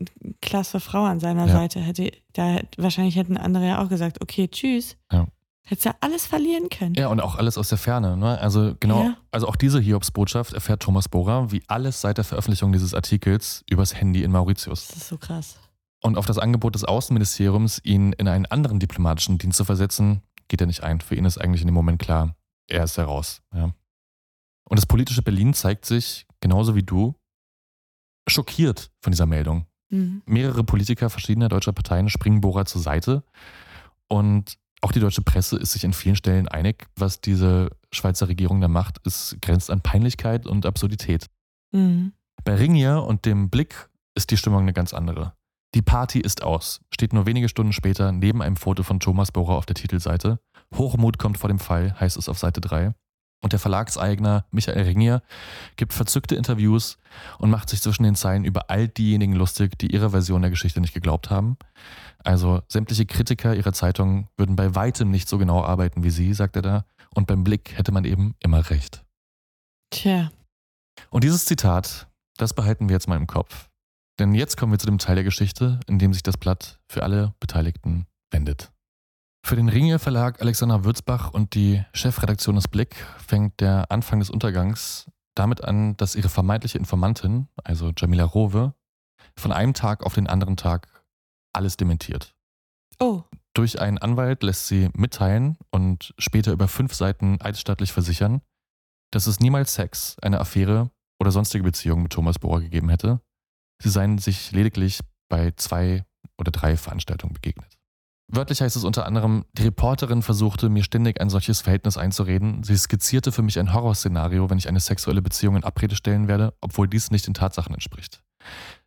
klasse 0.43 0.81
Frau 0.81 1.05
an 1.05 1.21
seiner 1.21 1.47
Ja. 1.47 1.53
Seite 1.53 1.81
hätte. 1.81 2.11
Da 2.35 2.61
wahrscheinlich 2.77 3.17
hätten 3.17 3.37
andere 3.37 3.67
ja 3.67 3.83
auch 3.83 3.89
gesagt, 3.89 4.21
okay, 4.21 4.49
tschüss. 4.49 4.97
Ja. 5.11 5.27
Hättest 5.69 5.85
ja 5.85 5.95
alles 6.01 6.27
verlieren 6.27 6.69
können. 6.71 6.95
Ja, 6.95 7.09
und 7.09 7.21
auch 7.21 7.37
alles 7.37 7.59
aus 7.59 7.69
der 7.69 7.79
Ferne. 7.79 8.17
Ne? 8.17 8.39
Also 8.41 8.75
genau, 8.81 9.05
Ja. 9.05 9.17
also 9.31 9.47
auch 9.49 9.57
diese 9.57 9.81
Hiobsbotschaft 9.81 10.55
erfährt 10.55 10.83
Thomas 10.83 11.09
Bohrer, 11.09 11.53
wie 11.53 11.63
alles 11.67 12.01
seit 12.01 12.17
der 12.17 12.25
Veröffentlichung 12.25 12.73
dieses 12.73 12.95
Artikels 12.95 13.65
übers 13.71 13.95
Handy 13.95 14.23
in 14.23 14.33
Mauritius. 14.33 14.89
Das 14.89 14.97
ist 14.97 15.09
so 15.09 15.19
krass. 15.19 15.59
Und 16.03 16.17
auf 16.17 16.27
das 16.27 16.39
Angebot 16.39 16.75
des 16.75 16.85
Außenministeriums, 16.85 17.81
ihn 17.85 18.13
in 18.15 18.29
einen 18.29 18.47
anderen 18.47 18.79
diplomatischen 18.79 19.37
Dienst 19.39 19.59
zu 19.59 19.65
versetzen, 19.65 20.23
geht 20.49 20.61
er 20.61 20.67
nicht 20.67 20.83
ein. 20.83 21.01
Für 21.01 21.17
ihn 21.17 21.25
ist 21.27 21.39
eigentlich 21.39 21.61
in 21.61 21.67
dem 21.69 21.75
Moment 21.75 21.99
klar, 22.01 22.35
er 22.69 22.85
ist 22.85 22.97
heraus. 22.97 23.43
Ja. 23.55 23.65
Und 24.65 24.79
das 24.79 24.87
politische 24.87 25.23
Berlin 25.23 25.55
zeigt 25.55 25.85
sich, 25.85 26.27
genauso 26.41 26.75
wie 26.75 26.83
du, 26.83 27.15
schockiert 28.29 28.91
von 29.01 29.11
dieser 29.11 29.27
Meldung. 29.27 29.67
Mhm. 29.91 30.23
Mehrere 30.27 30.65
Politiker 30.65 31.11
verschiedener 31.11 31.49
deutscher 31.49 31.73
Parteien 31.73 32.09
springen 32.09 32.41
Bohrer 32.41 32.65
zur 32.67 32.81
Seite. 32.81 33.23
Und 34.09 34.59
auch 34.81 34.93
die 34.93 35.01
deutsche 35.01 35.23
Presse 35.23 35.57
ist 35.57 35.73
sich 35.73 35.85
in 35.85 35.93
vielen 35.93 36.17
Stellen 36.17 36.49
einig, 36.49 36.87
was 36.97 37.21
diese 37.21 37.71
Schweizer 37.93 38.29
Regierung 38.29 38.61
da 38.61 38.69
macht, 38.69 38.99
ist 39.05 39.37
grenzt 39.43 39.71
an 39.71 39.81
Peinlichkeit 39.81 40.47
und 40.47 40.67
Absurdität. 40.67 41.27
Mhm. 41.73 42.13
Bei 42.45 42.55
Ringier 42.55 43.03
und 43.03 43.25
dem 43.25 43.51
Blick 43.51 43.89
ist 44.15 44.31
die 44.31 44.37
Stimmung 44.37 44.61
eine 44.61 44.73
ganz 44.73 44.95
andere. 44.95 45.35
Die 45.75 45.83
Party 45.83 46.21
ist 46.21 46.43
aus, 46.43 46.81
steht 46.93 47.13
nur 47.13 47.27
wenige 47.27 47.49
Stunden 47.49 47.73
später 47.73 48.13
neben 48.13 48.41
einem 48.41 48.57
Foto 48.57 48.83
von 48.83 49.01
Thomas 49.01 49.33
Bohrer 49.33 49.57
auf 49.57 49.67
der 49.67 49.75
Titelseite. 49.75 50.39
Hochmut 50.75 51.19
kommt 51.19 51.39
vor 51.39 51.49
dem 51.49 51.59
Fall, 51.59 51.99
heißt 51.99 52.17
es 52.17 52.29
auf 52.29 52.39
Seite 52.39 52.61
3. 52.61 52.95
Und 53.41 53.53
der 53.53 53.61
Verlagseigner 53.61 54.45
Michael 54.51 54.83
Ringier 54.83 55.23
gibt 55.77 55.93
verzückte 55.93 56.35
Interviews 56.35 56.99
und 57.39 57.51
macht 57.51 57.69
sich 57.69 57.81
zwischen 57.81 58.03
den 58.03 58.17
Zeilen 58.17 58.45
über 58.45 58.69
all 58.69 58.89
diejenigen 58.89 59.35
lustig, 59.35 59.79
die 59.79 59.93
ihrer 59.93 60.11
Version 60.11 60.43
der 60.43 60.51
Geschichte 60.51 60.81
nicht 60.81 60.95
geglaubt 60.95 61.31
haben. 61.31 61.57
Also 62.25 62.63
sämtliche 62.69 63.07
Kritiker 63.07 63.55
ihrer 63.55 63.73
Zeitung 63.73 64.29
würden 64.37 64.57
bei 64.57 64.75
weitem 64.75 65.11
nicht 65.11 65.29
so 65.29 65.39
genau 65.39 65.63
arbeiten 65.63 66.03
wie 66.03 66.11
sie, 66.11 66.35
sagt 66.35 66.57
er 66.57 66.63
da. 66.63 66.85
Und 67.15 67.27
beim 67.27 67.45
Blick 67.45 67.79
hätte 67.79 67.93
man 67.93 68.05
eben 68.05 68.35
immer 68.41 68.71
recht. 68.71 69.05
Tja. 69.91 70.31
Und 71.11 71.23
dieses 71.23 71.47
Zitat, 71.47 72.09
das 72.37 72.55
behalten 72.55 72.89
wir 72.89 72.95
jetzt 72.95 73.09
mal 73.09 73.17
im 73.17 73.29
Kopf. 73.29 73.69
Denn 74.19 74.35
jetzt 74.35 74.57
kommen 74.57 74.73
wir 74.73 74.81
zu 74.81 74.87
dem 74.87 74.99
Teil 74.99 75.15
der 75.15 75.25
Geschichte, 75.25 75.79
in 75.87 76.01
dem 76.01 76.13
sich 76.13 76.25
das 76.25 76.37
Blatt 76.37 76.81
für 76.89 77.05
alle 77.05 77.35
Beteiligten 77.39 78.07
wendet. 78.33 78.73
Für 79.45 79.57
den 79.57 79.69
Ringe 79.69 79.99
Verlag 79.99 80.41
Alexander 80.43 80.85
Würzbach 80.85 81.33
und 81.33 81.55
die 81.55 81.83
Chefredaktion 81.93 82.57
des 82.57 82.69
Blick 82.69 82.97
fängt 83.19 83.61
der 83.61 83.91
Anfang 83.91 84.19
des 84.21 84.31
Untergangs 84.31 85.11
damit 85.35 85.65
an, 85.65 85.97
dass 85.97 86.17
ihre 86.17 86.29
vermeintliche 86.29 86.79
Informantin, 86.79 87.49
also 87.65 87.93
Jamila 87.97 88.25
Rowe, 88.25 88.75
von 89.37 89.53
einem 89.53 89.73
Tag 89.73 90.05
auf 90.05 90.15
den 90.15 90.27
anderen 90.27 90.57
Tag 90.57 90.89
alles 91.53 91.77
dementiert. 91.77 92.35
Oh. 92.99 93.23
Durch 93.55 93.81
einen 93.81 93.99
Anwalt 93.99 94.43
lässt 94.43 94.67
sie 94.67 94.91
mitteilen 94.95 95.57
und 95.71 96.15
später 96.19 96.53
über 96.53 96.69
fünf 96.69 96.95
Seiten 96.95 97.41
eidesstattlich 97.41 97.93
versichern, 97.93 98.43
dass 99.13 99.27
es 99.27 99.41
niemals 99.41 99.75
Sex, 99.75 100.17
eine 100.21 100.41
Affäre 100.41 100.91
oder 101.21 101.31
sonstige 101.31 101.65
Beziehungen 101.65 102.03
mit 102.03 102.13
Thomas 102.13 102.39
Bohrer 102.39 102.61
gegeben 102.61 102.89
hätte. 102.89 103.21
Sie 103.83 103.91
seien 103.91 104.19
sich 104.19 104.53
lediglich 104.53 105.01
bei 105.29 105.53
zwei 105.53 106.05
oder 106.39 106.51
drei 106.51 106.77
Veranstaltungen 106.77 107.35
begegnet. 107.35 107.78
Wörtlich 108.31 108.61
heißt 108.61 108.77
es 108.77 108.85
unter 108.85 109.07
anderem, 109.07 109.47
die 109.55 109.63
Reporterin 109.63 110.23
versuchte 110.23 110.69
mir 110.69 110.85
ständig 110.85 111.19
ein 111.21 111.31
solches 111.31 111.63
Verhältnis 111.63 111.97
einzureden. 111.97 112.63
Sie 112.63 112.77
skizzierte 112.77 113.33
für 113.33 113.41
mich 113.41 113.59
ein 113.59 113.73
Horrorszenario, 113.73 114.51
wenn 114.51 114.59
ich 114.59 114.69
eine 114.69 114.81
sexuelle 114.81 115.23
Beziehung 115.23 115.57
in 115.57 115.65
Abrede 115.65 115.97
stellen 115.97 116.29
werde, 116.29 116.53
obwohl 116.61 116.89
dies 116.89 117.11
nicht 117.11 117.27
den 117.27 117.33
Tatsachen 117.33 117.73
entspricht. 117.73 118.23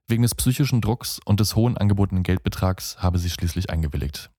Wegen 0.07 0.21
des 0.21 0.35
psychischen 0.35 0.81
Drucks 0.81 1.19
und 1.25 1.39
des 1.39 1.55
hohen 1.55 1.75
angebotenen 1.75 2.21
Geldbetrags 2.21 2.97
habe 2.99 3.17
sie 3.17 3.31
schließlich 3.31 3.71
eingewilligt. 3.71 4.29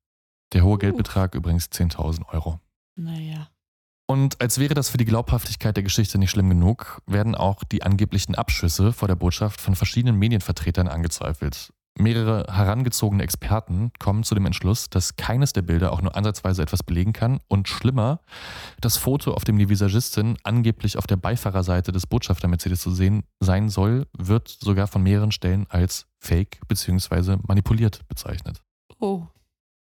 Der 0.52 0.62
hohe 0.62 0.78
Geldbetrag 0.78 1.34
übrigens 1.34 1.66
10.000 1.66 2.28
Euro. 2.28 2.60
Naja. 2.94 3.48
Und 4.06 4.40
als 4.40 4.58
wäre 4.58 4.74
das 4.74 4.90
für 4.90 4.98
die 4.98 5.04
Glaubhaftigkeit 5.04 5.74
der 5.74 5.82
Geschichte 5.82 6.18
nicht 6.18 6.30
schlimm 6.30 6.50
genug, 6.50 7.00
werden 7.06 7.34
auch 7.34 7.64
die 7.64 7.82
angeblichen 7.82 8.34
Abschüsse 8.34 8.92
vor 8.92 9.08
der 9.08 9.16
Botschaft 9.16 9.60
von 9.60 9.74
verschiedenen 9.74 10.18
Medienvertretern 10.18 10.86
angezweifelt. 10.86 11.72
Mehrere 11.98 12.46
herangezogene 12.48 13.22
Experten 13.22 13.92
kommen 13.98 14.24
zu 14.24 14.34
dem 14.34 14.46
Entschluss, 14.46 14.88
dass 14.88 15.16
keines 15.16 15.52
der 15.52 15.62
Bilder 15.62 15.92
auch 15.92 16.00
nur 16.00 16.16
ansatzweise 16.16 16.62
etwas 16.62 16.82
belegen 16.82 17.12
kann 17.12 17.40
und 17.48 17.68
schlimmer, 17.68 18.20
das 18.80 18.96
Foto, 18.96 19.34
auf 19.34 19.44
dem 19.44 19.58
die 19.58 19.68
Visagistin 19.68 20.38
angeblich 20.42 20.96
auf 20.96 21.06
der 21.06 21.16
Beifahrerseite 21.16 21.92
des 21.92 22.06
Botschafter-Mercedes 22.06 22.80
zu 22.80 22.92
sehen 22.92 23.24
sein 23.40 23.68
soll, 23.68 24.06
wird 24.16 24.48
sogar 24.48 24.86
von 24.86 25.02
mehreren 25.02 25.32
Stellen 25.32 25.66
als 25.68 26.06
fake 26.18 26.60
bzw. 26.66 27.36
manipuliert 27.46 28.00
bezeichnet. 28.08 28.62
Oh. 28.98 29.26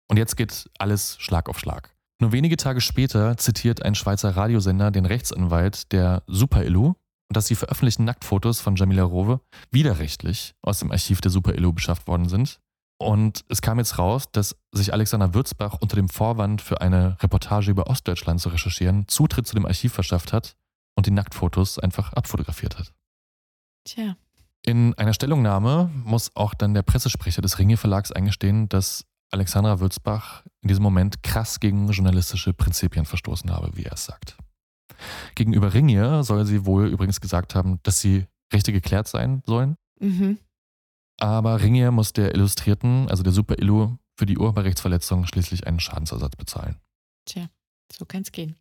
Und 0.08 0.16
jetzt 0.16 0.36
geht 0.36 0.70
alles 0.78 1.16
Schlag 1.18 1.48
auf 1.48 1.58
Schlag. 1.58 1.94
Nur 2.20 2.32
wenige 2.32 2.56
Tage 2.56 2.80
später 2.80 3.36
zitiert 3.36 3.82
ein 3.82 3.94
Schweizer 3.94 4.36
Radiosender 4.36 4.90
den 4.90 5.06
Rechtsanwalt 5.06 5.92
der 5.92 6.22
Super-Illu, 6.26 6.94
dass 7.28 7.46
die 7.46 7.54
veröffentlichten 7.54 8.04
Nacktfotos 8.04 8.60
von 8.60 8.76
Jamila 8.76 9.02
Rowe 9.02 9.40
widerrechtlich 9.70 10.54
aus 10.62 10.78
dem 10.78 10.90
Archiv 10.90 11.20
der 11.20 11.30
Super-Illu 11.30 11.72
beschafft 11.72 12.06
worden 12.06 12.28
sind. 12.28 12.60
Und 13.00 13.44
es 13.48 13.62
kam 13.62 13.78
jetzt 13.78 13.98
raus, 13.98 14.24
dass 14.32 14.56
sich 14.72 14.92
Alexander 14.92 15.32
Würzbach 15.34 15.76
unter 15.80 15.96
dem 15.96 16.08
Vorwand 16.08 16.60
für 16.60 16.80
eine 16.80 17.16
Reportage 17.22 17.70
über 17.70 17.86
Ostdeutschland 17.86 18.40
zu 18.40 18.48
recherchieren 18.48 19.06
Zutritt 19.06 19.46
zu 19.46 19.54
dem 19.54 19.66
Archiv 19.66 19.92
verschafft 19.92 20.32
hat 20.32 20.56
und 20.96 21.06
die 21.06 21.12
Nacktfotos 21.12 21.78
einfach 21.78 22.12
abfotografiert 22.12 22.78
hat. 22.78 22.92
Tja. 23.84 24.16
In 24.66 24.94
einer 24.94 25.14
Stellungnahme 25.14 25.90
muss 26.04 26.34
auch 26.34 26.54
dann 26.54 26.74
der 26.74 26.82
Pressesprecher 26.82 27.40
des 27.40 27.58
Ringe 27.58 27.76
Verlags 27.76 28.10
eingestehen, 28.10 28.68
dass 28.68 29.04
Alexandra 29.30 29.78
Würzbach 29.78 30.42
in 30.62 30.68
diesem 30.68 30.82
Moment 30.82 31.22
krass 31.22 31.60
gegen 31.60 31.88
journalistische 31.88 32.52
Prinzipien 32.52 33.04
verstoßen 33.04 33.50
habe, 33.52 33.70
wie 33.74 33.84
er 33.84 33.92
es 33.92 34.06
sagt. 34.06 34.36
Gegenüber 35.34 35.74
Ringier 35.74 36.24
soll 36.24 36.44
sie 36.46 36.66
wohl 36.66 36.88
übrigens 36.88 37.20
gesagt 37.20 37.54
haben, 37.54 37.80
dass 37.82 38.00
sie 38.00 38.26
Rechte 38.52 38.72
geklärt 38.72 39.08
sein 39.08 39.42
sollen. 39.46 39.76
Mhm. 40.00 40.38
Aber 41.20 41.60
Ringier 41.60 41.90
muss 41.90 42.12
der 42.12 42.34
Illustrierten, 42.34 43.08
also 43.08 43.22
der 43.22 43.32
Super 43.32 43.58
Illu, 43.58 43.96
für 44.16 44.26
die 44.26 44.38
Urheberrechtsverletzung 44.38 45.26
schließlich 45.26 45.66
einen 45.66 45.80
Schadensersatz 45.80 46.36
bezahlen. 46.36 46.76
Tja, 47.24 47.48
so 47.92 48.04
kann's 48.04 48.32
gehen. 48.32 48.56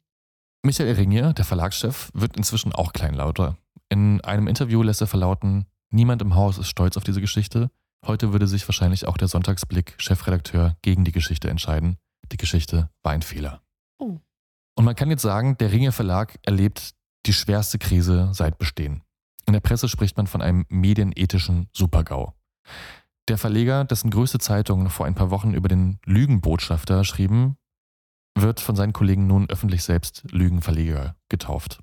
Michael 0.64 0.94
Ringier, 0.94 1.34
der 1.34 1.46
Verlagschef, 1.46 2.12
wird 2.14 2.36
inzwischen 2.36 2.74
auch 2.74 2.94
kleinlauter. 2.94 3.58
In 3.90 4.22
einem 4.22 4.48
Interview 4.48 4.84
lässt 4.84 5.02
er 5.02 5.08
verlauten, 5.08 5.66
niemand 5.92 6.22
im 6.22 6.36
Haus 6.36 6.58
ist 6.58 6.68
stolz 6.68 6.98
auf 6.98 7.04
diese 7.04 7.22
Geschichte. 7.22 7.72
Heute 8.06 8.34
würde 8.34 8.48
sich 8.48 8.68
wahrscheinlich 8.68 9.08
auch 9.08 9.18
der 9.18 9.28
Sonntagsblick 9.28 9.96
Chefredakteur 9.98 10.78
gegen 10.82 11.04
die 11.04 11.12
Geschichte 11.12 11.50
entscheiden. 11.50 11.98
Die 12.32 12.38
Geschichte 12.38 12.90
war 13.04 13.14
ein 13.14 13.22
Fehler. 13.22 13.62
Oh. 13.98 14.20
Und 14.78 14.86
man 14.86 14.96
kann 14.96 15.10
jetzt 15.10 15.24
sagen, 15.24 15.58
der 15.58 15.72
Ringe 15.72 15.92
Verlag 15.92 16.38
erlebt 16.44 16.94
die 17.26 17.34
schwerste 17.34 17.80
Krise 17.80 18.30
seit 18.34 18.60
Bestehen. 18.60 19.02
In 19.48 19.54
der 19.54 19.60
Presse 19.60 19.90
spricht 19.90 20.18
man 20.18 20.28
von 20.28 20.42
einem 20.42 20.66
medienethischen 20.70 21.68
Supergau. 21.74 22.36
Der 23.28 23.40
Verleger, 23.40 23.86
dessen 23.86 24.12
größte 24.12 24.38
Zeitung 24.38 24.90
vor 24.92 25.08
ein 25.08 25.16
paar 25.16 25.32
Wochen 25.32 25.56
über 25.56 25.68
den 25.68 26.00
Lügenbotschafter 26.06 27.04
schrieben, 27.04 27.58
wird 28.36 28.60
von 28.60 28.76
seinen 28.76 28.94
Kollegen 28.94 29.26
nun 29.26 29.50
öffentlich 29.50 29.84
selbst 29.84 30.24
Lügenverleger 30.30 31.16
getauft. 31.28 31.80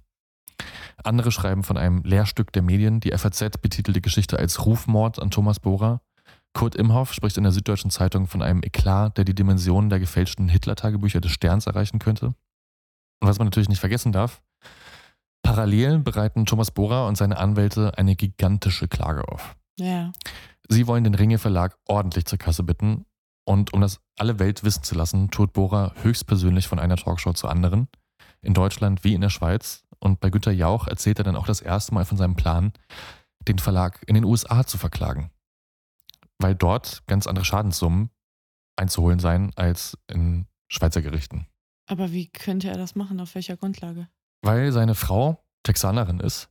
Andere 1.03 1.33
schreiben 1.33 1.65
von 1.65 1.77
einem 1.77 2.05
Lehrstück 2.05 2.53
der 2.53 2.63
Medien. 2.63 3.01
Die 3.01 3.11
FAZ 3.11 3.59
betitelt 3.61 3.97
die 3.97 4.03
Geschichte 4.03 4.39
als 4.39 4.65
Rufmord 4.65 5.21
an 5.21 5.33
Thomas 5.33 5.59
Bohrer. 5.59 6.01
Kurt 6.53 6.77
Imhoff 6.77 7.13
spricht 7.13 7.37
in 7.39 7.43
der 7.43 7.53
Süddeutschen 7.53 7.91
Zeitung 7.91 8.29
von 8.29 8.41
einem 8.41 8.63
Eklat, 8.63 9.19
der 9.19 9.25
die 9.25 9.35
Dimensionen 9.35 9.91
der 9.91 9.99
gefälschten 9.99 10.49
Hitler-Tagebücher 10.49 11.21
des 11.21 11.33
Sterns 11.33 11.67
erreichen 11.67 11.99
könnte. 11.99 12.37
Und 13.25 13.31
was 13.31 13.39
man 13.39 13.47
natürlich 13.47 13.71
nicht 13.71 13.81
vergessen 13.81 14.13
darf, 14.13 14.43
parallel 15.43 15.99
bereiten 15.99 16.45
Thomas 16.45 16.71
Bohrer 16.71 17.07
und 17.07 17.17
seine 17.17 17.39
Anwälte 17.39 17.97
eine 17.97 18.17
gigantische 18.17 18.87
Klage 18.87 19.27
auf. 19.27 19.57
Ja. 19.79 20.13
Sie 20.69 20.87
wollen 20.87 21.05
den 21.05 21.15
Ringe 21.15 21.39
Verlag 21.39 21.79
ordentlich 21.89 22.27
zur 22.27 22.37
Kasse 22.37 22.65
bitten 22.65 23.07
und 23.47 23.73
um 23.73 23.81
das 23.81 24.03
alle 24.19 24.39
Welt 24.41 24.63
wissen 24.63 24.83
zu 24.83 24.95
lassen, 24.95 25.31
tourt 25.31 25.55
Bohrer 25.55 25.95
höchstpersönlich 26.03 26.69
von 26.69 26.79
einer 26.79 26.99
Talkshow 26.99 27.33
zur 27.33 27.51
anderen, 27.51 27.89
in 28.43 28.53
Deutschland 28.53 29.05
wie 29.05 29.15
in 29.15 29.23
der 29.23 29.31
Schweiz. 29.31 29.85
Und 29.99 30.21
bei 30.21 30.29
Günter 30.29 30.53
Jauch 30.53 30.87
erzählt 30.87 31.17
er 31.17 31.25
dann 31.25 31.37
auch 31.37 31.47
das 31.47 31.63
erste 31.63 31.95
Mal 31.95 32.05
von 32.05 32.19
seinem 32.19 32.37
Plan, 32.37 32.75
den 33.49 33.59
Verlag 33.59 34.03
in 34.07 34.17
den 34.17 34.27
USA 34.27 34.67
zu 34.67 34.77
verklagen. 34.77 35.31
Weil 36.39 36.55
dort 36.55 37.07
ganz 37.07 37.27
andere 37.27 37.47
Schadenssummen 37.47 38.11
einzuholen 38.77 39.19
seien 39.19 39.51
als 39.57 39.97
in 40.09 40.47
Schweizer 40.69 41.01
Gerichten. 41.01 41.47
Aber 41.87 42.13
wie 42.13 42.29
könnte 42.29 42.69
er 42.69 42.77
das 42.79 42.95
machen? 42.95 43.21
Auf 43.21 43.35
welcher 43.35 43.57
Grundlage? 43.57 44.09
Weil 44.43 44.73
seine 44.73 44.95
Frau 44.95 45.43
Texanerin 45.65 46.21
ist 46.21 46.49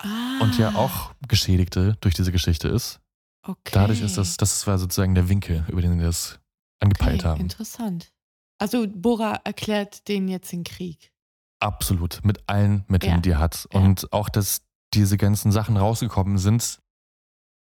Ah. 0.00 0.38
und 0.42 0.56
ja 0.58 0.74
auch 0.76 1.12
Geschädigte 1.26 1.96
durch 2.00 2.14
diese 2.14 2.30
Geschichte 2.32 2.68
ist. 2.68 3.00
Okay. 3.42 3.72
Dadurch 3.72 4.00
ist 4.00 4.16
das, 4.16 4.36
das 4.36 4.66
war 4.66 4.78
sozusagen 4.78 5.14
der 5.14 5.28
Winkel, 5.28 5.64
über 5.68 5.80
den 5.82 5.98
sie 5.98 6.04
das 6.04 6.38
angepeilt 6.80 7.20
okay, 7.20 7.28
haben. 7.28 7.40
Interessant. 7.40 8.12
Also 8.60 8.86
Bora 8.88 9.40
erklärt 9.44 10.06
denen 10.08 10.28
jetzt 10.28 10.52
den 10.52 10.64
Krieg. 10.64 11.12
Absolut, 11.60 12.20
mit 12.24 12.48
allen 12.48 12.84
Mitteln, 12.88 13.14
Ja. 13.14 13.20
die 13.20 13.30
er 13.30 13.38
hat. 13.38 13.68
Ja. 13.72 13.80
Und 13.80 14.12
auch, 14.12 14.28
dass 14.28 14.62
diese 14.94 15.16
ganzen 15.16 15.50
Sachen 15.52 15.76
rausgekommen 15.76 16.38
sind. 16.38 16.78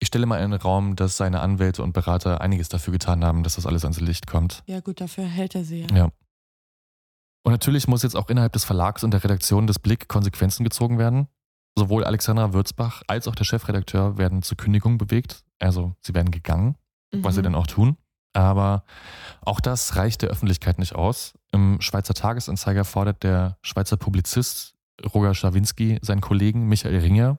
Ich 0.01 0.09
stelle 0.09 0.26
mal 0.26 0.36
in 0.42 0.51
den 0.51 0.61
Raum, 0.61 0.94
dass 0.96 1.16
seine 1.16 1.40
Anwälte 1.40 1.82
und 1.82 1.92
Berater 1.92 2.40
einiges 2.40 2.68
dafür 2.68 2.92
getan 2.92 3.24
haben, 3.24 3.42
dass 3.42 3.57
das 3.57 3.66
alles 3.66 3.84
ans 3.84 4.01
Licht 4.01 4.26
kommt. 4.26 4.62
Ja 4.66 4.80
gut, 4.80 5.01
dafür 5.01 5.24
hält 5.24 5.55
er 5.55 5.64
sie 5.64 5.80
ja. 5.80 5.96
Ja. 5.96 6.12
Und 7.49 7.53
natürlich 7.53 7.88
muss 7.88 8.03
jetzt 8.03 8.14
auch 8.14 8.28
innerhalb 8.28 8.53
des 8.53 8.66
Verlags 8.66 9.03
und 9.03 9.11
der 9.12 9.24
Redaktion 9.24 9.66
des 9.66 9.78
Blick 9.78 10.07
Konsequenzen 10.07 10.64
gezogen 10.64 10.99
werden. 10.99 11.28
Sowohl 11.78 12.05
Alexandra 12.05 12.53
Würzbach 12.53 13.03
als 13.07 13.26
auch 13.26 13.34
der 13.34 13.44
Chefredakteur 13.44 14.18
werden 14.18 14.42
zur 14.42 14.59
Kündigung 14.59 14.99
bewegt. 14.99 15.44
Also 15.59 15.94
sie 16.03 16.12
werden 16.12 16.30
gegangen, 16.30 16.76
was 17.11 17.36
sie 17.36 17.40
Mhm. 17.40 17.44
dann 17.44 17.55
auch 17.55 17.66
tun. 17.66 17.96
Aber 18.34 18.84
auch 19.40 19.61
das 19.61 19.96
reicht 19.96 20.20
der 20.20 20.28
Öffentlichkeit 20.28 20.78
nicht 20.78 20.94
aus. 20.94 21.38
Im 21.51 21.80
Schweizer 21.80 22.12
Tagesanzeiger 22.12 22.84
fordert 22.84 23.22
der 23.22 23.57
Schweizer 23.62 23.96
Publizist 23.96 24.74
Roger 25.14 25.32
Schawinski 25.34 26.01
seinen 26.03 26.20
Kollegen 26.20 26.68
Michael 26.68 26.99
Ringer 26.99 27.38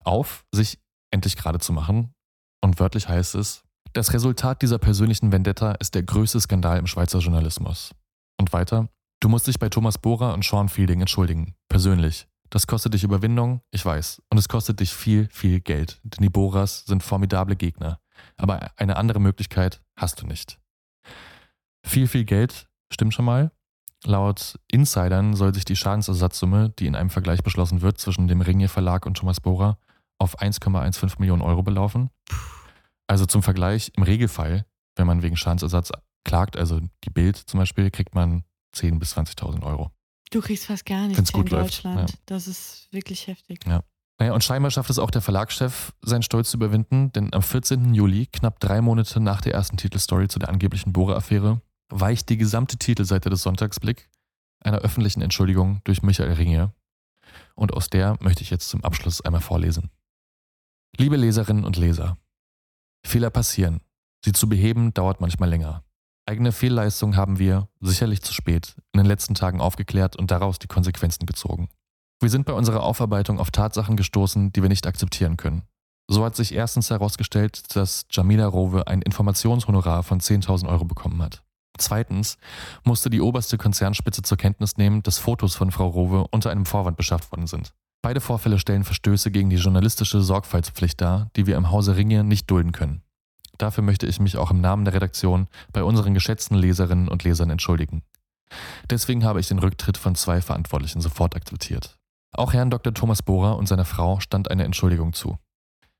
auf, 0.00 0.44
sich 0.50 0.80
endlich 1.12 1.36
gerade 1.36 1.60
zu 1.60 1.72
machen. 1.72 2.12
Und 2.60 2.80
wörtlich 2.80 3.08
heißt 3.08 3.36
es, 3.36 3.62
das 3.92 4.12
Resultat 4.12 4.62
dieser 4.62 4.78
persönlichen 4.78 5.30
Vendetta 5.30 5.74
ist 5.74 5.94
der 5.94 6.02
größte 6.02 6.40
Skandal 6.40 6.76
im 6.76 6.88
Schweizer 6.88 7.20
Journalismus. 7.20 7.92
Und 8.36 8.52
weiter, 8.52 8.88
du 9.24 9.30
musst 9.30 9.46
dich 9.46 9.58
bei 9.58 9.70
Thomas 9.70 9.96
Bohrer 9.96 10.34
und 10.34 10.44
Sean 10.44 10.68
Fielding 10.68 11.00
entschuldigen, 11.00 11.54
persönlich. 11.68 12.26
Das 12.50 12.66
kostet 12.66 12.92
dich 12.92 13.04
Überwindung, 13.04 13.62
ich 13.70 13.84
weiß. 13.84 14.20
Und 14.28 14.36
es 14.36 14.48
kostet 14.48 14.80
dich 14.80 14.92
viel, 14.92 15.28
viel 15.30 15.60
Geld, 15.60 15.98
denn 16.04 16.22
die 16.22 16.28
Bohrers 16.28 16.84
sind 16.84 17.02
formidable 17.02 17.56
Gegner. 17.56 18.00
Aber 18.36 18.70
eine 18.76 18.96
andere 18.96 19.20
Möglichkeit 19.20 19.80
hast 19.96 20.20
du 20.20 20.26
nicht. 20.26 20.60
Viel, 21.86 22.06
viel 22.06 22.24
Geld, 22.24 22.68
stimmt 22.92 23.14
schon 23.14 23.24
mal. 23.24 23.50
Laut 24.04 24.58
Insidern 24.70 25.34
soll 25.34 25.54
sich 25.54 25.64
die 25.64 25.74
Schadensersatzsumme, 25.74 26.74
die 26.78 26.86
in 26.86 26.94
einem 26.94 27.08
Vergleich 27.08 27.42
beschlossen 27.42 27.80
wird 27.80 27.98
zwischen 27.98 28.28
dem 28.28 28.42
Ringier 28.42 28.68
Verlag 28.68 29.06
und 29.06 29.16
Thomas 29.16 29.40
Bohrer, 29.40 29.78
auf 30.18 30.38
1,15 30.38 31.18
Millionen 31.18 31.40
Euro 31.40 31.62
belaufen. 31.62 32.10
Also 33.06 33.24
zum 33.24 33.42
Vergleich, 33.42 33.90
im 33.96 34.02
Regelfall, 34.02 34.66
wenn 34.96 35.06
man 35.06 35.22
wegen 35.22 35.36
Schadensersatz 35.36 35.92
klagt, 36.24 36.58
also 36.58 36.80
die 37.04 37.10
Bild 37.10 37.38
zum 37.38 37.58
Beispiel, 37.58 37.90
kriegt 37.90 38.14
man 38.14 38.44
10.000 38.74 38.98
bis 38.98 39.16
20.000 39.16 39.62
Euro. 39.62 39.90
Du 40.30 40.40
kriegst 40.40 40.66
fast 40.66 40.84
gar 40.84 41.06
nichts 41.06 41.30
in 41.30 41.36
läuft, 41.46 41.52
Deutschland. 41.52 42.10
ja. 42.10 42.16
Das 42.26 42.48
ist 42.48 42.88
wirklich 42.90 43.26
heftig. 43.26 43.60
Ja. 43.66 43.82
Naja, 44.18 44.32
und 44.32 44.44
scheinbar 44.44 44.70
schafft 44.70 44.90
es 44.90 44.98
auch 44.98 45.10
der 45.10 45.22
Verlagschef, 45.22 45.92
seinen 46.02 46.22
Stolz 46.22 46.50
zu 46.50 46.56
überwinden, 46.56 47.12
denn 47.12 47.34
am 47.34 47.42
14. 47.42 47.94
Juli, 47.94 48.26
knapp 48.26 48.60
drei 48.60 48.80
Monate 48.80 49.20
nach 49.20 49.40
der 49.40 49.54
ersten 49.54 49.76
Titelstory 49.76 50.28
zu 50.28 50.38
der 50.38 50.48
angeblichen 50.48 50.92
Bohrer-Affäre, 50.92 51.60
weicht 51.88 52.28
die 52.28 52.36
gesamte 52.36 52.76
Titelseite 52.76 53.28
des 53.28 53.42
Sonntagsblick 53.42 54.08
einer 54.60 54.78
öffentlichen 54.78 55.20
Entschuldigung 55.20 55.80
durch 55.84 56.02
Michael 56.02 56.32
Ringier. 56.32 56.72
Und 57.54 57.72
aus 57.72 57.90
der 57.90 58.16
möchte 58.20 58.42
ich 58.42 58.50
jetzt 58.50 58.68
zum 58.68 58.84
Abschluss 58.84 59.20
einmal 59.20 59.40
vorlesen. 59.40 59.90
Liebe 60.96 61.16
Leserinnen 61.16 61.64
und 61.64 61.76
Leser, 61.76 62.16
Fehler 63.04 63.30
passieren. 63.30 63.80
Sie 64.24 64.32
zu 64.32 64.48
beheben 64.48 64.94
dauert 64.94 65.20
manchmal 65.20 65.50
länger. 65.50 65.84
Eigene 66.26 66.52
Fehlleistungen 66.52 67.16
haben 67.16 67.38
wir, 67.38 67.68
sicherlich 67.80 68.22
zu 68.22 68.32
spät, 68.32 68.76
in 68.92 68.98
den 68.98 69.06
letzten 69.06 69.34
Tagen 69.34 69.60
aufgeklärt 69.60 70.16
und 70.16 70.30
daraus 70.30 70.58
die 70.58 70.68
Konsequenzen 70.68 71.26
gezogen. 71.26 71.68
Wir 72.20 72.30
sind 72.30 72.46
bei 72.46 72.54
unserer 72.54 72.82
Aufarbeitung 72.82 73.38
auf 73.38 73.50
Tatsachen 73.50 73.96
gestoßen, 73.96 74.52
die 74.52 74.62
wir 74.62 74.70
nicht 74.70 74.86
akzeptieren 74.86 75.36
können. 75.36 75.64
So 76.08 76.24
hat 76.24 76.36
sich 76.36 76.54
erstens 76.54 76.90
herausgestellt, 76.90 77.76
dass 77.76 78.06
Jamila 78.10 78.46
Rowe 78.46 78.86
ein 78.86 79.02
Informationshonorar 79.02 80.02
von 80.02 80.20
10.000 80.20 80.68
Euro 80.68 80.84
bekommen 80.84 81.22
hat. 81.22 81.42
Zweitens 81.76 82.38
musste 82.84 83.10
die 83.10 83.20
oberste 83.20 83.58
Konzernspitze 83.58 84.22
zur 84.22 84.38
Kenntnis 84.38 84.76
nehmen, 84.76 85.02
dass 85.02 85.18
Fotos 85.18 85.54
von 85.56 85.70
Frau 85.70 85.88
Rowe 85.88 86.26
unter 86.30 86.50
einem 86.50 86.66
Vorwand 86.66 86.96
beschafft 86.96 87.32
worden 87.32 87.46
sind. 87.46 87.74
Beide 88.02 88.20
Vorfälle 88.20 88.58
stellen 88.58 88.84
Verstöße 88.84 89.30
gegen 89.30 89.50
die 89.50 89.56
journalistische 89.56 90.20
Sorgfaltspflicht 90.20 91.00
dar, 91.00 91.30
die 91.36 91.46
wir 91.46 91.56
im 91.56 91.70
Hause 91.70 91.96
Ringe 91.96 92.22
nicht 92.22 92.50
dulden 92.50 92.72
können. 92.72 93.03
Dafür 93.58 93.84
möchte 93.84 94.06
ich 94.06 94.20
mich 94.20 94.36
auch 94.36 94.50
im 94.50 94.60
Namen 94.60 94.84
der 94.84 94.94
Redaktion 94.94 95.48
bei 95.72 95.84
unseren 95.84 96.14
geschätzten 96.14 96.56
Leserinnen 96.56 97.08
und 97.08 97.24
Lesern 97.24 97.50
entschuldigen. 97.50 98.02
Deswegen 98.90 99.24
habe 99.24 99.40
ich 99.40 99.48
den 99.48 99.58
Rücktritt 99.58 99.96
von 99.96 100.14
zwei 100.14 100.40
Verantwortlichen 100.40 101.00
sofort 101.00 101.34
akzeptiert. 101.34 101.98
Auch 102.32 102.52
Herrn 102.52 102.70
Dr. 102.70 102.92
Thomas 102.92 103.22
Bohrer 103.22 103.56
und 103.56 103.68
seiner 103.68 103.84
Frau 103.84 104.20
stand 104.20 104.50
eine 104.50 104.64
Entschuldigung 104.64 105.12
zu. 105.12 105.38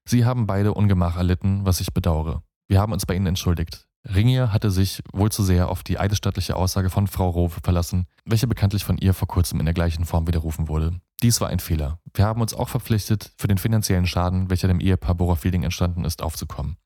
Sie 0.05 0.25
haben 0.25 0.47
beide 0.47 0.75
Ungemach 0.75 1.17
erlitten, 1.17 1.65
was 1.65 1.81
ich 1.81 1.95
bedauere. 1.95 2.43
Wir 2.69 2.81
haben 2.81 2.93
uns 2.93 3.07
bei 3.07 3.15
Ihnen 3.15 3.27
entschuldigt. 3.27 3.87
Ringier 4.07 4.53
hatte 4.53 4.71
sich 4.71 5.03
wohl 5.13 5.33
zu 5.33 5.43
sehr 5.43 5.71
auf 5.71 5.83
die 5.83 5.99
eidesstattliche 5.99 6.57
Aussage 6.57 6.91
von 6.91 7.07
Frau 7.07 7.31
Rowe 7.31 7.61
verlassen, 7.63 8.07
welche 8.27 8.47
bekanntlich 8.47 8.85
von 8.85 8.99
ihr 8.99 9.15
vor 9.15 9.29
kurzem 9.29 9.61
in 9.61 9.67
der 9.67 9.75
gleichen 9.75 10.05
Form 10.05 10.27
widerrufen 10.27 10.69
wurde. 10.69 11.01
Dies 11.23 11.41
war 11.41 11.49
ein 11.49 11.59
Fehler. 11.59 11.99
Wir 12.13 12.27
haben 12.27 12.43
uns 12.43 12.53
auch 12.53 12.69
verpflichtet, 12.69 13.33
für 13.39 13.49
den 13.49 13.57
finanziellen 13.57 14.07
Schaden, 14.07 14.51
welcher 14.51 14.69
dem 14.69 14.81
Ehepaar 14.81 15.15
Bohrer-Fielding 15.15 15.63
entstanden 15.63 16.05
ist, 16.05 16.23
aufzukommen. 16.23 16.77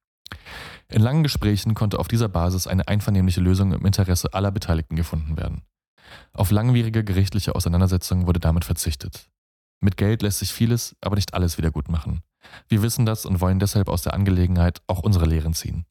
In 0.88 1.02
langen 1.02 1.22
Gesprächen 1.22 1.74
konnte 1.74 1.98
auf 1.98 2.08
dieser 2.08 2.28
Basis 2.28 2.66
eine 2.66 2.88
einvernehmliche 2.88 3.40
Lösung 3.40 3.72
im 3.72 3.84
Interesse 3.84 4.32
aller 4.34 4.50
Beteiligten 4.50 4.96
gefunden 4.96 5.36
werden. 5.36 5.62
Auf 6.32 6.50
langwierige 6.50 7.04
gerichtliche 7.04 7.54
Auseinandersetzungen 7.54 8.26
wurde 8.26 8.40
damit 8.40 8.64
verzichtet. 8.64 9.28
Mit 9.80 9.96
Geld 9.96 10.22
lässt 10.22 10.38
sich 10.40 10.52
vieles, 10.52 10.96
aber 11.00 11.16
nicht 11.16 11.34
alles 11.34 11.58
wieder 11.58 11.70
gut 11.70 11.88
machen. 11.88 12.22
Wir 12.68 12.82
wissen 12.82 13.06
das 13.06 13.26
und 13.26 13.40
wollen 13.40 13.58
deshalb 13.58 13.88
aus 13.88 14.02
der 14.02 14.14
Angelegenheit 14.14 14.80
auch 14.86 15.00
unsere 15.00 15.26
Lehren 15.26 15.54
ziehen. 15.54 15.84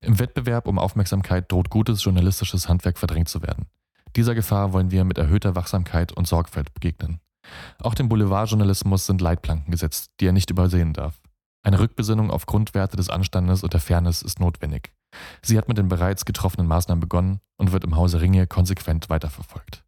Im 0.00 0.18
Wettbewerb 0.18 0.66
um 0.66 0.78
Aufmerksamkeit 0.78 1.50
droht 1.52 1.70
gutes 1.70 2.02
journalistisches 2.02 2.68
Handwerk 2.68 2.98
verdrängt 2.98 3.28
zu 3.28 3.42
werden. 3.42 3.66
Dieser 4.16 4.34
Gefahr 4.34 4.72
wollen 4.72 4.90
wir 4.90 5.04
mit 5.04 5.18
erhöhter 5.18 5.54
Wachsamkeit 5.54 6.12
und 6.12 6.26
Sorgfalt 6.26 6.74
begegnen. 6.74 7.20
Auch 7.78 7.94
dem 7.94 8.08
Boulevardjournalismus 8.08 9.06
sind 9.06 9.20
Leitplanken 9.20 9.70
gesetzt, 9.70 10.10
die 10.20 10.26
er 10.26 10.32
nicht 10.32 10.50
übersehen 10.50 10.92
darf. 10.92 11.20
Eine 11.62 11.78
Rückbesinnung 11.78 12.30
auf 12.30 12.46
Grundwerte 12.46 12.96
des 12.96 13.10
Anstandes 13.10 13.62
und 13.62 13.72
der 13.74 13.80
Fairness 13.80 14.22
ist 14.22 14.40
notwendig. 14.40 14.92
Sie 15.42 15.58
hat 15.58 15.68
mit 15.68 15.76
den 15.76 15.88
bereits 15.88 16.24
getroffenen 16.24 16.66
Maßnahmen 16.66 17.00
begonnen 17.00 17.40
und 17.58 17.72
wird 17.72 17.84
im 17.84 17.96
Hause 17.96 18.20
Ringe 18.20 18.46
konsequent 18.46 19.10
weiterverfolgt. 19.10 19.84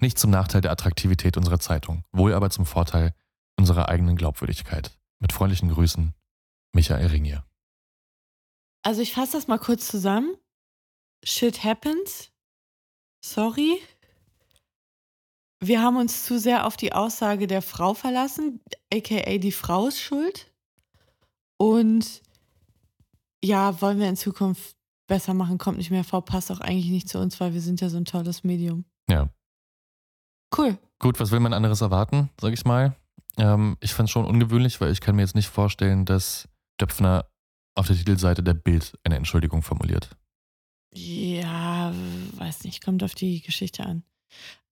Nicht 0.00 0.18
zum 0.18 0.30
Nachteil 0.30 0.62
der 0.62 0.72
Attraktivität 0.72 1.36
unserer 1.36 1.60
Zeitung, 1.60 2.04
wohl 2.10 2.34
aber 2.34 2.50
zum 2.50 2.66
Vorteil 2.66 3.14
unserer 3.56 3.88
eigenen 3.88 4.16
Glaubwürdigkeit. 4.16 4.98
Mit 5.20 5.32
freundlichen 5.32 5.70
Grüßen, 5.70 6.14
Michael 6.72 7.06
Ringier. 7.06 7.44
Also 8.82 9.00
ich 9.00 9.12
fasse 9.12 9.32
das 9.32 9.46
mal 9.46 9.58
kurz 9.58 9.86
zusammen. 9.86 10.34
Shit 11.22 11.62
happens. 11.62 12.32
Sorry. 13.24 13.80
Wir 15.60 15.80
haben 15.80 15.96
uns 15.96 16.24
zu 16.24 16.40
sehr 16.40 16.66
auf 16.66 16.76
die 16.76 16.92
Aussage 16.92 17.46
der 17.46 17.62
Frau 17.62 17.94
verlassen, 17.94 18.60
aka 18.92 19.38
die 19.38 19.52
Frau 19.52 19.86
ist 19.86 20.00
schuld. 20.00 20.51
Und 21.62 22.22
ja, 23.40 23.80
wollen 23.80 24.00
wir 24.00 24.08
in 24.08 24.16
Zukunft 24.16 24.74
besser 25.06 25.32
machen, 25.32 25.58
kommt 25.58 25.78
nicht 25.78 25.92
mehr 25.92 26.02
vor, 26.02 26.24
passt 26.24 26.50
auch 26.50 26.58
eigentlich 26.58 26.90
nicht 26.90 27.08
zu 27.08 27.20
uns, 27.20 27.38
weil 27.38 27.54
wir 27.54 27.60
sind 27.60 27.80
ja 27.80 27.88
so 27.88 27.98
ein 27.98 28.04
tolles 28.04 28.42
Medium. 28.42 28.84
Ja. 29.08 29.28
Cool. 30.56 30.76
Gut, 30.98 31.20
was 31.20 31.30
will 31.30 31.38
man 31.38 31.52
anderes 31.52 31.80
erwarten, 31.80 32.30
sag 32.40 32.52
ich 32.52 32.64
mal. 32.64 32.96
Ähm, 33.36 33.76
ich 33.78 33.94
fand 33.94 34.08
es 34.08 34.10
schon 34.10 34.24
ungewöhnlich, 34.24 34.80
weil 34.80 34.90
ich 34.90 35.00
kann 35.00 35.14
mir 35.14 35.22
jetzt 35.22 35.36
nicht 35.36 35.46
vorstellen, 35.46 36.04
dass 36.04 36.48
Döpfner 36.80 37.28
auf 37.76 37.86
der 37.86 37.94
Titelseite 37.94 38.42
der 38.42 38.54
Bild 38.54 38.98
eine 39.04 39.14
Entschuldigung 39.14 39.62
formuliert. 39.62 40.10
Ja, 40.92 41.94
weiß 42.38 42.64
nicht, 42.64 42.84
kommt 42.84 43.04
auf 43.04 43.14
die 43.14 43.40
Geschichte 43.40 43.86
an. 43.86 44.02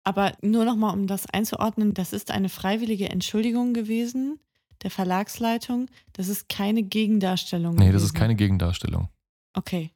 Aber 0.04 0.34
nur 0.44 0.66
nochmal, 0.66 0.94
um 0.94 1.08
das 1.08 1.26
einzuordnen, 1.26 1.96
das 1.96 2.14
ist 2.14 2.30
eine 2.30 2.50
freiwillige 2.50 3.10
Entschuldigung 3.10 3.74
gewesen 3.74 4.40
der 4.84 4.92
Verlagsleitung. 4.92 5.88
Das 6.14 6.28
ist 6.28 6.50
keine 6.50 6.84
Gegendarstellung. 6.84 7.76
Nee, 7.76 7.92
das 7.92 8.04
ist 8.04 8.14
keine 8.14 8.36
Gegendarstellung. 8.36 9.10
Okay. 9.54 9.92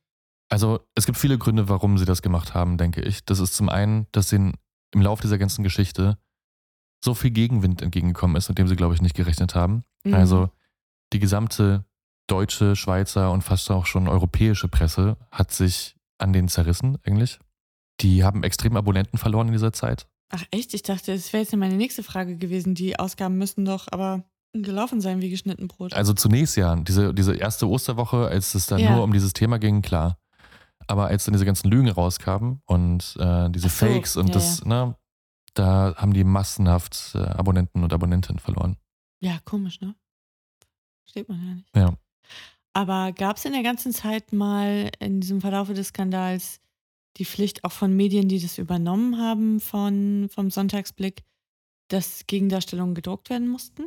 Also 0.49 0.79
es 0.95 1.05
gibt 1.05 1.17
viele 1.17 1.37
Gründe, 1.37 1.69
warum 1.69 1.97
sie 1.97 2.05
das 2.05 2.21
gemacht 2.21 2.53
haben, 2.53 2.77
denke 2.77 3.01
ich. 3.01 3.23
Das 3.25 3.39
ist 3.39 3.55
zum 3.55 3.69
einen, 3.69 4.07
dass 4.11 4.33
ihnen 4.33 4.55
im 4.93 5.01
Laufe 5.01 5.21
dieser 5.21 5.37
ganzen 5.37 5.63
Geschichte 5.63 6.17
so 7.03 7.13
viel 7.13 7.31
Gegenwind 7.31 7.81
entgegengekommen 7.81 8.35
ist, 8.35 8.49
mit 8.49 8.57
dem 8.57 8.67
sie, 8.67 8.75
glaube 8.75 8.95
ich, 8.95 9.01
nicht 9.01 9.15
gerechnet 9.15 9.55
haben. 9.55 9.83
Mhm. 10.03 10.15
Also 10.15 10.49
die 11.13 11.19
gesamte 11.19 11.85
deutsche, 12.27 12.75
Schweizer 12.75 13.31
und 13.31 13.43
fast 13.43 13.69
auch 13.71 13.85
schon 13.85 14.07
europäische 14.07 14.67
Presse 14.67 15.17
hat 15.31 15.51
sich 15.51 15.95
an 16.17 16.33
denen 16.33 16.47
zerrissen, 16.47 16.97
eigentlich. 17.03 17.39
Die 18.01 18.23
haben 18.23 18.43
extrem 18.43 18.77
Abonnenten 18.77 19.17
verloren 19.17 19.47
in 19.47 19.53
dieser 19.53 19.73
Zeit. 19.73 20.07
Ach 20.29 20.43
echt? 20.51 20.73
Ich 20.73 20.83
dachte, 20.83 21.13
das 21.13 21.33
wäre 21.33 21.43
jetzt 21.43 21.55
meine 21.55 21.75
nächste 21.75 22.03
Frage 22.03 22.37
gewesen. 22.37 22.75
Die 22.75 22.99
Ausgaben 22.99 23.37
müssen 23.37 23.65
doch 23.65 23.87
aber 23.91 24.23
gelaufen 24.53 25.01
sein 25.01 25.21
wie 25.21 25.29
geschnitten 25.29 25.67
Brot. 25.67 25.93
Also 25.93 26.13
zunächst 26.13 26.57
ja, 26.57 26.75
diese, 26.75 27.13
diese 27.13 27.35
erste 27.35 27.67
Osterwoche, 27.67 28.27
als 28.27 28.55
es 28.55 28.65
dann 28.65 28.79
Ja. 28.79 28.95
nur 28.95 29.03
um 29.03 29.13
dieses 29.13 29.33
Thema 29.33 29.59
ging, 29.59 29.81
klar. 29.81 30.17
Aber 30.87 31.07
als 31.07 31.25
dann 31.25 31.33
diese 31.33 31.45
ganzen 31.45 31.69
Lügen 31.69 31.87
rauskamen 31.89 32.61
und 32.65 33.15
äh, 33.19 33.49
diese 33.51 33.69
so, 33.69 33.85
Fakes 33.85 34.17
und 34.17 34.27
ja, 34.29 34.33
das, 34.33 34.65
ne, 34.65 34.95
da 35.53 35.93
haben 35.97 36.13
die 36.13 36.23
massenhaft 36.23 37.11
äh, 37.13 37.19
Abonnenten 37.19 37.83
und 37.83 37.93
Abonnentinnen 37.93 38.39
verloren. 38.39 38.77
ja, 39.19 39.37
komisch, 39.45 39.81
ne? 39.81 39.93
Steht 41.05 41.27
man 41.29 41.45
ja 41.47 41.53
nicht. 41.55 41.75
Ja. 41.75 41.93
Aber 42.73 43.11
gab 43.11 43.37
es 43.37 43.45
in 43.45 43.53
der 43.53 43.63
ganzen 43.63 43.91
Zeit 43.93 44.31
mal 44.31 44.89
in 44.99 45.21
diesem 45.21 45.41
Verlaufe 45.41 45.73
des 45.73 45.87
Skandals 45.89 46.59
die 47.17 47.25
Pflicht 47.25 47.63
auch 47.63 47.71
von 47.71 47.95
Medien, 47.95 48.27
die 48.29 48.39
das 48.39 48.57
übernommen 48.59 49.17
haben 49.19 49.59
von, 49.59 50.29
vom 50.31 50.49
Sonntagsblick, 50.51 51.23
dass 51.89 52.25
Gegendarstellungen 52.27 52.93
gedruckt 52.95 53.29
werden 53.31 53.47
mussten? 53.49 53.85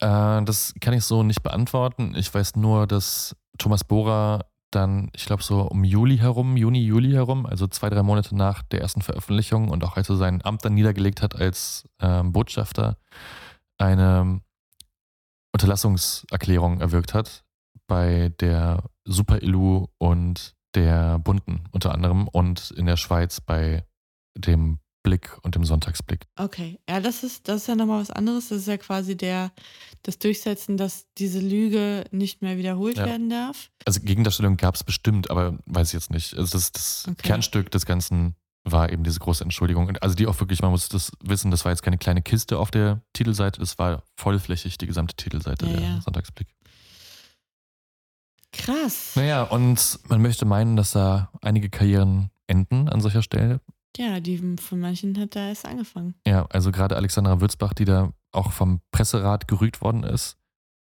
Äh, 0.00 0.42
das 0.44 0.74
kann 0.80 0.94
ich 0.94 1.04
so 1.04 1.22
nicht 1.22 1.42
beantworten. 1.42 2.14
Ich 2.16 2.32
weiß 2.32 2.56
nur, 2.56 2.86
dass 2.86 3.36
Thomas 3.58 3.84
Bohrer 3.84 4.46
dann, 4.70 5.10
ich 5.14 5.26
glaube 5.26 5.42
so 5.42 5.62
um 5.62 5.84
Juli 5.84 6.18
herum, 6.18 6.56
Juni, 6.56 6.84
Juli 6.84 7.12
herum, 7.12 7.46
also 7.46 7.66
zwei, 7.66 7.90
drei 7.90 8.02
Monate 8.02 8.36
nach 8.36 8.62
der 8.62 8.80
ersten 8.80 9.02
Veröffentlichung 9.02 9.68
und 9.68 9.84
auch 9.84 9.96
als 9.96 10.08
er 10.08 10.16
sein 10.16 10.44
Amt 10.44 10.64
dann 10.64 10.74
niedergelegt 10.74 11.22
hat 11.22 11.36
als 11.36 11.88
ähm, 12.00 12.32
Botschafter, 12.32 12.96
eine 13.78 14.40
Unterlassungserklärung 15.52 16.80
erwirkt 16.80 17.14
hat 17.14 17.44
bei 17.86 18.32
der 18.40 18.82
Super 19.04 19.42
Illu 19.42 19.86
und 19.98 20.54
der 20.74 21.18
Bunten 21.20 21.64
unter 21.70 21.92
anderem 21.92 22.26
und 22.28 22.72
in 22.72 22.86
der 22.86 22.96
Schweiz 22.96 23.40
bei 23.40 23.84
dem 24.36 24.80
Blick 25.04 25.38
und 25.42 25.54
dem 25.54 25.64
Sonntagsblick. 25.64 26.26
Okay, 26.36 26.80
ja, 26.88 26.98
das 26.98 27.22
ist, 27.22 27.46
das 27.46 27.62
ist 27.62 27.68
ja 27.68 27.76
nochmal 27.76 28.00
was 28.00 28.10
anderes. 28.10 28.48
Das 28.48 28.58
ist 28.58 28.66
ja 28.66 28.76
quasi 28.78 29.16
der, 29.16 29.52
das 30.02 30.18
Durchsetzen, 30.18 30.76
dass 30.76 31.06
diese 31.18 31.38
Lüge 31.38 32.04
nicht 32.10 32.42
mehr 32.42 32.56
wiederholt 32.58 32.96
Ja. 32.96 33.06
werden 33.06 33.30
darf. 33.30 33.70
Also 33.84 34.00
Gegendarstellung 34.00 34.56
gab 34.56 34.74
es 34.74 34.82
bestimmt, 34.82 35.30
aber 35.30 35.58
weiß 35.66 35.88
ich 35.88 35.94
jetzt 35.94 36.10
nicht. 36.10 36.34
Also 36.36 36.58
das, 36.58 36.72
das 36.72 37.04
Okay. 37.08 37.22
Kernstück 37.28 37.70
des 37.70 37.86
Ganzen 37.86 38.34
war 38.64 38.90
eben 38.90 39.04
diese 39.04 39.20
große 39.20 39.44
Entschuldigung. 39.44 39.94
Also 39.98 40.16
die 40.16 40.26
auch 40.26 40.40
wirklich, 40.40 40.62
man 40.62 40.70
muss 40.70 40.88
das 40.88 41.12
wissen, 41.22 41.50
das 41.50 41.64
war 41.66 41.70
jetzt 41.72 41.82
keine 41.82 41.98
kleine 41.98 42.22
Kiste 42.22 42.58
auf 42.58 42.70
der 42.70 43.02
Titelseite, 43.12 43.60
das 43.60 43.78
war 43.78 44.02
vollflächig 44.16 44.78
die 44.78 44.86
gesamte 44.86 45.14
Titelseite 45.14 45.66
Ja, 45.66 45.72
der 45.72 45.80
ja. 45.82 46.00
Sonntagsblick. 46.00 46.48
Krass. 48.52 49.12
Naja, 49.16 49.42
und 49.42 49.98
man 50.08 50.22
möchte 50.22 50.44
meinen, 50.46 50.76
dass 50.76 50.92
da 50.92 51.30
einige 51.42 51.68
Karrieren 51.70 52.30
enden 52.46 52.88
an 52.88 53.00
solcher 53.00 53.22
Stelle. 53.22 53.60
Ja, 53.96 54.20
die 54.20 54.38
von 54.56 54.80
manchen 54.80 55.18
hat 55.18 55.36
da 55.36 55.48
erst 55.48 55.66
angefangen. 55.66 56.14
Ja, 56.26 56.46
also 56.46 56.72
gerade 56.72 56.96
Alexandra 56.96 57.40
Würzbach, 57.40 57.74
die 57.74 57.84
da 57.84 58.12
auch 58.32 58.52
vom 58.52 58.80
Presserat 58.90 59.46
gerügt 59.46 59.80
worden 59.80 60.02
ist, 60.02 60.36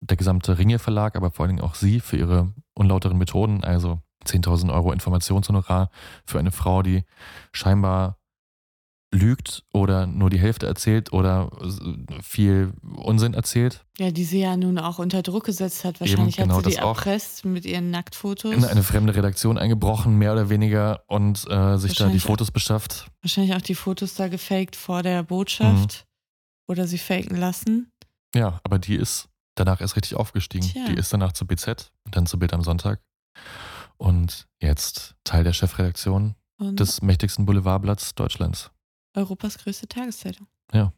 der 0.00 0.16
gesamte 0.16 0.58
Ringe 0.58 0.78
Verlag, 0.78 1.16
aber 1.16 1.30
vor 1.30 1.44
allen 1.44 1.56
Dingen 1.56 1.68
auch 1.68 1.74
sie 1.74 2.00
für 2.00 2.16
ihre 2.16 2.52
unlauteren 2.74 3.18
Methoden, 3.18 3.64
also 3.64 4.00
10.000 4.24 4.72
Euro 4.72 4.92
Informationshonorar 4.92 5.90
für 6.24 6.38
eine 6.38 6.50
Frau, 6.50 6.82
die 6.82 7.04
scheinbar 7.52 8.18
lügt 9.16 9.64
oder 9.72 10.06
nur 10.06 10.30
die 10.30 10.38
Hälfte 10.38 10.66
erzählt 10.66 11.12
oder 11.12 11.50
viel 12.22 12.72
Unsinn 12.96 13.34
erzählt. 13.34 13.84
Ja, 13.98 14.10
die 14.10 14.24
sie 14.24 14.40
ja 14.40 14.56
nun 14.56 14.78
auch 14.78 14.98
unter 14.98 15.22
Druck 15.22 15.44
gesetzt 15.44 15.84
hat. 15.84 16.00
Wahrscheinlich 16.00 16.38
Eben, 16.38 16.48
genau 16.48 16.58
hat 16.58 16.64
sie 16.64 16.70
die 16.72 16.76
erpresst 16.76 17.44
mit 17.44 17.64
ihren 17.64 17.90
Nacktfotos. 17.90 18.54
In 18.54 18.64
eine 18.64 18.82
fremde 18.82 19.14
Redaktion 19.14 19.58
eingebrochen, 19.58 20.16
mehr 20.16 20.32
oder 20.32 20.48
weniger, 20.50 21.02
und 21.08 21.48
äh, 21.50 21.78
sich 21.78 21.94
da 21.94 22.08
die 22.08 22.20
Fotos 22.20 22.50
beschafft. 22.50 23.06
Wahrscheinlich 23.22 23.54
auch 23.56 23.62
die 23.62 23.74
Fotos 23.74 24.14
da 24.14 24.28
gefaked 24.28 24.76
vor 24.76 25.02
der 25.02 25.22
Botschaft 25.22 26.06
Mhm. 26.06 26.72
oder 26.72 26.86
sie 26.86 26.98
faken 26.98 27.36
lassen. 27.36 27.90
Ja, 28.34 28.60
aber 28.64 28.78
die 28.78 28.96
ist 28.96 29.28
danach 29.54 29.80
erst 29.80 29.96
richtig 29.96 30.14
aufgestiegen. 30.16 30.66
Tja. 30.68 30.84
Die 30.88 30.94
ist 30.94 31.12
danach 31.12 31.32
zu 31.32 31.46
BZ 31.46 31.90
und 32.04 32.16
dann 32.16 32.26
zu 32.26 32.38
Bild 32.38 32.52
am 32.52 32.62
Sonntag. 32.62 33.00
Und 33.96 34.46
jetzt 34.60 35.14
Teil 35.24 35.44
der 35.44 35.52
Chefredaktion 35.54 36.34
Und 36.58 36.80
des 36.80 37.00
mächtigsten 37.02 37.46
Boulevardblatts 37.46 38.14
Deutschlands. 38.14 38.70
Europas 39.16 39.58
größte 39.58 39.88
Tageszeitung. 39.88 40.46
Ja. 40.72 40.92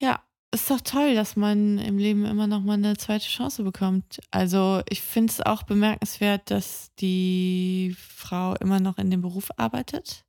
Ja, 0.00 0.22
ist 0.52 0.70
doch 0.70 0.80
toll, 0.80 1.14
dass 1.14 1.36
man 1.36 1.78
im 1.78 1.98
Leben 1.98 2.24
immer 2.24 2.46
noch 2.46 2.62
mal 2.62 2.74
eine 2.74 2.96
zweite 2.96 3.26
Chance 3.26 3.62
bekommt. 3.62 4.20
Also 4.30 4.82
ich 4.88 5.00
finde 5.00 5.32
es 5.32 5.40
auch 5.40 5.62
bemerkenswert, 5.64 6.50
dass 6.50 6.90
die 7.00 7.96
Frau 7.98 8.54
immer 8.56 8.80
noch 8.80 8.98
in 8.98 9.10
dem 9.10 9.22
Beruf 9.22 9.48
arbeitet. 9.56 10.24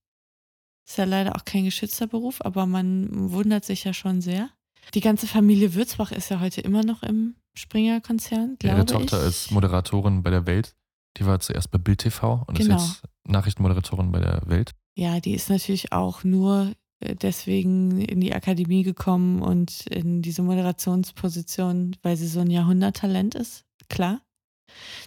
Ist 0.88 0.98
ja 0.98 1.04
leider 1.04 1.36
auch 1.36 1.44
kein 1.46 1.66
geschützter 1.66 2.08
Beruf, 2.08 2.42
aber 2.42 2.66
man 2.66 3.32
wundert 3.32 3.66
sich 3.66 3.84
ja 3.84 3.94
schon 3.94 4.22
sehr. 4.22 4.50
Die 4.94 5.02
ganze 5.02 5.28
Familie 5.28 5.74
Würzbach 5.74 6.14
ist 6.14 6.30
ja 6.30 6.40
heute 6.40 6.62
immer 6.62 6.82
noch 6.84 7.04
im 7.04 7.36
Springer-Konzern, 7.56 8.56
glaube 8.58 8.78
Ihre 8.78 8.86
ich. 8.86 8.92
Tochter 9.10 9.26
ist 9.26 9.52
Moderatorin 9.52 10.24
bei 10.24 10.30
der 10.30 10.46
Welt. 10.46 10.76
Die 11.18 11.26
war 11.26 11.40
zuerst 11.42 11.72
bei 11.72 11.78
Bild 11.78 12.00
TV 12.00 12.46
und 12.48 12.58
Genau. 12.58 12.78
ist 12.78 13.02
jetzt 13.04 13.04
Nachrichtenmoderatorin 13.28 14.12
bei 14.12 14.20
der 14.20 14.44
Welt. 14.46 14.72
Ja, 14.98 15.20
die 15.20 15.36
ist 15.36 15.52
natürlich 15.52 15.92
auch 15.92 16.24
nur 16.24 16.74
äh, 17.02 17.16
deswegen 17.16 18.02
in 18.02 18.20
die 18.20 18.34
Akademie 18.34 18.82
gekommen 18.82 19.44
und 19.44 19.86
in 19.86 20.24
diese 20.24 20.42
Moderationsposition, 20.42 21.96
weil 22.02 22.18
sie 22.18 22.26
so 22.26 22.40
ein 22.40 22.50
Jahrhunderttalent 22.50 23.36
ist. 23.36 23.64
Klar. 23.90 24.22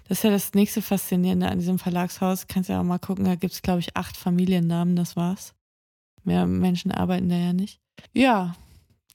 Das 0.09 0.18
ist 0.18 0.24
ja 0.24 0.30
das 0.30 0.55
nächste 0.55 0.80
Faszinierende 0.80 1.49
an 1.49 1.59
diesem 1.59 1.80
Verlagshaus. 1.80 2.47
Kannst 2.47 2.70
ja 2.70 2.80
auch 2.80 2.84
mal 2.84 3.01
gucken, 3.01 3.24
da 3.24 3.34
gibt 3.34 3.53
es, 3.53 3.62
glaube 3.62 3.80
ich, 3.80 3.97
acht 3.97 4.16
Familiennamen, 4.16 4.95
das 4.95 5.16
war's. 5.16 5.55
Mehr 6.22 6.47
Menschen 6.47 6.93
arbeiten 6.93 7.28
da 7.28 7.36
ja 7.36 7.53
nicht. 7.53 7.80
Ja, 8.12 8.55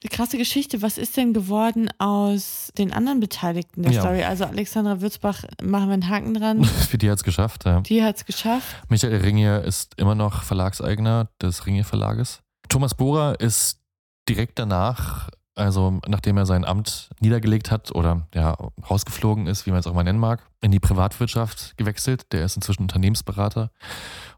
krasse 0.09 0.37
Geschichte. 0.37 0.81
Was 0.81 0.97
ist 0.97 1.17
denn 1.17 1.33
geworden 1.33 1.89
aus 1.99 2.71
den 2.77 2.93
anderen 2.93 3.19
Beteiligten 3.19 3.83
der 3.83 3.91
Ja. 3.91 4.01
Story? 4.01 4.23
Also 4.23 4.45
Alexandra 4.45 5.01
Würzbach, 5.01 5.43
machen 5.63 5.87
wir 5.87 5.93
einen 5.93 6.09
Haken 6.09 6.33
dran. 6.33 6.63
Für 6.89 6.97
die 6.97 7.09
hat 7.09 7.17
es 7.17 7.23
geschafft. 7.23 7.65
Ja. 7.65 7.81
Die 7.81 8.03
hat 8.03 8.17
es 8.17 8.25
geschafft. 8.25 8.75
Michael 8.89 9.17
Ringier 9.21 9.61
ist 9.61 9.93
immer 9.97 10.15
noch 10.15 10.43
Verlagseigner 10.43 11.29
des 11.41 11.65
Ringier 11.65 11.85
Verlages. 11.85 12.41
Thomas 12.69 12.93
Bohrer 12.95 13.39
ist 13.39 13.79
direkt 14.27 14.57
danach, 14.59 15.29
also 15.55 15.99
nachdem 16.07 16.37
er 16.37 16.45
sein 16.45 16.65
Amt 16.65 17.09
niedergelegt 17.19 17.71
hat 17.71 17.93
oder 17.95 18.27
ja, 18.33 18.51
rausgeflogen 18.89 19.47
ist, 19.47 19.65
wie 19.65 19.71
man 19.71 19.79
es 19.79 19.87
auch 19.87 19.93
mal 19.93 20.03
nennen 20.03 20.19
mag, 20.19 20.45
in 20.61 20.71
die 20.71 20.79
Privatwirtschaft 20.79 21.77
gewechselt. 21.77 22.31
Der 22.33 22.45
ist 22.45 22.55
inzwischen 22.55 22.83
Unternehmensberater. 22.83 23.71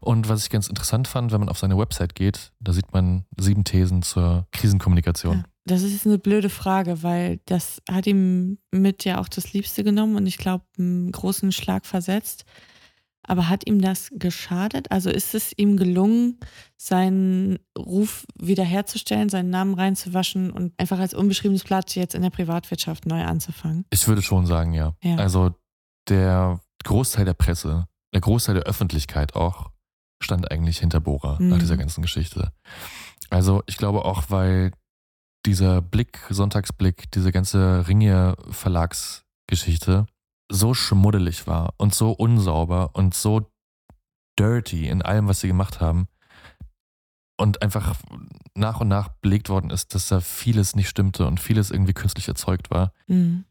Und 0.00 0.28
was 0.28 0.44
ich 0.44 0.50
ganz 0.50 0.68
interessant 0.68 1.08
fand, 1.08 1.32
wenn 1.32 1.40
man 1.40 1.48
auf 1.48 1.58
seine 1.58 1.76
Website 1.76 2.14
geht, 2.14 2.52
da 2.60 2.72
sieht 2.72 2.92
man 2.92 3.24
sieben 3.36 3.64
Thesen 3.64 4.02
zur 4.02 4.46
Krisenkommunikation. 4.52 5.38
Ja, 5.38 5.44
das 5.66 5.82
ist 5.82 6.06
eine 6.06 6.18
blöde 6.18 6.50
Frage, 6.50 7.02
weil 7.02 7.40
das 7.46 7.82
hat 7.90 8.06
ihm 8.06 8.58
mit 8.70 9.04
ja 9.04 9.20
auch 9.20 9.28
das 9.28 9.52
Liebste 9.52 9.84
genommen 9.84 10.16
und 10.16 10.26
ich 10.26 10.38
glaube 10.38 10.64
einen 10.78 11.10
großen 11.12 11.52
Schlag 11.52 11.84
versetzt. 11.84 12.44
Aber 13.28 13.48
hat 13.48 13.66
ihm 13.66 13.80
das 13.80 14.08
geschadet? 14.12 14.90
Also 14.90 15.10
ist 15.10 15.34
es 15.34 15.52
ihm 15.56 15.76
gelungen, 15.76 16.38
seinen 16.76 17.58
Ruf 17.78 18.24
wiederherzustellen, 18.40 19.28
seinen 19.28 19.50
Namen 19.50 19.74
reinzuwaschen 19.74 20.50
und 20.50 20.72
einfach 20.78 20.98
als 20.98 21.12
unbeschriebenes 21.14 21.62
Blatt 21.64 21.94
jetzt 21.94 22.14
in 22.14 22.22
der 22.22 22.30
Privatwirtschaft 22.30 23.04
neu 23.06 23.22
anzufangen? 23.22 23.84
Ich 23.90 24.08
würde 24.08 24.22
schon 24.22 24.46
sagen, 24.46 24.72
ja. 24.72 24.94
Ja. 25.02 25.16
Also 25.16 25.54
der 26.08 26.60
Großteil 26.84 27.26
der 27.26 27.34
Presse, 27.34 27.86
der 28.14 28.20
Großteil 28.22 28.54
der 28.54 28.64
Öffentlichkeit 28.64 29.36
auch, 29.36 29.70
stand 30.22 30.50
eigentlich 30.50 30.78
hinter 30.78 31.00
Bohrer 31.00 31.36
nach 31.40 31.56
Mhm. 31.56 31.60
dieser 31.60 31.76
ganzen 31.76 32.00
Geschichte. 32.02 32.52
Also 33.30 33.62
ich 33.66 33.76
glaube 33.76 34.04
auch, 34.06 34.24
weil 34.30 34.72
dieser 35.44 35.82
Blick, 35.82 36.18
Sonntagsblick, 36.30 37.10
diese 37.12 37.30
ganze 37.30 37.86
Ringier-Verlagsgeschichte 37.86 40.06
so 40.50 40.74
schmuddelig 40.74 41.46
war 41.46 41.74
und 41.76 41.94
so 41.94 42.12
unsauber 42.12 42.90
und 42.94 43.14
so 43.14 43.50
dirty 44.38 44.88
in 44.88 45.02
allem, 45.02 45.28
was 45.28 45.40
sie 45.40 45.48
gemacht 45.48 45.80
haben. 45.80 46.08
Und 47.40 47.62
einfach 47.62 47.94
nach 48.54 48.80
und 48.80 48.88
nach 48.88 49.08
belegt 49.08 49.48
worden 49.48 49.70
ist, 49.70 49.94
dass 49.94 50.08
da 50.08 50.20
vieles 50.20 50.74
nicht 50.74 50.88
stimmte 50.88 51.26
und 51.26 51.38
vieles 51.38 51.70
irgendwie 51.70 51.92
künstlich 51.92 52.26
erzeugt 52.28 52.70
war 52.70 52.92
Mhm. 53.06 53.44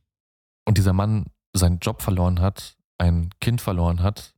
und 0.65 0.77
dieser 0.77 0.93
Mann 0.93 1.27
seinen 1.53 1.79
Job 1.79 2.01
verloren 2.01 2.41
hat, 2.41 2.75
ein 2.97 3.29
Kind 3.39 3.61
verloren 3.61 4.01
hat, 4.03 4.33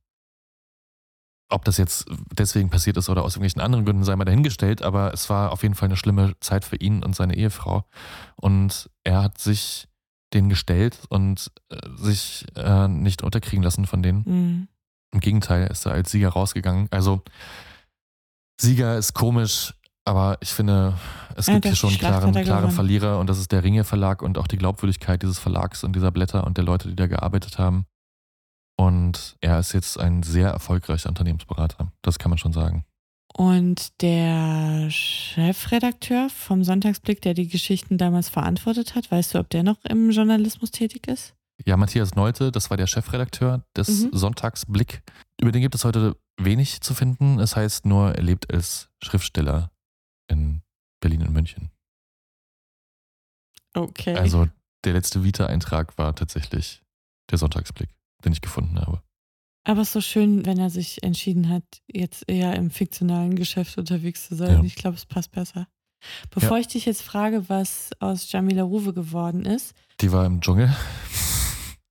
ob 1.48 1.64
das 1.64 1.78
jetzt 1.78 2.06
deswegen 2.32 2.70
passiert 2.70 2.96
ist 2.96 3.08
oder 3.08 3.24
aus 3.24 3.34
irgendwelchen 3.34 3.60
anderen 3.60 3.84
Gründen, 3.84 4.04
sei 4.04 4.14
mal 4.14 4.24
dahingestellt, 4.24 4.82
aber 4.82 5.12
es 5.12 5.28
war 5.28 5.50
auf 5.50 5.64
jeden 5.64 5.74
Fall 5.74 5.88
eine 5.88 5.96
schlimme 5.96 6.38
Zeit 6.38 6.64
für 6.64 6.76
ihn 6.76 7.02
und 7.02 7.16
seine 7.16 7.34
Ehefrau. 7.36 7.84
Und 8.36 8.88
er 9.02 9.22
hat 9.24 9.38
sich 9.38 9.88
denen 10.32 10.48
gestellt 10.48 10.98
und 11.08 11.50
äh, 11.70 11.76
sich 11.96 12.46
äh, 12.56 12.88
nicht 12.88 13.22
unterkriegen 13.22 13.62
lassen 13.62 13.86
von 13.86 14.02
denen. 14.02 14.22
Mhm. 14.26 14.68
Im 15.12 15.20
Gegenteil, 15.20 15.62
er 15.62 15.70
ist 15.70 15.84
da 15.86 15.90
als 15.90 16.10
Sieger 16.10 16.30
rausgegangen. 16.30 16.86
Also 16.90 17.22
Sieger 18.60 18.96
ist 18.96 19.14
komisch, 19.14 19.74
aber 20.04 20.38
ich 20.40 20.50
finde, 20.50 20.94
es 21.36 21.46
Ja, 21.46 21.54
gibt 21.54 21.66
hier 21.66 21.76
schon 21.76 21.90
klaren, 21.90 22.34
er 22.34 22.44
gewonnen. 22.44 22.70
Verlierer 22.70 23.18
und 23.18 23.28
das 23.28 23.38
ist 23.38 23.52
der 23.52 23.64
Ringe 23.64 23.84
Verlag 23.84 24.22
und 24.22 24.38
auch 24.38 24.46
die 24.46 24.58
Glaubwürdigkeit 24.58 25.22
dieses 25.22 25.38
Verlags 25.38 25.82
und 25.84 25.94
dieser 25.94 26.10
Blätter 26.10 26.44
und 26.46 26.56
der 26.56 26.64
Leute, 26.64 26.88
die 26.88 26.96
da 26.96 27.06
gearbeitet 27.06 27.58
haben. 27.58 27.86
Und 28.76 29.36
er 29.40 29.58
ist 29.58 29.72
jetzt 29.72 29.98
ein 29.98 30.22
sehr 30.22 30.48
erfolgreicher 30.50 31.08
Unternehmensberater. 31.08 31.92
Das 32.02 32.18
kann 32.18 32.30
man 32.30 32.38
schon 32.38 32.52
sagen. 32.52 32.84
Und 33.32 34.02
der 34.02 34.90
Chefredakteur 34.90 36.28
vom 36.30 36.64
Sonntagsblick, 36.64 37.22
der 37.22 37.34
die 37.34 37.48
Geschichten 37.48 37.96
damals 37.96 38.28
verantwortet 38.28 38.94
hat, 38.94 39.10
weißt 39.10 39.34
du, 39.34 39.38
ob 39.38 39.48
der 39.50 39.62
noch 39.62 39.82
im 39.84 40.10
Journalismus 40.10 40.70
tätig 40.70 41.06
ist? 41.06 41.34
Ja, 41.64 41.76
Matthias 41.76 42.14
Neute, 42.14 42.50
das 42.50 42.70
war 42.70 42.76
der 42.76 42.86
Chefredakteur 42.86 43.64
des 43.76 44.04
Mhm. 44.04 44.10
Sonntagsblick. 44.12 45.02
Über 45.40 45.52
den 45.52 45.62
gibt 45.62 45.74
es 45.74 45.84
heute 45.84 46.16
wenig 46.38 46.80
zu 46.80 46.94
finden. 46.94 47.38
Es 47.38 47.54
heißt 47.54 47.86
nur, 47.86 48.14
er 48.14 48.22
lebt 48.22 48.52
als 48.52 48.90
Schriftsteller 49.02 49.70
in 50.28 50.62
Berlin 51.00 51.22
und 51.22 51.32
München. 51.32 51.70
Okay. 53.74 54.16
Also 54.16 54.48
der 54.84 54.94
letzte 54.94 55.22
Vita-Eintrag 55.22 55.96
war 55.98 56.14
tatsächlich 56.16 56.82
der 57.30 57.38
Sonntagsblick, 57.38 57.90
den 58.24 58.32
ich 58.32 58.40
gefunden 58.40 58.80
habe. 58.80 59.02
Aber 59.64 59.82
es 59.82 59.88
ist 59.88 59.92
so 59.92 60.00
schön, 60.00 60.46
wenn 60.46 60.58
er 60.58 60.70
sich 60.70 61.02
entschieden 61.02 61.48
hat, 61.48 61.64
jetzt 61.86 62.24
eher 62.28 62.54
im 62.56 62.70
fiktionalen 62.70 63.34
Geschäft 63.36 63.76
unterwegs 63.78 64.26
zu 64.28 64.34
sein. 64.34 64.50
Ja. 64.58 64.62
Ich 64.64 64.74
glaube, 64.74 64.96
es 64.96 65.06
passt 65.06 65.32
besser. 65.32 65.68
Bevor 66.30 66.58
ich 66.58 66.66
dich 66.66 66.86
jetzt 66.86 67.02
frage, 67.02 67.48
was 67.50 67.90
aus 68.00 68.32
Jamila 68.32 68.62
Ruwe 68.62 68.94
geworden 68.94 69.44
ist, 69.44 69.74
Die 70.00 70.10
war 70.12 70.24
im 70.24 70.40
Dschungel. 70.40 70.74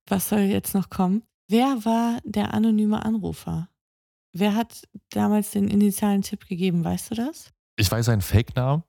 was 0.08 0.28
soll 0.28 0.40
jetzt 0.40 0.74
noch 0.74 0.90
kommen? 0.90 1.22
Wer 1.48 1.84
war 1.84 2.18
der 2.24 2.52
anonyme 2.54 3.04
Anrufer? 3.04 3.68
Wer 4.32 4.54
hat 4.54 4.82
damals 5.10 5.50
den 5.52 5.68
initialen 5.68 6.22
Tipp 6.22 6.46
gegeben? 6.48 6.84
Weißt 6.84 7.10
du 7.10 7.14
das? 7.14 7.50
Ich 7.76 7.90
weiß 7.90 8.06
seinen 8.06 8.20
Fake-Namen 8.20 8.82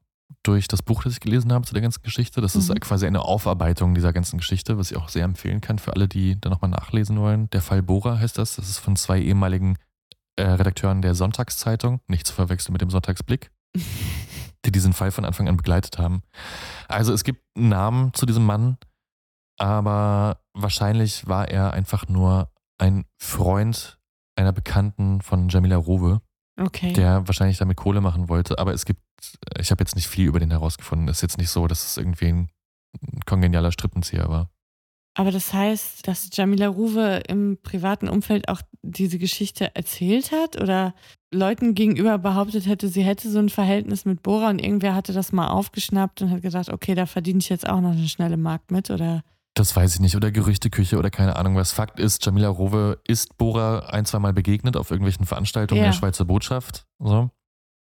durch 0.44 0.68
das 0.68 0.82
Buch, 0.82 1.04
das 1.04 1.14
ich 1.14 1.20
gelesen 1.20 1.52
habe 1.54 1.66
zu 1.66 1.74
der 1.74 1.82
ganzen 1.82 2.02
Geschichte. 2.04 2.42
Das 2.42 2.56
ist 2.56 2.70
Mhm. 2.70 2.80
quasi 2.80 3.06
eine 3.08 3.22
Aufarbeitung 3.22 3.94
dieser 3.94 4.14
ganzen 4.14 4.38
Geschichte, 4.38 4.78
was 4.78 4.92
ich 4.92 4.98
auch 4.98 5.10
sehr 5.10 5.24
empfehlen 5.26 5.62
kann 5.62 5.80
für 5.80 5.94
alle, 5.94 6.08
die 6.08 6.40
da 6.40 6.50
nochmal 6.50 6.72
nachlesen 6.72 7.20
wollen. 7.20 7.50
Der 7.52 7.62
Fall 7.62 7.82
Bora 7.82 8.20
heißt 8.20 8.38
das. 8.38 8.56
Das 8.56 8.70
ist 8.70 8.80
von 8.80 8.96
zwei 8.96 9.20
ehemaligen 9.22 9.78
äh, 10.38 10.44
Redakteuren 10.44 11.02
der 11.02 11.14
Sonntagszeitung, 11.14 12.00
nicht 12.08 12.26
zu 12.26 12.34
verwechseln 12.34 12.72
mit 12.74 12.82
dem 12.82 12.90
Sonntagsblick, 12.90 13.52
die 14.66 14.72
diesen 14.72 14.94
Fall 14.94 15.12
von 15.12 15.26
Anfang 15.26 15.48
an 15.50 15.58
begleitet 15.58 15.98
haben. 15.98 16.24
Also 16.88 17.14
es 17.14 17.24
gibt 17.24 17.44
einen 17.58 17.70
Namen 17.70 18.14
zu 18.14 18.26
diesem 18.26 18.46
Mann, 18.46 18.78
aber 19.58 20.40
wahrscheinlich 20.54 21.28
war 21.28 21.48
er 21.50 21.74
einfach 21.74 22.08
nur 22.08 22.52
ein 22.78 23.06
Freund 23.18 24.00
einer 24.36 24.54
Bekannten 24.54 25.22
von 25.22 25.50
Jamila 25.50 25.78
Rowe 25.78 26.22
Okay. 26.60 26.94
der 26.94 27.28
wahrscheinlich 27.28 27.58
damit 27.58 27.78
Kohle 27.78 28.02
machen 28.02 28.30
wollte. 28.30 28.60
Aber 28.60 28.74
es 28.74 28.86
gibt, 28.86 29.02
ich 29.60 29.72
habe 29.72 29.82
jetzt 29.82 29.96
nicht 29.96 30.08
viel 30.08 30.28
über 30.28 30.40
den 30.40 30.52
herausgefunden. 30.52 31.08
Es 31.08 31.18
ist 31.18 31.22
jetzt 31.22 31.38
nicht 31.38 31.50
so, 31.50 31.68
dass 31.68 31.86
es 31.86 31.98
irgendwie 31.98 32.28
ein 32.28 32.50
kongenialer 33.26 33.72
Strippenzieher 33.72 34.30
war. 34.30 34.50
Aber 35.14 35.32
das 35.32 35.54
heißt, 35.54 36.08
dass 36.08 36.30
Jamila 36.32 36.68
Ruwe 36.68 37.22
im 37.28 37.58
privaten 37.62 38.08
Umfeld 38.08 38.48
auch 38.48 38.62
diese 38.82 39.20
Geschichte 39.20 39.76
erzählt 39.76 40.32
hat 40.32 40.60
oder 40.60 40.94
Leuten 41.34 41.76
gegenüber 41.76 42.18
behauptet 42.18 42.66
hätte, 42.66 42.88
sie 42.88 43.04
hätte 43.04 43.30
so 43.30 43.40
ein 43.40 43.50
Verhältnis 43.50 44.06
mit 44.06 44.24
Bora 44.24 44.50
und 44.50 44.60
irgendwer 44.60 44.96
hatte 44.96 45.12
das 45.12 45.34
mal 45.34 45.50
aufgeschnappt 45.50 46.22
und 46.22 46.32
hat 46.32 46.42
gedacht, 46.42 46.70
okay, 46.70 46.96
da 46.96 47.06
verdiene 47.06 47.40
ich 47.40 47.50
jetzt 47.50 47.68
auch 47.68 47.82
noch 47.82 47.92
eine 47.92 48.08
schnelle 48.08 48.38
Markt 48.38 48.72
mit 48.72 48.90
oder 48.90 49.24
Das 49.62 49.76
weiß 49.76 49.94
ich 49.94 50.00
nicht. 50.00 50.16
Oder 50.16 50.32
Gerüchteküche 50.32 50.98
oder 50.98 51.12
keine 51.12 51.36
Ahnung 51.36 51.56
was. 51.56 51.72
Fakt 51.72 52.00
ist, 52.00 52.26
Jamila 52.26 52.50
Rowe 52.50 53.00
ist 53.08 53.38
Bora 53.38 53.90
ein, 53.90 54.06
zwei 54.06 54.18
Mal 54.18 54.34
begegnet 54.34 54.76
auf 54.76 54.90
irgendwelchen 54.90 55.28
Veranstaltungen 55.28 55.82
Ja. 55.82 55.90
der 55.90 55.94
Schweizer 55.94 56.26
Botschaft. 56.26 56.88
So. 56.98 57.30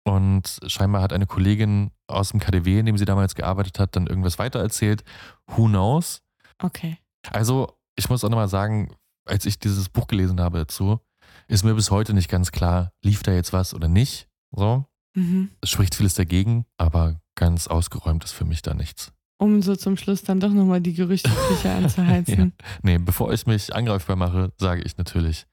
Und 0.04 0.60
scheinbar 0.68 1.02
hat 1.02 1.14
eine 1.14 1.26
Kollegin 1.26 1.92
aus 2.08 2.32
dem 2.32 2.42
KDW, 2.42 2.80
in 2.80 2.86
dem 2.86 2.98
sie 2.98 3.06
damals 3.06 3.34
gearbeitet 3.34 3.80
hat, 3.80 3.96
dann 3.96 4.08
irgendwas 4.08 4.38
weitererzählt. 4.40 5.06
Who 5.48 5.68
knows? 5.68 6.22
okay. 6.62 6.98
Also, 7.32 7.78
ich 7.96 8.10
muss 8.10 8.26
auch 8.26 8.30
nochmal 8.30 8.50
sagen, 8.50 8.94
als 9.26 9.46
ich 9.46 9.58
dieses 9.58 9.88
Buch 9.88 10.08
gelesen 10.08 10.42
habe 10.42 10.58
dazu, 10.58 11.00
ist 11.48 11.64
mir 11.64 11.76
bis 11.76 11.92
heute 11.92 12.14
nicht 12.14 12.28
ganz 12.30 12.52
klar, 12.52 12.92
lief 13.06 13.24
da 13.24 13.32
jetzt 13.32 13.54
was 13.54 13.74
oder 13.74 13.88
nicht. 13.88 14.28
So. 14.52 14.84
Mhm. 15.16 15.52
Es 15.62 15.70
spricht 15.70 15.96
vieles 15.96 16.16
dagegen, 16.16 16.66
aber 16.78 17.22
ganz 17.36 17.68
ausgeräumt 17.68 18.26
ist 18.26 18.34
für 18.34 18.44
mich 18.44 18.62
da 18.62 18.74
nichts. 18.74 19.14
Um 19.40 19.62
so 19.62 19.76
zum 19.76 19.96
Schluss 19.96 20.24
dann 20.24 20.40
doch 20.40 20.52
nochmal 20.52 20.82
die 20.82 20.94
Gerüchteküche 20.94 21.72
anzuheizen. 21.76 22.54
Nee, 22.84 22.98
bevor 22.98 23.32
ich 23.32 23.48
mich 23.48 23.74
angreifbar 23.74 24.16
mache, 24.16 24.52
sage 24.58 24.82
ich 24.82 24.98
natürlich, 24.98 25.48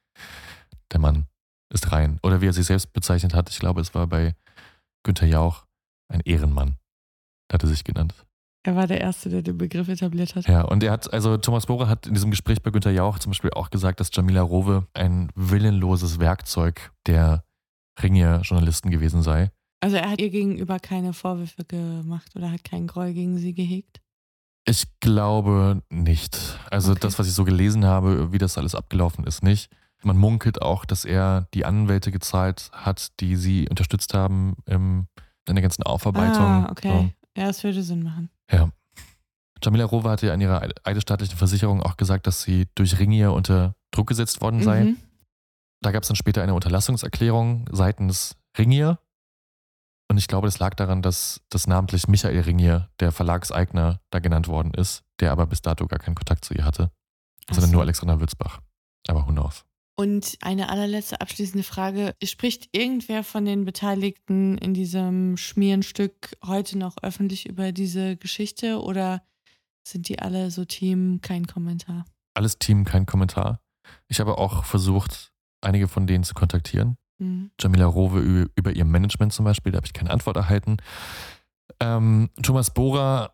der 0.93 1.01
Mann 1.01 1.27
ist 1.73 1.93
rein. 1.93 2.19
Oder 2.23 2.41
wie 2.41 2.49
er 2.49 2.53
sich 2.53 2.67
selbst 2.67 2.93
bezeichnet 2.93 3.35
hat, 3.35 3.49
ich 3.49 3.59
glaube, 3.59 3.81
es 3.81 3.95
war 3.95 4.07
bei 4.07 4.35
Günther 5.05 5.27
Jauch 5.27 5.67
ein 6.09 6.21
Ehrenmann, 6.25 6.77
hat 7.53 7.63
er 7.63 7.69
sich 7.69 7.85
genannt. 7.85 8.15
Er 8.67 8.75
war 8.75 8.89
der 8.89 9.01
Erste, 9.01 9.29
der 9.29 9.43
den 9.43 9.57
Begriff 9.57 9.89
etabliert 9.89 10.35
hat. 10.35 10.49
Ja, 10.49 10.63
und 10.63 10.83
er 10.83 10.91
hat, 10.91 11.13
also 11.13 11.37
Thomas 11.37 11.67
Bohrer 11.67 11.89
hat 11.89 12.09
in 12.09 12.15
diesem 12.15 12.33
Gespräch 12.33 12.61
bei 12.63 12.73
Günther 12.73 12.91
Jauch 12.91 13.21
zum 13.21 13.31
Beispiel 13.31 13.51
auch 13.51 13.71
gesagt, 13.71 14.01
dass 14.01 14.11
Jamila 14.13 14.43
Rowe 14.43 14.89
ein 14.93 15.31
willenloses 15.37 16.19
Werkzeug 16.19 16.91
der 17.07 17.45
Ringier-Journalisten 18.03 18.91
gewesen 18.91 19.23
sei. 19.23 19.53
Also 19.81 19.97
er 19.97 20.11
hat 20.11 20.21
ihr 20.21 20.31
gegenüber 20.31 20.79
keine 20.79 21.13
Vorwürfe 21.13 21.65
gemacht 21.65 22.35
oder 22.35 22.51
hat 22.51 22.65
keinen 22.65 22.87
Groll 22.87 23.13
gegen 23.13 23.39
sie 23.39 23.55
gehegt. 23.55 24.01
Ich 24.69 24.87
glaube 25.01 25.83
nicht. 25.91 26.59
Also 26.71 26.93
Okay. 26.93 27.01
das, 27.03 27.19
was 27.19 27.29
ich 27.29 27.35
so 27.35 27.45
gelesen 27.45 27.85
habe, 27.85 28.33
wie 28.33 28.39
das 28.39 28.59
alles 28.59 28.75
abgelaufen 28.75 29.25
ist, 29.25 29.43
nicht. 29.43 29.71
Man 30.03 30.17
munkelt 30.17 30.61
auch, 30.61 30.85
dass 30.85 31.05
er 31.05 31.49
die 31.55 31.65
Anwälte 31.65 32.11
gezahlt 32.11 32.71
hat, 32.73 33.21
die 33.21 33.37
sie 33.37 33.69
unterstützt 33.69 34.13
haben 34.15 34.57
in 34.67 35.07
der 35.49 35.63
ganzen 35.63 35.83
Aufarbeitung. 35.85 36.47
Ah, 36.47 36.69
okay. 36.71 37.15
Ja, 37.37 37.47
das 37.47 37.63
würde 37.63 37.83
Sinn 37.83 38.03
machen. 38.03 38.31
So, 38.51 38.57
ja. 38.57 38.71
Jamila 39.63 39.85
Rowe 39.85 40.09
hatte 40.11 40.27
ja 40.27 40.35
in 40.35 40.41
ihrer 40.41 40.69
eidesstaatlichen 40.85 41.37
Versicherung 41.37 41.83
auch 41.83 41.97
gesagt, 41.97 42.27
dass 42.27 42.43
sie 42.43 42.67
durch 42.75 42.99
Ringier 42.99 43.33
unter 43.33 43.75
Druck 43.91 44.09
gesetzt 44.09 44.41
worden 44.41 44.63
sei. 44.63 44.85
Mhm. 44.85 44.97
Da 45.81 45.93
gab 45.93 46.03
es 46.03 46.09
dann 46.09 46.17
später 46.17 46.43
eine 46.43 46.55
Unterlassungserklärung 46.55 47.69
seitens 47.73 48.37
Ringier. 48.59 48.99
Und 50.09 50.19
ich 50.19 50.29
glaube, 50.29 50.47
das 50.47 50.59
lag 50.59 50.75
daran, 50.75 51.03
dass 51.03 51.41
das 51.51 51.67
namentlich 51.67 52.09
Michael 52.09 52.41
Ringier, 52.41 52.89
der 53.01 53.13
Verlagseigner, 53.13 54.01
da 54.11 54.19
genannt 54.21 54.49
worden 54.49 54.73
ist, 54.75 55.05
der 55.21 55.33
aber 55.33 55.47
bis 55.47 55.63
dato 55.63 55.87
gar 55.87 55.99
keinen 55.99 56.15
Kontakt 56.15 56.45
zu 56.45 56.55
ihr 56.55 56.65
hatte, 56.65 56.91
sondern 57.51 57.65
Ach 57.65 57.69
so. 57.69 57.73
nur 57.73 57.83
Alexander 57.83 58.21
Würzbach. 58.21 58.61
Aber 59.09 59.27
who 59.27 59.33
knows? 59.33 59.65
Und 59.99 60.37
eine 60.43 60.69
allerletzte 60.69 61.21
abschließende 61.21 61.63
Frage. 61.63 62.15
Spricht 62.23 62.69
irgendwer 62.73 63.25
von 63.25 63.47
den 63.47 63.65
Beteiligten 63.65 64.59
in 64.59 64.75
diesem 64.75 65.39
Schmierenstück 65.39 66.37
heute 66.45 66.77
noch 66.77 66.97
öffentlich 67.03 67.47
über 67.47 67.73
diese 67.73 68.17
Geschichte 68.17 68.83
oder 68.83 69.23
sind 69.89 70.09
die 70.09 70.19
alle 70.19 70.51
so 70.51 70.65
Team, 70.67 71.21
kein 71.23 71.47
Kommentar? 71.47 72.05
Alles 72.35 72.59
Team, 72.59 72.85
kein 72.85 73.07
Kommentar. 73.07 73.61
Ich 74.09 74.21
habe 74.21 74.37
auch 74.37 74.65
versucht, 74.65 75.33
einige 75.63 75.89
von 75.89 76.07
denen 76.07 76.25
zu 76.25 76.35
kontaktieren. 76.35 76.97
Mhm. 77.19 77.51
Jamila 77.61 77.87
Rowe 77.87 78.49
über 78.55 78.73
ihr 78.73 78.85
Management 78.85 79.33
zum 79.33 79.45
Beispiel, 79.45 79.73
da 79.73 79.77
habe 79.77 79.87
ich 79.87 79.93
keine 79.93 80.11
Antwort 80.11 80.37
erhalten. 80.37 80.77
Ähm, 81.81 82.31
Thomas 82.43 82.73
Bohrer 82.73 83.33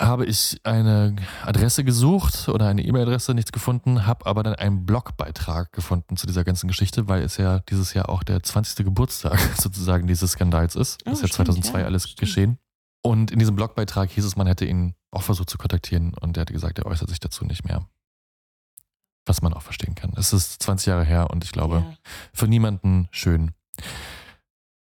habe 0.00 0.26
ich 0.26 0.58
eine 0.64 1.14
Adresse 1.44 1.84
gesucht 1.84 2.48
oder 2.48 2.66
eine 2.66 2.82
E-Mail-Adresse, 2.82 3.32
nichts 3.32 3.52
gefunden, 3.52 4.06
habe 4.06 4.26
aber 4.26 4.42
dann 4.42 4.54
einen 4.54 4.86
Blogbeitrag 4.86 5.72
gefunden 5.72 6.16
zu 6.16 6.26
dieser 6.26 6.42
ganzen 6.42 6.66
Geschichte, 6.66 7.06
weil 7.06 7.22
es 7.22 7.36
ja 7.36 7.60
dieses 7.70 7.94
Jahr 7.94 8.08
auch 8.08 8.24
der 8.24 8.42
20. 8.42 8.84
Geburtstag 8.84 9.38
sozusagen 9.60 10.06
dieses 10.06 10.32
Skandals 10.32 10.74
ist. 10.74 11.02
Oh, 11.06 11.10
das 11.10 11.18
ist 11.18 11.22
ja 11.22 11.28
stimmt, 11.28 11.48
2002 11.48 11.80
ja, 11.80 11.86
alles 11.86 12.04
stimmt. 12.04 12.18
geschehen. 12.18 12.58
Und 13.02 13.30
in 13.30 13.38
diesem 13.38 13.54
Blogbeitrag 13.54 14.10
hieß 14.10 14.24
es, 14.24 14.36
man 14.36 14.46
hätte 14.46 14.64
ihn 14.64 14.94
auch 15.10 15.22
versucht 15.22 15.50
zu 15.50 15.58
kontaktieren 15.58 16.14
und 16.20 16.36
er 16.36 16.42
hatte 16.42 16.52
gesagt, 16.52 16.78
er 16.78 16.86
äußert 16.86 17.08
sich 17.10 17.20
dazu 17.20 17.44
nicht 17.44 17.64
mehr. 17.64 17.86
Was 19.26 19.40
man 19.42 19.54
auch 19.54 19.62
verstehen 19.62 19.94
kann. 19.94 20.12
Es 20.16 20.32
ist 20.32 20.62
20 20.62 20.86
Jahre 20.86 21.04
her 21.04 21.30
und 21.30 21.44
ich 21.44 21.52
glaube, 21.52 21.76
Ja. 21.76 21.96
für 22.32 22.46
niemanden 22.48 23.08
schön. 23.10 23.52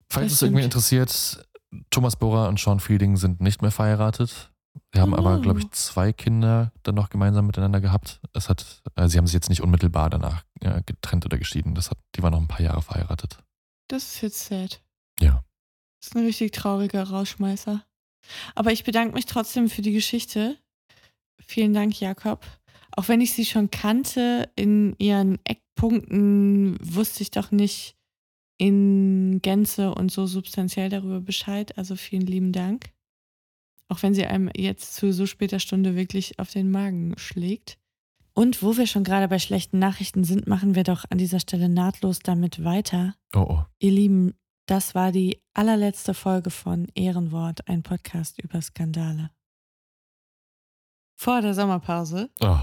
Falls 0.08 0.26
Das 0.26 0.32
es 0.34 0.42
irgendwie 0.42 0.64
interessiert, 0.64 1.46
Thomas 1.90 2.16
Bohrer 2.16 2.48
und 2.48 2.58
Sean 2.58 2.80
Fielding 2.80 3.16
sind 3.16 3.40
nicht 3.40 3.62
mehr 3.62 3.70
verheiratet. 3.70 4.50
Sie 4.92 5.00
haben 5.00 5.14
aber, 5.14 5.36
Oh. 5.36 5.40
glaube 5.40 5.60
ich, 5.60 5.70
zwei 5.72 6.12
Kinder 6.12 6.72
dann 6.82 6.94
noch 6.94 7.10
gemeinsam 7.10 7.46
miteinander 7.46 7.80
gehabt. 7.80 8.20
Es 8.32 8.48
hat, 8.48 8.82
äh, 8.96 9.08
sie 9.08 9.18
haben 9.18 9.26
sich 9.26 9.34
jetzt 9.34 9.48
nicht 9.48 9.62
unmittelbar 9.62 10.10
danach 10.10 10.44
äh, 10.60 10.82
getrennt 10.84 11.24
oder 11.26 11.38
geschieden. 11.38 11.74
Das 11.74 11.90
hat, 11.90 11.98
die 12.16 12.22
waren 12.22 12.32
noch 12.32 12.40
ein 12.40 12.48
paar 12.48 12.60
Jahre 12.60 12.82
verheiratet. 12.82 13.38
Das 13.88 14.04
ist 14.14 14.20
jetzt 14.20 14.46
sad. 14.46 14.80
Ja. 15.20 15.44
Das 16.00 16.08
ist 16.08 16.16
ein 16.16 16.24
richtig 16.24 16.52
trauriger 16.52 17.02
Rausschmeißer. 17.08 17.84
Aber 18.54 18.72
ich 18.72 18.84
bedanke 18.84 19.14
mich 19.14 19.26
trotzdem 19.26 19.68
für 19.68 19.82
die 19.82 19.92
Geschichte. 19.92 20.56
Vielen 21.44 21.74
Dank, 21.74 21.98
Jakob. 22.00 22.46
Auch 22.96 23.08
wenn 23.08 23.20
ich 23.20 23.32
sie 23.32 23.44
schon 23.44 23.70
kannte, 23.70 24.48
in 24.56 24.94
ihren 24.98 25.38
Eckpunkten 25.44 26.78
wusste 26.82 27.22
ich 27.22 27.30
doch 27.30 27.50
nicht 27.50 27.96
in 28.58 29.40
Gänze 29.42 29.94
und 29.94 30.12
so 30.12 30.26
substanziell 30.26 30.90
darüber 30.90 31.20
Bescheid. 31.20 31.78
Also 31.78 31.96
vielen 31.96 32.26
lieben 32.26 32.52
Dank. 32.52 32.90
Auch 33.88 34.02
wenn 34.02 34.14
sie 34.14 34.26
einem 34.26 34.50
jetzt 34.54 34.94
zu 34.94 35.12
so 35.12 35.26
später 35.26 35.58
Stunde 35.58 35.96
wirklich 35.96 36.38
auf 36.38 36.50
den 36.50 36.70
Magen 36.70 37.14
schlägt. 37.16 37.78
Und 38.34 38.62
wo 38.62 38.76
wir 38.76 38.86
schon 38.86 39.02
gerade 39.02 39.28
bei 39.28 39.38
schlechten 39.38 39.78
Nachrichten 39.78 40.24
sind, 40.24 40.46
machen 40.46 40.74
wir 40.74 40.84
doch 40.84 41.04
an 41.10 41.18
dieser 41.18 41.40
Stelle 41.40 41.68
nahtlos 41.68 42.20
damit 42.20 42.62
weiter. 42.62 43.14
Oh, 43.34 43.46
oh. 43.48 43.64
Ihr 43.80 43.90
Lieben, 43.90 44.34
das 44.66 44.94
war 44.94 45.10
die 45.10 45.42
allerletzte 45.52 46.14
Folge 46.14 46.50
von 46.50 46.86
Ehrenwort, 46.94 47.66
ein 47.66 47.82
Podcast 47.82 48.40
über 48.40 48.62
Skandale. 48.62 49.30
Vor 51.16 51.40
der 51.40 51.54
Sommerpause 51.54 52.30
oh. 52.40 52.58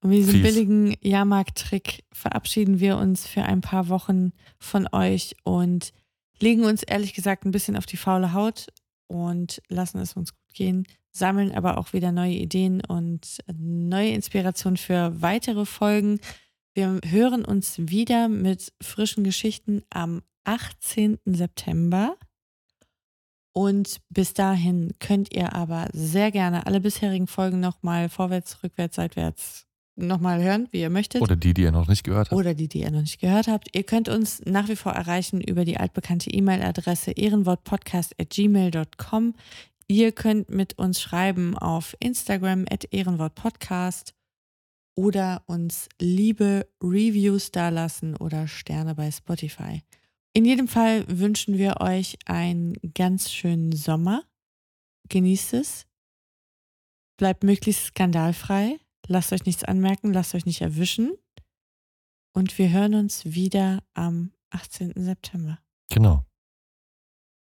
Und 0.00 0.10
mit 0.10 0.18
diesem 0.18 0.34
Fies. 0.34 0.42
billigen 0.42 0.96
Jahrmarkt-Trick 1.02 2.04
verabschieden 2.12 2.80
wir 2.80 2.96
uns 2.96 3.26
für 3.26 3.42
ein 3.42 3.60
paar 3.60 3.88
Wochen 3.88 4.32
von 4.58 4.88
euch 4.92 5.34
und 5.44 5.92
legen 6.40 6.64
uns 6.64 6.82
ehrlich 6.82 7.14
gesagt 7.14 7.44
ein 7.44 7.52
bisschen 7.52 7.76
auf 7.76 7.86
die 7.86 7.96
faule 7.96 8.32
Haut 8.32 8.66
und 9.06 9.62
lassen 9.68 9.98
es 9.98 10.14
uns 10.14 10.32
gut 10.32 10.54
gehen, 10.54 10.86
sammeln 11.10 11.52
aber 11.52 11.78
auch 11.78 11.92
wieder 11.92 12.12
neue 12.12 12.34
Ideen 12.34 12.82
und 12.86 13.38
neue 13.56 14.10
Inspirationen 14.10 14.76
für 14.76 15.20
weitere 15.22 15.64
Folgen. 15.64 16.20
Wir 16.74 17.00
hören 17.04 17.44
uns 17.44 17.74
wieder 17.78 18.28
mit 18.28 18.72
frischen 18.82 19.24
Geschichten 19.24 19.82
am 19.90 20.22
18. 20.44 21.18
September. 21.24 22.16
Und 23.56 24.00
bis 24.10 24.34
dahin 24.34 24.94
könnt 24.98 25.32
ihr 25.32 25.54
aber 25.54 25.86
sehr 25.92 26.32
gerne 26.32 26.66
alle 26.66 26.80
bisherigen 26.80 27.28
Folgen 27.28 27.60
nochmal 27.60 28.08
vorwärts, 28.08 28.64
rückwärts, 28.64 28.96
seitwärts 28.96 29.68
nochmal 29.94 30.42
hören, 30.42 30.66
wie 30.72 30.80
ihr 30.80 30.90
möchtet. 30.90 31.22
Oder 31.22 31.36
die, 31.36 31.54
die 31.54 31.62
ihr 31.62 31.70
noch 31.70 31.86
nicht 31.86 32.02
gehört 32.02 32.32
habt. 32.32 32.38
Oder 32.38 32.54
die, 32.54 32.66
die 32.66 32.80
ihr 32.80 32.90
noch 32.90 33.02
nicht 33.02 33.20
gehört 33.20 33.46
habt. 33.46 33.68
Ihr 33.72 33.84
könnt 33.84 34.08
uns 34.08 34.42
nach 34.44 34.68
wie 34.68 34.74
vor 34.74 34.90
erreichen 34.90 35.40
über 35.40 35.64
die 35.64 35.76
altbekannte 35.76 36.30
E-Mail-Adresse 36.30 37.12
ehrenwortpodcast.gmail.com. 37.12 39.34
Ihr 39.86 40.10
könnt 40.10 40.50
mit 40.50 40.76
uns 40.78 41.00
schreiben 41.00 41.56
auf 41.56 41.94
Instagram 42.00 42.64
at 42.68 42.92
ehrenwortpodcast 42.92 44.14
oder 44.96 45.44
uns 45.46 45.88
liebe 46.00 46.66
Reviews 46.82 47.52
dalassen 47.52 48.16
oder 48.16 48.48
Sterne 48.48 48.96
bei 48.96 49.12
Spotify. 49.12 49.84
In 50.36 50.44
jedem 50.44 50.66
Fall 50.66 51.06
wünschen 51.06 51.58
wir 51.58 51.80
euch 51.80 52.18
einen 52.26 52.74
ganz 52.92 53.30
schönen 53.30 53.72
Sommer. 53.72 54.24
Genießt 55.08 55.54
es. 55.54 55.86
Bleibt 57.16 57.44
möglichst 57.44 57.86
skandalfrei. 57.86 58.80
Lasst 59.06 59.32
euch 59.32 59.44
nichts 59.46 59.62
anmerken, 59.62 60.12
lasst 60.12 60.34
euch 60.34 60.44
nicht 60.44 60.60
erwischen. 60.60 61.16
Und 62.34 62.58
wir 62.58 62.70
hören 62.70 62.94
uns 62.94 63.24
wieder 63.24 63.84
am 63.94 64.32
18. 64.50 64.92
September. 64.96 65.60
Genau. 65.90 66.26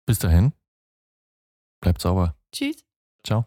Bis 0.06 0.18
dahin. 0.18 0.52
Bleibt 1.80 2.00
sauber. 2.00 2.36
Tschüss. 2.50 2.84
Ciao. 3.24 3.46